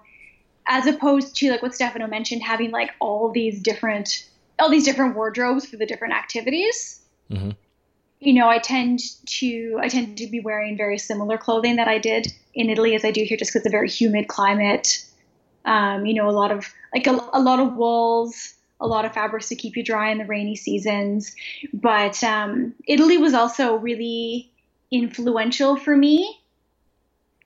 as 0.70 0.86
opposed 0.86 1.36
to 1.36 1.50
like 1.50 1.62
what 1.62 1.74
Stefano 1.74 2.06
mentioned, 2.06 2.42
having 2.42 2.70
like 2.70 2.92
all 3.00 3.30
these 3.30 3.60
different 3.60 4.24
all 4.58 4.70
these 4.70 4.84
different 4.84 5.16
wardrobes 5.16 5.66
for 5.66 5.76
the 5.76 5.84
different 5.84 6.14
activities. 6.14 7.00
Mm-hmm. 7.30 7.50
you 8.18 8.32
know, 8.32 8.48
I 8.48 8.58
tend 8.58 9.00
to 9.38 9.78
I 9.80 9.88
tend 9.88 10.16
to 10.18 10.26
be 10.28 10.40
wearing 10.40 10.76
very 10.76 10.96
similar 10.96 11.36
clothing 11.36 11.76
that 11.76 11.88
I 11.88 11.98
did 11.98 12.32
in 12.54 12.70
Italy 12.70 12.94
as 12.94 13.04
I 13.04 13.10
do 13.10 13.24
here, 13.24 13.36
just 13.36 13.50
because 13.50 13.60
it's 13.60 13.66
a 13.66 13.70
very 13.70 13.90
humid 13.90 14.28
climate. 14.28 15.04
Um, 15.64 16.06
you 16.06 16.14
know, 16.14 16.28
a 16.28 16.32
lot 16.32 16.52
of 16.52 16.72
like 16.94 17.06
a, 17.06 17.18
a, 17.32 17.40
lot 17.40 17.60
of 17.60 17.76
wools, 17.76 18.54
a 18.80 18.86
lot 18.86 19.04
of 19.04 19.12
fabrics 19.12 19.48
to 19.48 19.56
keep 19.56 19.76
you 19.76 19.84
dry 19.84 20.10
in 20.10 20.18
the 20.18 20.24
rainy 20.24 20.56
seasons. 20.56 21.34
But 21.74 22.22
um, 22.24 22.74
Italy 22.86 23.18
was 23.18 23.34
also 23.34 23.76
really 23.76 24.50
influential 24.90 25.76
for 25.76 25.94
me 25.96 26.40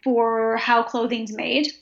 for 0.05 0.57
how 0.59 0.83
clothing's 0.83 1.33
made 1.33 1.73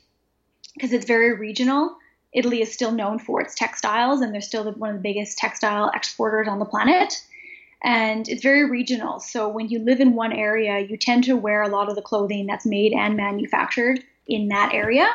because 0.74 0.92
it's 0.92 1.06
very 1.06 1.34
regional. 1.36 1.96
Italy 2.32 2.62
is 2.62 2.72
still 2.72 2.92
known 2.92 3.18
for 3.18 3.40
its 3.40 3.54
textiles, 3.54 4.20
and 4.20 4.32
they're 4.32 4.40
still 4.40 4.64
the, 4.64 4.72
one 4.72 4.90
of 4.90 4.96
the 4.96 5.02
biggest 5.02 5.36
textile 5.38 5.90
exporters 5.94 6.48
on 6.48 6.58
the 6.58 6.64
planet. 6.64 7.22
And 7.84 8.28
it's 8.28 8.42
very 8.42 8.70
regional. 8.70 9.18
So 9.18 9.48
when 9.48 9.68
you 9.68 9.80
live 9.80 10.00
in 10.00 10.14
one 10.14 10.32
area, 10.32 10.78
you 10.78 10.96
tend 10.96 11.24
to 11.24 11.36
wear 11.36 11.62
a 11.62 11.68
lot 11.68 11.88
of 11.88 11.96
the 11.96 12.02
clothing 12.02 12.46
that's 12.46 12.64
made 12.64 12.92
and 12.92 13.16
manufactured 13.16 14.02
in 14.26 14.48
that 14.48 14.72
area. 14.72 15.08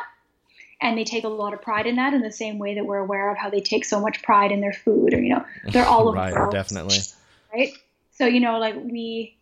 And 0.81 0.97
they 0.97 1.05
take 1.05 1.23
a 1.23 1.29
lot 1.29 1.53
of 1.53 1.61
pride 1.61 1.87
in 1.87 1.95
that 1.95 2.13
in 2.13 2.21
the 2.21 2.31
same 2.31 2.59
way 2.59 2.75
that 2.75 2.85
we're 2.85 2.99
aware 2.99 3.31
of 3.31 3.37
how 3.37 3.49
they 3.49 3.61
take 3.61 3.85
so 3.85 3.99
much 3.99 4.21
pride 4.21 4.51
in 4.51 4.61
their 4.61 4.73
food 4.73 5.13
or, 5.13 5.21
you 5.21 5.29
know, 5.29 5.45
they're 5.71 5.85
all 5.85 6.07
over. 6.09 6.17
Right, 6.17 6.51
definitely. 6.51 6.97
Right. 7.53 7.71
So, 8.11 8.25
you 8.25 8.41
know, 8.41 8.59
like 8.59 8.75
we, 8.75 9.36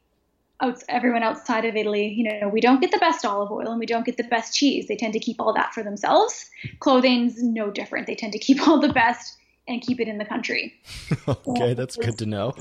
everyone 0.87 1.23
outside 1.23 1.65
of 1.65 1.75
Italy, 1.75 2.07
you 2.07 2.39
know, 2.39 2.47
we 2.47 2.61
don't 2.61 2.81
get 2.81 2.91
the 2.91 2.97
best 2.97 3.25
olive 3.25 3.51
oil 3.51 3.69
and 3.69 3.79
we 3.79 3.85
don't 3.85 4.05
get 4.05 4.17
the 4.17 4.23
best 4.23 4.55
cheese. 4.55 4.87
They 4.87 4.95
tend 4.95 5.13
to 5.13 5.19
keep 5.19 5.39
all 5.39 5.53
that 5.53 5.73
for 5.73 5.83
themselves. 5.83 6.49
Clothing's 6.79 7.41
no 7.43 7.69
different. 7.69 8.07
They 8.07 8.15
tend 8.15 8.33
to 8.33 8.39
keep 8.39 8.61
all 8.67 8.79
the 8.79 8.93
best 8.93 9.37
and 9.67 9.81
keep 9.81 9.99
it 9.99 10.07
in 10.07 10.17
the 10.17 10.25
country. 10.25 10.73
okay, 11.27 11.73
that's 11.73 11.95
good 11.97 12.17
to 12.19 12.25
know. 12.25 12.53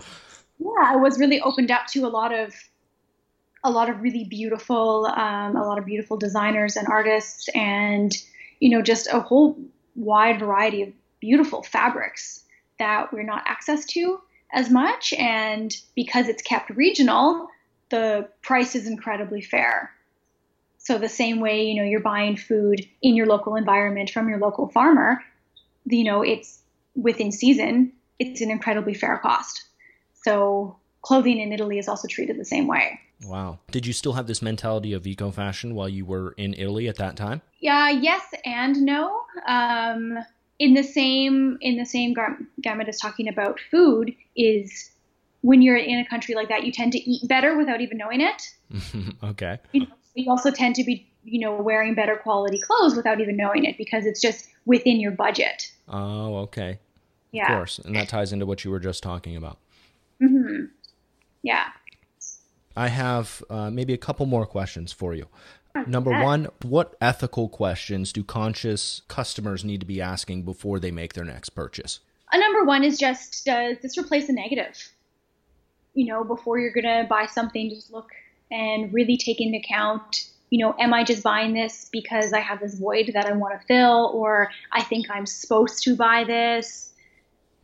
Yeah, 0.58 0.68
I 0.82 0.96
was 0.96 1.18
really 1.18 1.40
opened 1.40 1.70
up 1.70 1.86
to 1.88 2.06
a 2.06 2.08
lot 2.08 2.32
of 2.32 2.54
a 3.66 3.70
lot 3.70 3.88
of 3.88 4.02
really 4.02 4.24
beautiful, 4.24 5.06
um, 5.06 5.56
a 5.56 5.64
lot 5.64 5.78
of 5.78 5.86
beautiful 5.86 6.18
designers 6.18 6.76
and 6.76 6.86
artists, 6.86 7.48
and 7.54 8.12
you 8.60 8.68
know, 8.70 8.82
just 8.82 9.08
a 9.10 9.20
whole 9.20 9.58
wide 9.94 10.38
variety 10.38 10.82
of 10.82 10.92
beautiful 11.20 11.62
fabrics 11.62 12.44
that 12.78 13.12
we're 13.12 13.22
not 13.22 13.42
access 13.46 13.84
to 13.86 14.20
as 14.52 14.70
much. 14.70 15.12
And 15.14 15.74
because 15.94 16.28
it's 16.28 16.42
kept 16.42 16.70
regional, 16.70 17.48
the 17.90 18.28
price 18.42 18.74
is 18.74 18.86
incredibly 18.86 19.40
fair. 19.40 19.90
So 20.78 20.98
the 20.98 21.08
same 21.08 21.40
way, 21.40 21.64
you 21.64 21.76
know, 21.76 21.88
you're 21.88 22.00
buying 22.00 22.36
food 22.36 22.86
in 23.00 23.16
your 23.16 23.26
local 23.26 23.56
environment 23.56 24.10
from 24.10 24.28
your 24.28 24.38
local 24.38 24.68
farmer, 24.68 25.22
you 25.86 26.04
know, 26.04 26.22
it's 26.22 26.60
within 26.94 27.32
season, 27.32 27.92
it's 28.18 28.40
an 28.40 28.50
incredibly 28.50 28.94
fair 28.94 29.18
cost. 29.18 29.62
So 30.24 30.76
clothing 31.02 31.38
in 31.38 31.52
Italy 31.52 31.78
is 31.78 31.88
also 31.88 32.08
treated 32.08 32.38
the 32.38 32.44
same 32.44 32.66
way. 32.66 33.00
Wow. 33.26 33.60
Did 33.70 33.86
you 33.86 33.92
still 33.92 34.14
have 34.14 34.26
this 34.26 34.42
mentality 34.42 34.92
of 34.92 35.06
eco 35.06 35.30
fashion 35.30 35.74
while 35.74 35.88
you 35.88 36.04
were 36.04 36.32
in 36.36 36.54
Italy 36.54 36.88
at 36.88 36.96
that 36.96 37.16
time? 37.16 37.42
Yeah, 37.60 37.88
yes 37.90 38.22
and 38.44 38.82
no. 38.82 39.22
Um, 39.46 40.18
in 40.58 40.74
the 40.74 40.82
same 40.82 41.58
in 41.60 41.76
the 41.76 41.86
same 41.86 42.14
gamut 42.60 42.88
as 42.88 42.98
talking 42.98 43.28
about 43.28 43.58
food 43.70 44.14
is 44.36 44.90
when 45.44 45.60
you're 45.60 45.76
in 45.76 45.98
a 45.98 46.06
country 46.06 46.34
like 46.34 46.48
that, 46.48 46.64
you 46.64 46.72
tend 46.72 46.90
to 46.92 46.98
eat 46.98 47.28
better 47.28 47.54
without 47.54 47.82
even 47.82 47.98
knowing 47.98 48.22
it. 48.22 48.50
okay. 49.24 49.58
You, 49.72 49.80
know, 49.80 49.86
you 50.14 50.30
also 50.30 50.50
tend 50.50 50.74
to 50.76 50.84
be, 50.84 51.06
you 51.22 51.38
know, 51.38 51.54
wearing 51.54 51.94
better 51.94 52.16
quality 52.16 52.58
clothes 52.58 52.96
without 52.96 53.20
even 53.20 53.36
knowing 53.36 53.66
it 53.66 53.76
because 53.76 54.06
it's 54.06 54.22
just 54.22 54.48
within 54.64 54.98
your 54.98 55.10
budget. 55.10 55.70
Oh, 55.86 56.36
okay. 56.38 56.78
Yeah. 57.30 57.52
Of 57.52 57.58
course, 57.58 57.78
and 57.78 57.94
that 57.94 58.08
ties 58.08 58.32
into 58.32 58.46
what 58.46 58.64
you 58.64 58.70
were 58.70 58.80
just 58.80 59.02
talking 59.02 59.36
about. 59.36 59.58
Mm-hmm. 60.22 60.66
Yeah. 61.42 61.68
I 62.74 62.88
have 62.88 63.44
uh, 63.50 63.70
maybe 63.70 63.92
a 63.92 63.98
couple 63.98 64.24
more 64.24 64.46
questions 64.46 64.92
for 64.92 65.14
you. 65.14 65.26
Number 65.86 66.12
one, 66.12 66.48
what 66.62 66.94
ethical 67.00 67.48
questions 67.48 68.12
do 68.12 68.22
conscious 68.22 69.02
customers 69.08 69.64
need 69.64 69.80
to 69.80 69.86
be 69.86 70.00
asking 70.00 70.44
before 70.44 70.78
they 70.78 70.92
make 70.92 71.14
their 71.14 71.24
next 71.24 71.50
purchase? 71.50 71.98
A 72.32 72.38
number 72.38 72.64
one 72.64 72.84
is 72.84 72.96
just 72.96 73.44
does 73.44 73.76
this 73.82 73.98
replace 73.98 74.28
a 74.28 74.32
negative? 74.32 74.94
You 75.94 76.06
know, 76.06 76.24
before 76.24 76.58
you're 76.58 76.72
going 76.72 76.84
to 76.84 77.06
buy 77.08 77.26
something, 77.26 77.70
just 77.70 77.92
look 77.92 78.10
and 78.50 78.92
really 78.92 79.16
take 79.16 79.40
into 79.40 79.58
account, 79.58 80.28
you 80.50 80.64
know, 80.64 80.74
am 80.78 80.92
I 80.92 81.04
just 81.04 81.22
buying 81.22 81.54
this 81.54 81.88
because 81.90 82.32
I 82.32 82.40
have 82.40 82.60
this 82.60 82.74
void 82.74 83.10
that 83.14 83.26
I 83.26 83.32
want 83.32 83.60
to 83.60 83.66
fill, 83.66 84.10
or 84.14 84.50
I 84.72 84.82
think 84.82 85.06
I'm 85.10 85.26
supposed 85.26 85.82
to 85.84 85.96
buy 85.96 86.24
this? 86.24 86.92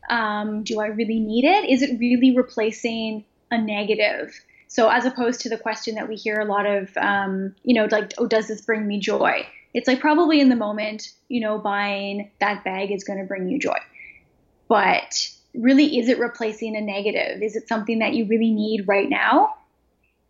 Um, 0.09 0.63
do 0.63 0.79
I 0.79 0.87
really 0.87 1.19
need 1.19 1.45
it? 1.45 1.69
Is 1.69 1.81
it 1.81 1.99
really 1.99 2.35
replacing 2.35 3.23
a 3.51 3.57
negative? 3.57 4.33
So, 4.67 4.89
as 4.89 5.05
opposed 5.05 5.41
to 5.41 5.49
the 5.49 5.57
question 5.57 5.95
that 5.95 6.07
we 6.07 6.15
hear 6.15 6.39
a 6.39 6.45
lot 6.45 6.65
of, 6.65 6.95
um, 6.97 7.55
you 7.63 7.75
know, 7.75 7.87
like, 7.91 8.13
oh, 8.17 8.25
does 8.25 8.47
this 8.47 8.61
bring 8.61 8.87
me 8.87 8.99
joy? 8.99 9.45
It's 9.73 9.87
like 9.87 9.99
probably 9.99 10.41
in 10.41 10.49
the 10.49 10.55
moment, 10.55 11.09
you 11.29 11.41
know, 11.41 11.57
buying 11.57 12.31
that 12.39 12.63
bag 12.63 12.91
is 12.91 13.03
going 13.03 13.19
to 13.19 13.25
bring 13.25 13.47
you 13.47 13.59
joy. 13.59 13.77
But 14.67 15.29
really 15.53 15.97
is 15.99 16.09
it 16.09 16.19
replacing 16.19 16.75
a 16.75 16.81
negative? 16.81 17.41
Is 17.41 17.55
it 17.55 17.67
something 17.67 17.99
that 17.99 18.13
you 18.13 18.25
really 18.25 18.51
need 18.51 18.87
right 18.87 19.09
now? 19.09 19.55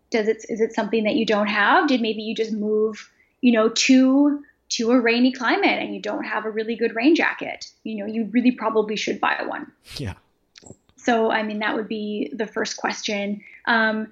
Does 0.09 0.27
it 0.27 0.45
is 0.49 0.61
it 0.61 0.73
something 0.73 1.03
that 1.05 1.15
you 1.15 1.25
don't 1.25 1.47
have? 1.47 1.87
Did 1.87 2.01
maybe 2.01 2.21
you 2.21 2.35
just 2.35 2.51
move, 2.51 3.09
you 3.41 3.51
know, 3.51 3.69
to 3.69 4.43
to 4.69 4.91
a 4.91 4.99
rainy 4.99 5.31
climate 5.31 5.79
and 5.81 5.93
you 5.93 6.01
don't 6.01 6.23
have 6.23 6.45
a 6.45 6.49
really 6.49 6.75
good 6.75 6.95
rain 6.95 7.15
jacket? 7.15 7.71
You 7.83 7.97
know, 7.97 8.05
you 8.05 8.29
really 8.31 8.51
probably 8.51 8.95
should 8.95 9.19
buy 9.19 9.43
one. 9.45 9.71
Yeah. 9.97 10.13
So 10.97 11.31
I 11.31 11.43
mean 11.43 11.59
that 11.59 11.75
would 11.75 11.87
be 11.87 12.31
the 12.33 12.47
first 12.47 12.77
question. 12.77 13.41
Um, 13.65 14.11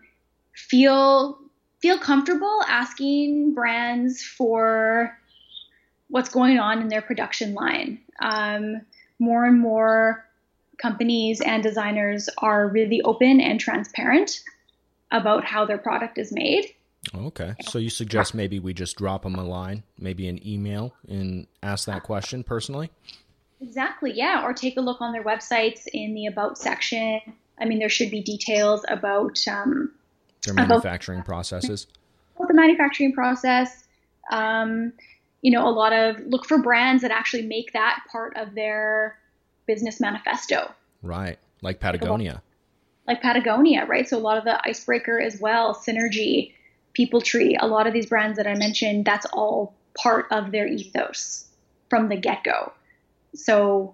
feel 0.53 1.39
feel 1.79 1.97
comfortable 1.97 2.61
asking 2.67 3.53
brands 3.53 4.23
for 4.23 5.17
what's 6.09 6.29
going 6.29 6.59
on 6.59 6.81
in 6.81 6.87
their 6.87 7.01
production 7.01 7.53
line. 7.53 7.99
Um, 8.21 8.81
more 9.19 9.45
and 9.45 9.59
more 9.59 10.25
companies 10.81 11.41
and 11.41 11.61
designers 11.61 12.29
are 12.39 12.67
really 12.67 13.01
open 13.03 13.39
and 13.39 13.59
transparent 13.59 14.41
about 15.11 15.45
how 15.45 15.65
their 15.65 15.77
product 15.77 16.17
is 16.17 16.31
made. 16.31 16.73
Okay. 17.15 17.55
So 17.61 17.79
you 17.79 17.89
suggest 17.89 18.33
maybe 18.33 18.59
we 18.59 18.73
just 18.73 18.97
drop 18.97 19.23
them 19.23 19.35
a 19.35 19.43
line, 19.43 19.83
maybe 19.97 20.27
an 20.27 20.45
email, 20.47 20.93
and 21.07 21.47
ask 21.63 21.85
that 21.85 22.03
question 22.03 22.43
personally? 22.43 22.91
Exactly. 23.61 24.11
Yeah. 24.13 24.43
Or 24.43 24.53
take 24.53 24.77
a 24.77 24.81
look 24.81 25.01
on 25.01 25.13
their 25.13 25.23
websites 25.23 25.87
in 25.93 26.13
the 26.13 26.27
About 26.27 26.57
section. 26.57 27.21
I 27.59 27.65
mean, 27.65 27.79
there 27.79 27.89
should 27.89 28.11
be 28.11 28.21
details 28.21 28.85
about 28.87 29.39
um, 29.47 29.91
their 30.45 30.53
manufacturing 30.53 31.19
about, 31.19 31.25
processes. 31.25 31.87
About 32.35 32.47
the 32.47 32.53
manufacturing 32.53 33.13
process. 33.13 33.85
Um, 34.31 34.93
you 35.41 35.51
know, 35.51 35.67
a 35.67 35.71
lot 35.71 35.93
of 35.93 36.19
look 36.27 36.45
for 36.45 36.57
brands 36.61 37.01
that 37.01 37.11
actually 37.11 37.43
make 37.47 37.73
that 37.73 38.01
part 38.11 38.35
of 38.37 38.55
their 38.55 39.17
business 39.69 39.99
manifesto. 39.99 40.71
Right. 41.03 41.37
Like 41.61 41.79
Patagonia. 41.79 42.41
Like 43.07 43.21
Patagonia, 43.21 43.85
right? 43.85 44.09
So 44.09 44.17
a 44.17 44.19
lot 44.19 44.39
of 44.39 44.43
the 44.43 44.59
icebreaker 44.67 45.21
as 45.21 45.39
well, 45.39 45.75
Synergy, 45.75 46.53
People 46.93 47.21
Tree, 47.21 47.55
a 47.59 47.67
lot 47.67 47.85
of 47.85 47.93
these 47.93 48.07
brands 48.07 48.37
that 48.37 48.47
I 48.47 48.55
mentioned, 48.55 49.05
that's 49.05 49.27
all 49.31 49.75
part 49.95 50.25
of 50.31 50.51
their 50.51 50.65
ethos 50.65 51.45
from 51.87 52.09
the 52.09 52.15
get 52.15 52.43
go. 52.43 52.73
So 53.35 53.93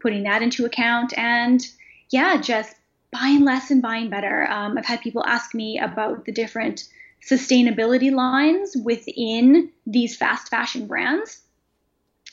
putting 0.00 0.24
that 0.24 0.42
into 0.42 0.64
account 0.64 1.16
and 1.16 1.64
yeah, 2.10 2.40
just 2.40 2.74
buying 3.12 3.44
less 3.44 3.70
and 3.70 3.80
buying 3.80 4.10
better. 4.10 4.48
Um, 4.50 4.76
I've 4.76 4.86
had 4.86 5.02
people 5.02 5.24
ask 5.24 5.54
me 5.54 5.78
about 5.78 6.24
the 6.24 6.32
different 6.32 6.88
sustainability 7.24 8.10
lines 8.10 8.76
within 8.76 9.70
these 9.86 10.16
fast 10.16 10.48
fashion 10.48 10.88
brands. 10.88 11.42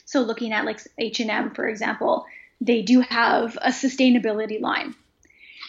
So 0.05 0.21
looking 0.21 0.53
at 0.53 0.65
like 0.65 0.79
H&M, 0.97 1.51
for 1.51 1.67
example, 1.67 2.25
they 2.61 2.81
do 2.81 3.01
have 3.01 3.57
a 3.61 3.69
sustainability 3.69 4.59
line 4.59 4.95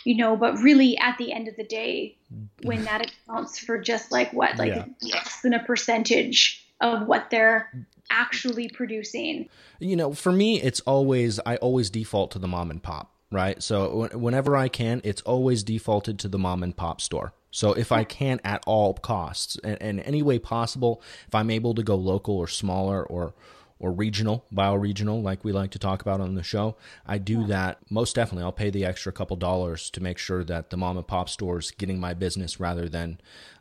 you 0.05 0.17
know 0.17 0.37
but 0.37 0.59
really 0.59 0.97
at 0.99 1.17
the 1.19 1.33
end 1.33 1.49
of 1.49 1.57
the 1.57 1.65
day 1.65 2.17
mm. 2.33 2.47
when 2.63 2.85
that 2.85 3.07
accounts 3.07 3.59
for 3.59 3.79
just 3.79 4.11
like 4.11 4.33
what 4.33 4.57
like 4.57 4.75
yeah. 4.75 4.85
less 5.13 5.41
than 5.43 5.55
a 5.55 5.63
percentage 5.65 6.67
of 6.81 7.07
what 7.07 7.29
they're 7.31 7.71
actually 8.11 8.69
producing. 8.69 9.49
You 9.79 9.97
know 9.97 10.13
for 10.13 10.33
me 10.33 10.61
it's 10.61 10.81
always 10.81 11.41
i 11.47 11.57
always 11.57 11.91
default 11.91 12.33
to 12.33 12.39
the 12.39 12.49
mom 12.49 12.71
and 12.71 12.83
pop 12.83 13.15
right? 13.33 13.63
So 13.63 14.09
whenever 14.15 14.57
i 14.57 14.69
can 14.69 15.01
it's 15.05 15.23
always 15.23 15.63
defaulted 15.63 16.19
to 16.21 16.29
the 16.29 16.39
mom 16.39 16.63
and 16.63 16.77
pop 16.77 17.01
store. 17.01 17.33
So 17.53 17.73
if 17.73 17.93
i 17.93 18.05
can 18.05 18.41
at 18.45 18.63
all 18.67 18.95
costs 18.95 19.57
and, 19.63 19.81
and 19.81 20.01
any 20.01 20.23
way 20.23 20.39
possible 20.39 21.03
if 21.27 21.35
i'm 21.35 21.51
able 21.51 21.75
to 21.75 21.83
go 21.83 21.95
local 21.95 22.37
or 22.37 22.49
smaller 22.49 23.05
or 23.05 23.35
or 23.81 23.91
regional, 23.91 24.45
bioregional, 24.55 25.23
like 25.23 25.43
we 25.43 25.53
like 25.53 25.71
to 25.71 25.79
talk 25.79 26.03
about 26.03 26.21
on 26.21 26.35
the 26.35 26.43
show, 26.43 26.77
I 27.07 27.17
do 27.19 27.47
that 27.47 27.79
most 27.91 28.15
definitely. 28.15 28.45
I'll 28.45 28.53
pay 28.53 28.71
the 28.71 28.85
extra 28.85 29.11
couple 29.11 29.37
dollars 29.37 29.91
to 29.91 30.03
make 30.03 30.19
sure 30.19 30.45
that 30.45 30.69
the 30.69 30.77
mom 30.77 30.99
and 30.99 31.07
pop 31.07 31.31
stores 31.31 31.71
getting 31.73 31.99
my 31.99 32.13
business 32.13 32.61
rather 32.61 32.89
than 32.89 33.21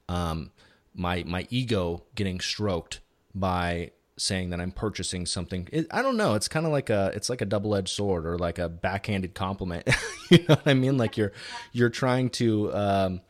um, 0.09 0.51
my 0.93 1.23
my 1.25 1.47
ego 1.49 2.03
getting 2.15 2.41
stroked 2.41 2.99
by 3.33 3.91
saying 4.17 4.49
that 4.49 4.59
I'm 4.59 4.71
purchasing 4.71 5.25
something. 5.25 5.69
It, 5.71 5.87
I 5.89 6.01
don't 6.01 6.17
know. 6.17 6.35
It's 6.35 6.49
kind 6.49 6.65
of 6.65 6.73
like 6.73 6.89
a 6.89 7.11
it's 7.15 7.29
like 7.29 7.41
a 7.41 7.45
double 7.45 7.73
edged 7.73 7.95
sword 7.95 8.25
or 8.25 8.37
like 8.37 8.59
a 8.59 8.67
backhanded 8.67 9.33
compliment. 9.33 9.87
you 10.29 10.39
know 10.39 10.55
what 10.55 10.67
I 10.67 10.73
mean? 10.73 10.97
Like 10.97 11.17
you're 11.17 11.31
you're 11.71 11.89
trying 11.89 12.29
to. 12.31 12.73
Um, 12.73 13.21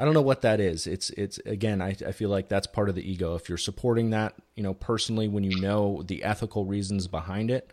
I 0.00 0.06
don't 0.06 0.14
know 0.14 0.22
what 0.22 0.40
that 0.40 0.60
is. 0.60 0.86
It's 0.86 1.10
it's 1.10 1.36
again. 1.44 1.82
I, 1.82 1.94
I 2.06 2.12
feel 2.12 2.30
like 2.30 2.48
that's 2.48 2.66
part 2.66 2.88
of 2.88 2.94
the 2.94 3.08
ego. 3.08 3.34
If 3.34 3.50
you're 3.50 3.58
supporting 3.58 4.10
that, 4.10 4.34
you 4.56 4.62
know, 4.62 4.72
personally, 4.72 5.28
when 5.28 5.44
you 5.44 5.60
know 5.60 6.02
the 6.02 6.24
ethical 6.24 6.64
reasons 6.64 7.06
behind 7.06 7.50
it, 7.50 7.70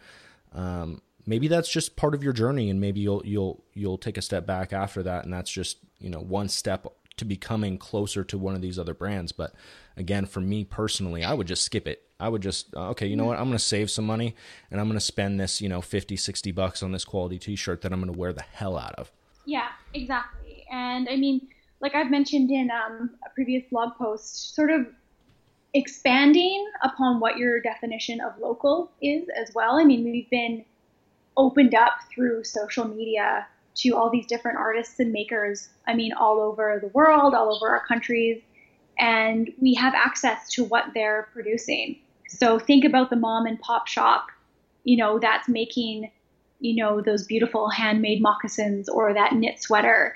um, 0.52 1.02
maybe 1.26 1.48
that's 1.48 1.70
just 1.70 1.96
part 1.96 2.14
of 2.14 2.26
your 2.26 2.34
journey, 2.34 2.70
and 2.70 2.82
maybe 2.82 3.00
you'll 3.00 3.26
you'll 3.26 3.64
you'll 3.74 3.98
take 3.98 4.18
a 4.18 4.22
step 4.22 4.46
back 4.46 4.74
after 4.74 5.02
that, 5.04 5.24
and 5.24 5.34
that's 5.34 5.50
just 5.50 5.78
you 6.00 6.10
know 6.10 6.20
one 6.20 6.50
step 6.50 6.86
to 7.16 7.24
becoming 7.24 7.78
closer 7.78 8.26
to 8.26 8.38
one 8.38 8.56
of 8.56 8.62
these 8.62 8.78
other 8.78 8.94
brands. 8.94 9.32
But 9.32 9.54
again, 9.96 10.26
for 10.26 10.42
me 10.42 10.66
personally, 10.66 11.24
I 11.24 11.34
would 11.34 11.48
just 11.48 11.64
skip 11.64 11.88
it. 11.88 12.04
I 12.20 12.28
would 12.30 12.42
just, 12.42 12.76
uh, 12.76 12.90
okay, 12.90 13.08
you 13.08 13.16
know 13.16 13.26
what? 13.26 13.38
I'm 13.38 13.46
going 13.46 13.58
to 13.58 13.64
save 13.64 13.90
some 13.90 14.06
money 14.06 14.36
and 14.70 14.80
I'm 14.80 14.88
going 14.88 15.00
to 15.00 15.06
spend 15.06 15.40
this, 15.40 15.62
you 15.62 15.70
know, 15.70 15.82
50, 15.82 16.16
60 16.16 16.52
bucks 16.52 16.84
on 16.84 16.92
this 16.92 17.06
quality 17.06 17.40
t 17.40 17.56
shirt 17.56 17.82
that 17.82 17.92
I'm 17.92 18.00
going 18.02 18.14
to 18.14 18.18
wear 18.18 18.34
the 18.34 18.44
hell 18.44 18.78
out 18.78 18.94
of. 18.96 19.12
Yeah, 19.46 19.70
exactly. 19.94 20.64
And 20.72 21.08
I 21.10 21.16
mean, 21.16 21.48
like 21.82 21.96
I've 21.96 22.10
mentioned 22.12 22.52
in 22.52 22.70
um, 22.72 23.12
a 23.26 23.30
previous 23.30 23.64
blog 23.70 23.96
post, 23.96 24.56
sort 24.56 24.72
of 24.72 24.88
expanding 25.74 26.68
upon 26.82 27.20
what 27.20 27.38
your 27.38 27.62
definition 27.62 28.20
of 28.22 28.38
local 28.40 28.92
is 29.02 29.28
as 29.30 29.54
well. 29.54 29.80
I 29.80 29.84
mean, 29.84 30.04
we've 30.04 30.30
been 30.30 30.66
opened 31.36 31.76
up 31.76 31.94
through 32.12 32.44
social 32.44 32.88
media 32.88 33.48
to 33.76 33.92
all 33.92 34.10
these 34.10 34.26
different 34.26 34.58
artists 34.58 35.00
and 35.00 35.12
makers. 35.12 35.70
I 35.86 35.94
mean, 35.94 36.14
all 36.14 36.40
over 36.40 36.80
the 36.82 36.88
world, 36.90 37.36
all 37.36 37.56
over 37.56 37.70
our 37.70 37.86
countries, 37.86 38.42
and 38.98 39.52
we 39.62 39.76
have 39.76 39.94
access 39.94 40.50
to 40.54 40.64
what 40.64 40.86
they're 40.96 41.30
producing. 41.32 42.00
So 42.28 42.58
think 42.58 42.84
about 42.84 43.10
the 43.12 43.16
mom 43.16 43.46
and 43.46 43.60
pop 43.60 43.88
shop, 43.88 44.28
you 44.84 44.98
know, 44.98 45.20
that's 45.20 45.48
making, 45.48 46.10
you 46.60 46.76
know, 46.76 47.02
those 47.02 47.26
beautiful 47.26 47.70
handmade 47.70 48.22
moccasins 48.22 48.90
or 48.90 49.14
that 49.14 49.34
knit 49.34 49.62
sweater, 49.62 50.16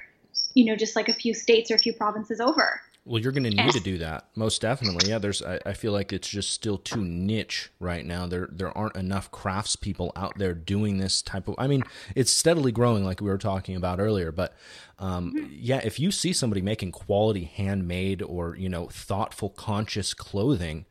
you 0.54 0.66
know, 0.66 0.76
just 0.76 0.96
like 0.96 1.10
a 1.10 1.14
few 1.14 1.34
states 1.34 1.72
or 1.72 1.76
a 1.76 1.80
few 1.80 1.94
provinces 1.94 2.40
over. 2.40 2.82
Well, 3.04 3.20
you're 3.20 3.32
going 3.32 3.46
to 3.46 3.50
need 3.50 3.72
to 3.72 3.80
do 3.80 3.98
that 3.98 4.28
most 4.36 4.62
definitely. 4.62 5.10
Yeah, 5.10 5.18
there's. 5.18 5.42
I, 5.42 5.60
I, 5.66 5.74
feel 5.74 5.92
like 5.92 6.14
it's 6.14 6.28
just 6.28 6.52
still 6.52 6.78
too 6.78 7.04
niche 7.04 7.72
right 7.80 8.06
now. 8.06 8.28
There 8.28 8.48
there 8.52 8.78
aren't 8.78 8.96
enough 8.96 9.32
craftspeople 9.32 10.12
out 10.16 10.38
there 10.38 10.54
doing 10.54 11.00
this 11.00 11.24
type 11.24 11.48
of. 11.48 11.56
I 11.58 11.66
mean, 11.66 11.84
it's 12.16 12.32
steadily 12.32 12.72
growing, 12.72 13.04
like 13.04 13.20
we 13.20 13.28
were 13.28 13.40
talking 13.40 13.76
about 13.76 14.00
earlier. 14.00 14.32
But 14.32 14.54
um, 15.00 15.34
mm-hmm. 15.34 15.48
yeah, 15.52 15.82
if 15.84 16.00
you 16.00 16.12
see 16.12 16.32
somebody 16.32 16.62
making 16.62 16.92
quality 16.92 17.46
handmade 17.46 18.22
or 18.22 18.56
you 18.56 18.70
know 18.70 18.86
thoughtful, 18.86 19.50
conscious 19.50 20.14
clothing, 20.14 20.86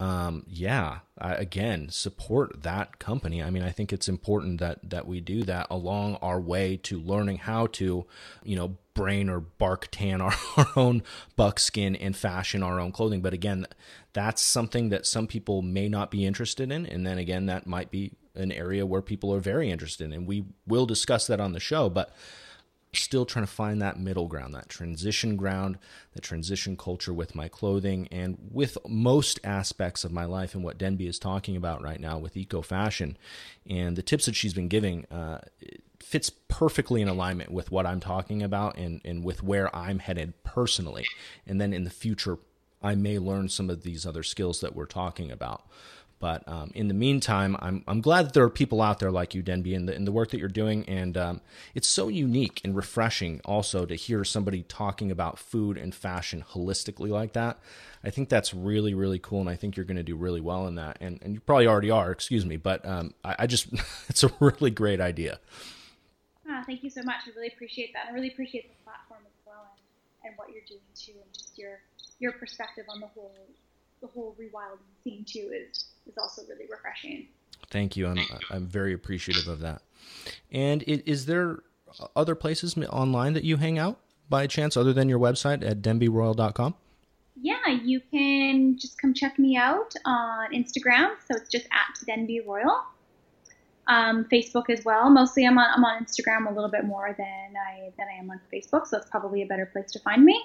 um, 0.00 0.44
yeah, 0.46 1.00
I, 1.18 1.34
again, 1.34 1.88
support 1.90 2.62
that 2.62 3.00
company. 3.00 3.42
I 3.42 3.50
mean, 3.50 3.64
I 3.64 3.70
think 3.70 3.92
it's 3.92 4.08
important 4.08 4.60
that 4.60 4.78
that 4.90 5.08
we 5.08 5.20
do 5.20 5.42
that 5.44 5.66
along 5.70 6.16
our 6.22 6.40
way 6.40 6.76
to 6.84 7.00
learning 7.00 7.38
how 7.38 7.66
to, 7.66 8.06
you 8.44 8.56
know, 8.56 8.76
brain 8.94 9.28
or 9.28 9.40
bark 9.40 9.88
tan 9.90 10.20
our, 10.22 10.34
our 10.56 10.68
own 10.76 11.02
buckskin 11.34 11.96
and 11.96 12.16
fashion 12.16 12.62
our 12.62 12.78
own 12.78 12.92
clothing. 12.92 13.22
But 13.22 13.32
again, 13.32 13.66
that's 14.12 14.40
something 14.40 14.90
that 14.90 15.04
some 15.04 15.26
people 15.26 15.62
may 15.62 15.88
not 15.88 16.12
be 16.12 16.24
interested 16.24 16.70
in, 16.70 16.86
and 16.86 17.04
then 17.04 17.18
again, 17.18 17.46
that 17.46 17.66
might 17.66 17.90
be 17.90 18.12
an 18.36 18.52
area 18.52 18.86
where 18.86 19.02
people 19.02 19.34
are 19.34 19.40
very 19.40 19.68
interested 19.68 20.04
in. 20.04 20.12
And 20.12 20.26
we 20.28 20.44
will 20.64 20.86
discuss 20.86 21.26
that 21.26 21.40
on 21.40 21.52
the 21.52 21.60
show, 21.60 21.88
but 21.88 22.14
still 22.92 23.26
trying 23.26 23.44
to 23.44 23.50
find 23.50 23.82
that 23.82 23.98
middle 23.98 24.26
ground, 24.26 24.54
that 24.54 24.68
transition 24.68 25.36
ground, 25.36 25.78
the 26.14 26.20
transition 26.20 26.76
culture 26.76 27.12
with 27.12 27.34
my 27.34 27.48
clothing 27.48 28.08
and 28.10 28.38
with 28.50 28.78
most 28.86 29.38
aspects 29.44 30.04
of 30.04 30.12
my 30.12 30.24
life 30.24 30.54
and 30.54 30.64
what 30.64 30.78
Denby 30.78 31.06
is 31.06 31.18
talking 31.18 31.56
about 31.56 31.82
right 31.82 32.00
now 32.00 32.18
with 32.18 32.36
eco 32.36 32.62
fashion. 32.62 33.16
And 33.68 33.96
the 33.96 34.02
tips 34.02 34.26
that 34.26 34.34
she's 34.34 34.54
been 34.54 34.68
giving 34.68 35.04
uh, 35.10 35.40
fits 36.00 36.30
perfectly 36.30 37.02
in 37.02 37.08
alignment 37.08 37.50
with 37.50 37.70
what 37.70 37.86
I'm 37.86 38.00
talking 38.00 38.42
about 38.42 38.78
and, 38.78 39.00
and 39.04 39.22
with 39.22 39.42
where 39.42 39.74
I'm 39.76 39.98
headed 39.98 40.42
personally. 40.42 41.04
And 41.46 41.60
then 41.60 41.72
in 41.72 41.84
the 41.84 41.90
future, 41.90 42.38
I 42.82 42.94
may 42.94 43.18
learn 43.18 43.48
some 43.48 43.70
of 43.70 43.82
these 43.82 44.06
other 44.06 44.22
skills 44.22 44.60
that 44.60 44.74
we're 44.74 44.86
talking 44.86 45.30
about. 45.30 45.66
But 46.18 46.46
um, 46.48 46.70
in 46.74 46.88
the 46.88 46.94
meantime, 46.94 47.56
I'm, 47.60 47.84
I'm 47.86 48.00
glad 48.00 48.26
that 48.26 48.32
there 48.34 48.42
are 48.44 48.50
people 48.50 48.82
out 48.82 48.98
there 48.98 49.10
like 49.10 49.34
you, 49.34 49.42
Denby, 49.42 49.74
in 49.74 49.86
the, 49.86 49.94
in 49.94 50.04
the 50.04 50.12
work 50.12 50.30
that 50.30 50.38
you're 50.38 50.48
doing. 50.48 50.84
And 50.88 51.16
um, 51.16 51.40
it's 51.74 51.88
so 51.88 52.08
unique 52.08 52.60
and 52.64 52.74
refreshing 52.74 53.40
also 53.44 53.86
to 53.86 53.94
hear 53.94 54.24
somebody 54.24 54.62
talking 54.62 55.10
about 55.10 55.38
food 55.38 55.76
and 55.76 55.94
fashion 55.94 56.44
holistically 56.52 57.10
like 57.10 57.34
that. 57.34 57.58
I 58.02 58.10
think 58.10 58.28
that's 58.28 58.52
really, 58.52 58.94
really 58.94 59.18
cool. 59.18 59.40
And 59.40 59.50
I 59.50 59.56
think 59.56 59.76
you're 59.76 59.86
going 59.86 59.96
to 59.96 60.02
do 60.02 60.16
really 60.16 60.40
well 60.40 60.66
in 60.66 60.74
that. 60.76 60.98
And, 61.00 61.20
and 61.22 61.34
you 61.34 61.40
probably 61.40 61.66
already 61.66 61.90
are, 61.90 62.10
excuse 62.10 62.44
me. 62.44 62.56
But 62.56 62.84
um, 62.84 63.14
I, 63.24 63.36
I 63.40 63.46
just, 63.46 63.68
it's 64.08 64.24
a 64.24 64.32
really 64.40 64.70
great 64.70 65.00
idea. 65.00 65.38
Ah, 66.48 66.62
thank 66.66 66.82
you 66.82 66.90
so 66.90 67.02
much. 67.02 67.22
I 67.26 67.30
really 67.36 67.48
appreciate 67.48 67.92
that. 67.92 68.06
I 68.08 68.14
really 68.14 68.28
appreciate 68.28 68.68
the 68.68 68.82
platform 68.82 69.20
as 69.26 69.46
well 69.46 69.68
and, 70.24 70.30
and 70.30 70.38
what 70.38 70.48
you're 70.48 70.64
doing 70.66 70.80
too, 70.94 71.12
and 71.12 71.32
just 71.34 71.58
your 71.58 71.80
your 72.18 72.32
perspective 72.32 72.84
on 72.88 73.00
the 73.00 73.06
whole 73.06 73.34
the 74.00 74.06
whole 74.08 74.34
rewilding 74.40 74.78
scene 75.04 75.24
too 75.24 75.50
is 75.52 75.86
is 76.08 76.16
also 76.18 76.42
really 76.48 76.66
refreshing. 76.70 77.28
Thank 77.70 77.96
you. 77.96 78.06
I'm 78.06 78.18
I'm 78.50 78.66
very 78.66 78.92
appreciative 78.92 79.48
of 79.48 79.60
that. 79.60 79.82
And 80.50 80.82
it, 80.82 81.06
is 81.06 81.26
there 81.26 81.60
other 82.16 82.34
places 82.34 82.76
online 82.90 83.34
that 83.34 83.44
you 83.44 83.56
hang 83.56 83.78
out 83.78 84.00
by 84.28 84.46
chance 84.46 84.76
other 84.76 84.92
than 84.92 85.08
your 85.08 85.18
website 85.18 85.68
at 85.68 85.82
denbyroyal.com? 85.82 86.74
Yeah, 87.40 87.68
you 87.68 88.00
can 88.10 88.78
just 88.78 89.00
come 89.00 89.14
check 89.14 89.38
me 89.38 89.56
out 89.56 89.94
on 90.04 90.52
Instagram. 90.52 91.10
So 91.26 91.36
it's 91.36 91.48
just 91.48 91.66
at 91.66 92.06
Denby 92.06 92.40
Royal. 92.40 92.82
Um, 93.86 94.26
Facebook 94.30 94.68
as 94.68 94.84
well. 94.84 95.08
Mostly, 95.08 95.46
I'm 95.46 95.56
on 95.56 95.66
I'm 95.74 95.84
on 95.84 96.04
Instagram 96.04 96.50
a 96.50 96.52
little 96.52 96.70
bit 96.70 96.84
more 96.84 97.14
than 97.16 97.54
I 97.56 97.90
than 97.96 98.06
I 98.08 98.18
am 98.18 98.30
on 98.30 98.38
Facebook, 98.52 98.86
so 98.86 98.98
it's 98.98 99.08
probably 99.08 99.40
a 99.42 99.46
better 99.46 99.64
place 99.64 99.90
to 99.92 100.00
find 100.00 100.24
me. 100.24 100.42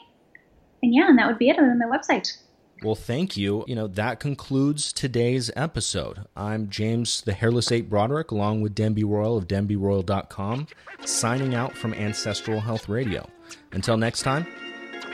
And 0.82 0.94
yeah, 0.94 1.10
and 1.10 1.18
that 1.20 1.28
would 1.28 1.40
be 1.40 1.50
it 1.50 1.58
other 1.58 1.68
than 1.68 1.80
my 1.80 1.86
website. 1.98 2.38
Well, 2.84 2.96
thank 2.96 3.38
you. 3.38 3.64
You 3.66 3.76
know, 3.76 3.88
that 3.88 4.20
concludes 4.20 4.92
today's 4.92 5.50
episode. 5.56 6.26
I'm 6.36 6.70
James 6.70 7.22
the 7.22 7.32
Hairless 7.32 7.72
Ape 7.72 7.90
Broderick, 7.90 8.32
along 8.32 8.60
with 8.60 8.76
Denby 8.76 9.06
Royal 9.06 9.38
of 9.38 9.48
DenbyRoyal.com, 9.48 10.68
signing 11.06 11.56
out 11.56 11.78
from 11.78 11.94
Ancestral 11.94 12.60
Health 12.60 12.90
Radio. 12.90 13.26
Until 13.72 13.96
next 13.96 14.24
time, 14.24 14.46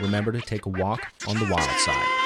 remember 0.02 0.32
to 0.32 0.42
take 0.42 0.66
a 0.66 0.70
walk 0.70 1.14
on 1.28 1.38
the 1.38 1.46
wild 1.46 1.80
side. 1.82 2.19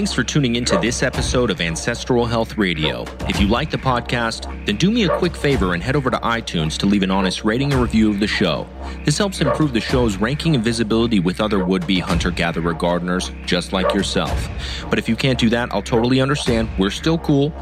Thanks 0.00 0.14
for 0.14 0.24
tuning 0.24 0.56
into 0.56 0.78
this 0.78 1.02
episode 1.02 1.50
of 1.50 1.60
Ancestral 1.60 2.24
Health 2.24 2.56
Radio. 2.56 3.04
If 3.28 3.38
you 3.38 3.48
like 3.48 3.70
the 3.70 3.76
podcast, 3.76 4.46
then 4.64 4.76
do 4.76 4.90
me 4.90 5.04
a 5.04 5.18
quick 5.18 5.36
favor 5.36 5.74
and 5.74 5.82
head 5.82 5.94
over 5.94 6.10
to 6.10 6.16
iTunes 6.20 6.78
to 6.78 6.86
leave 6.86 7.02
an 7.02 7.10
honest 7.10 7.44
rating 7.44 7.70
and 7.74 7.82
review 7.82 8.08
of 8.08 8.18
the 8.18 8.26
show. 8.26 8.66
This 9.04 9.18
helps 9.18 9.40
improve 9.40 9.72
the 9.72 9.80
show's 9.80 10.16
ranking 10.16 10.54
and 10.54 10.62
visibility 10.62 11.18
with 11.20 11.40
other 11.40 11.64
would 11.64 11.86
be 11.86 11.98
hunter 11.98 12.30
gatherer 12.30 12.74
gardeners 12.74 13.32
just 13.46 13.72
like 13.72 13.94
yourself. 13.94 14.48
But 14.88 14.98
if 14.98 15.08
you 15.08 15.16
can't 15.16 15.38
do 15.38 15.48
that, 15.50 15.72
I'll 15.72 15.82
totally 15.82 16.20
understand. 16.20 16.68
We're 16.78 16.90
still 16.90 17.18
cool. 17.18 17.52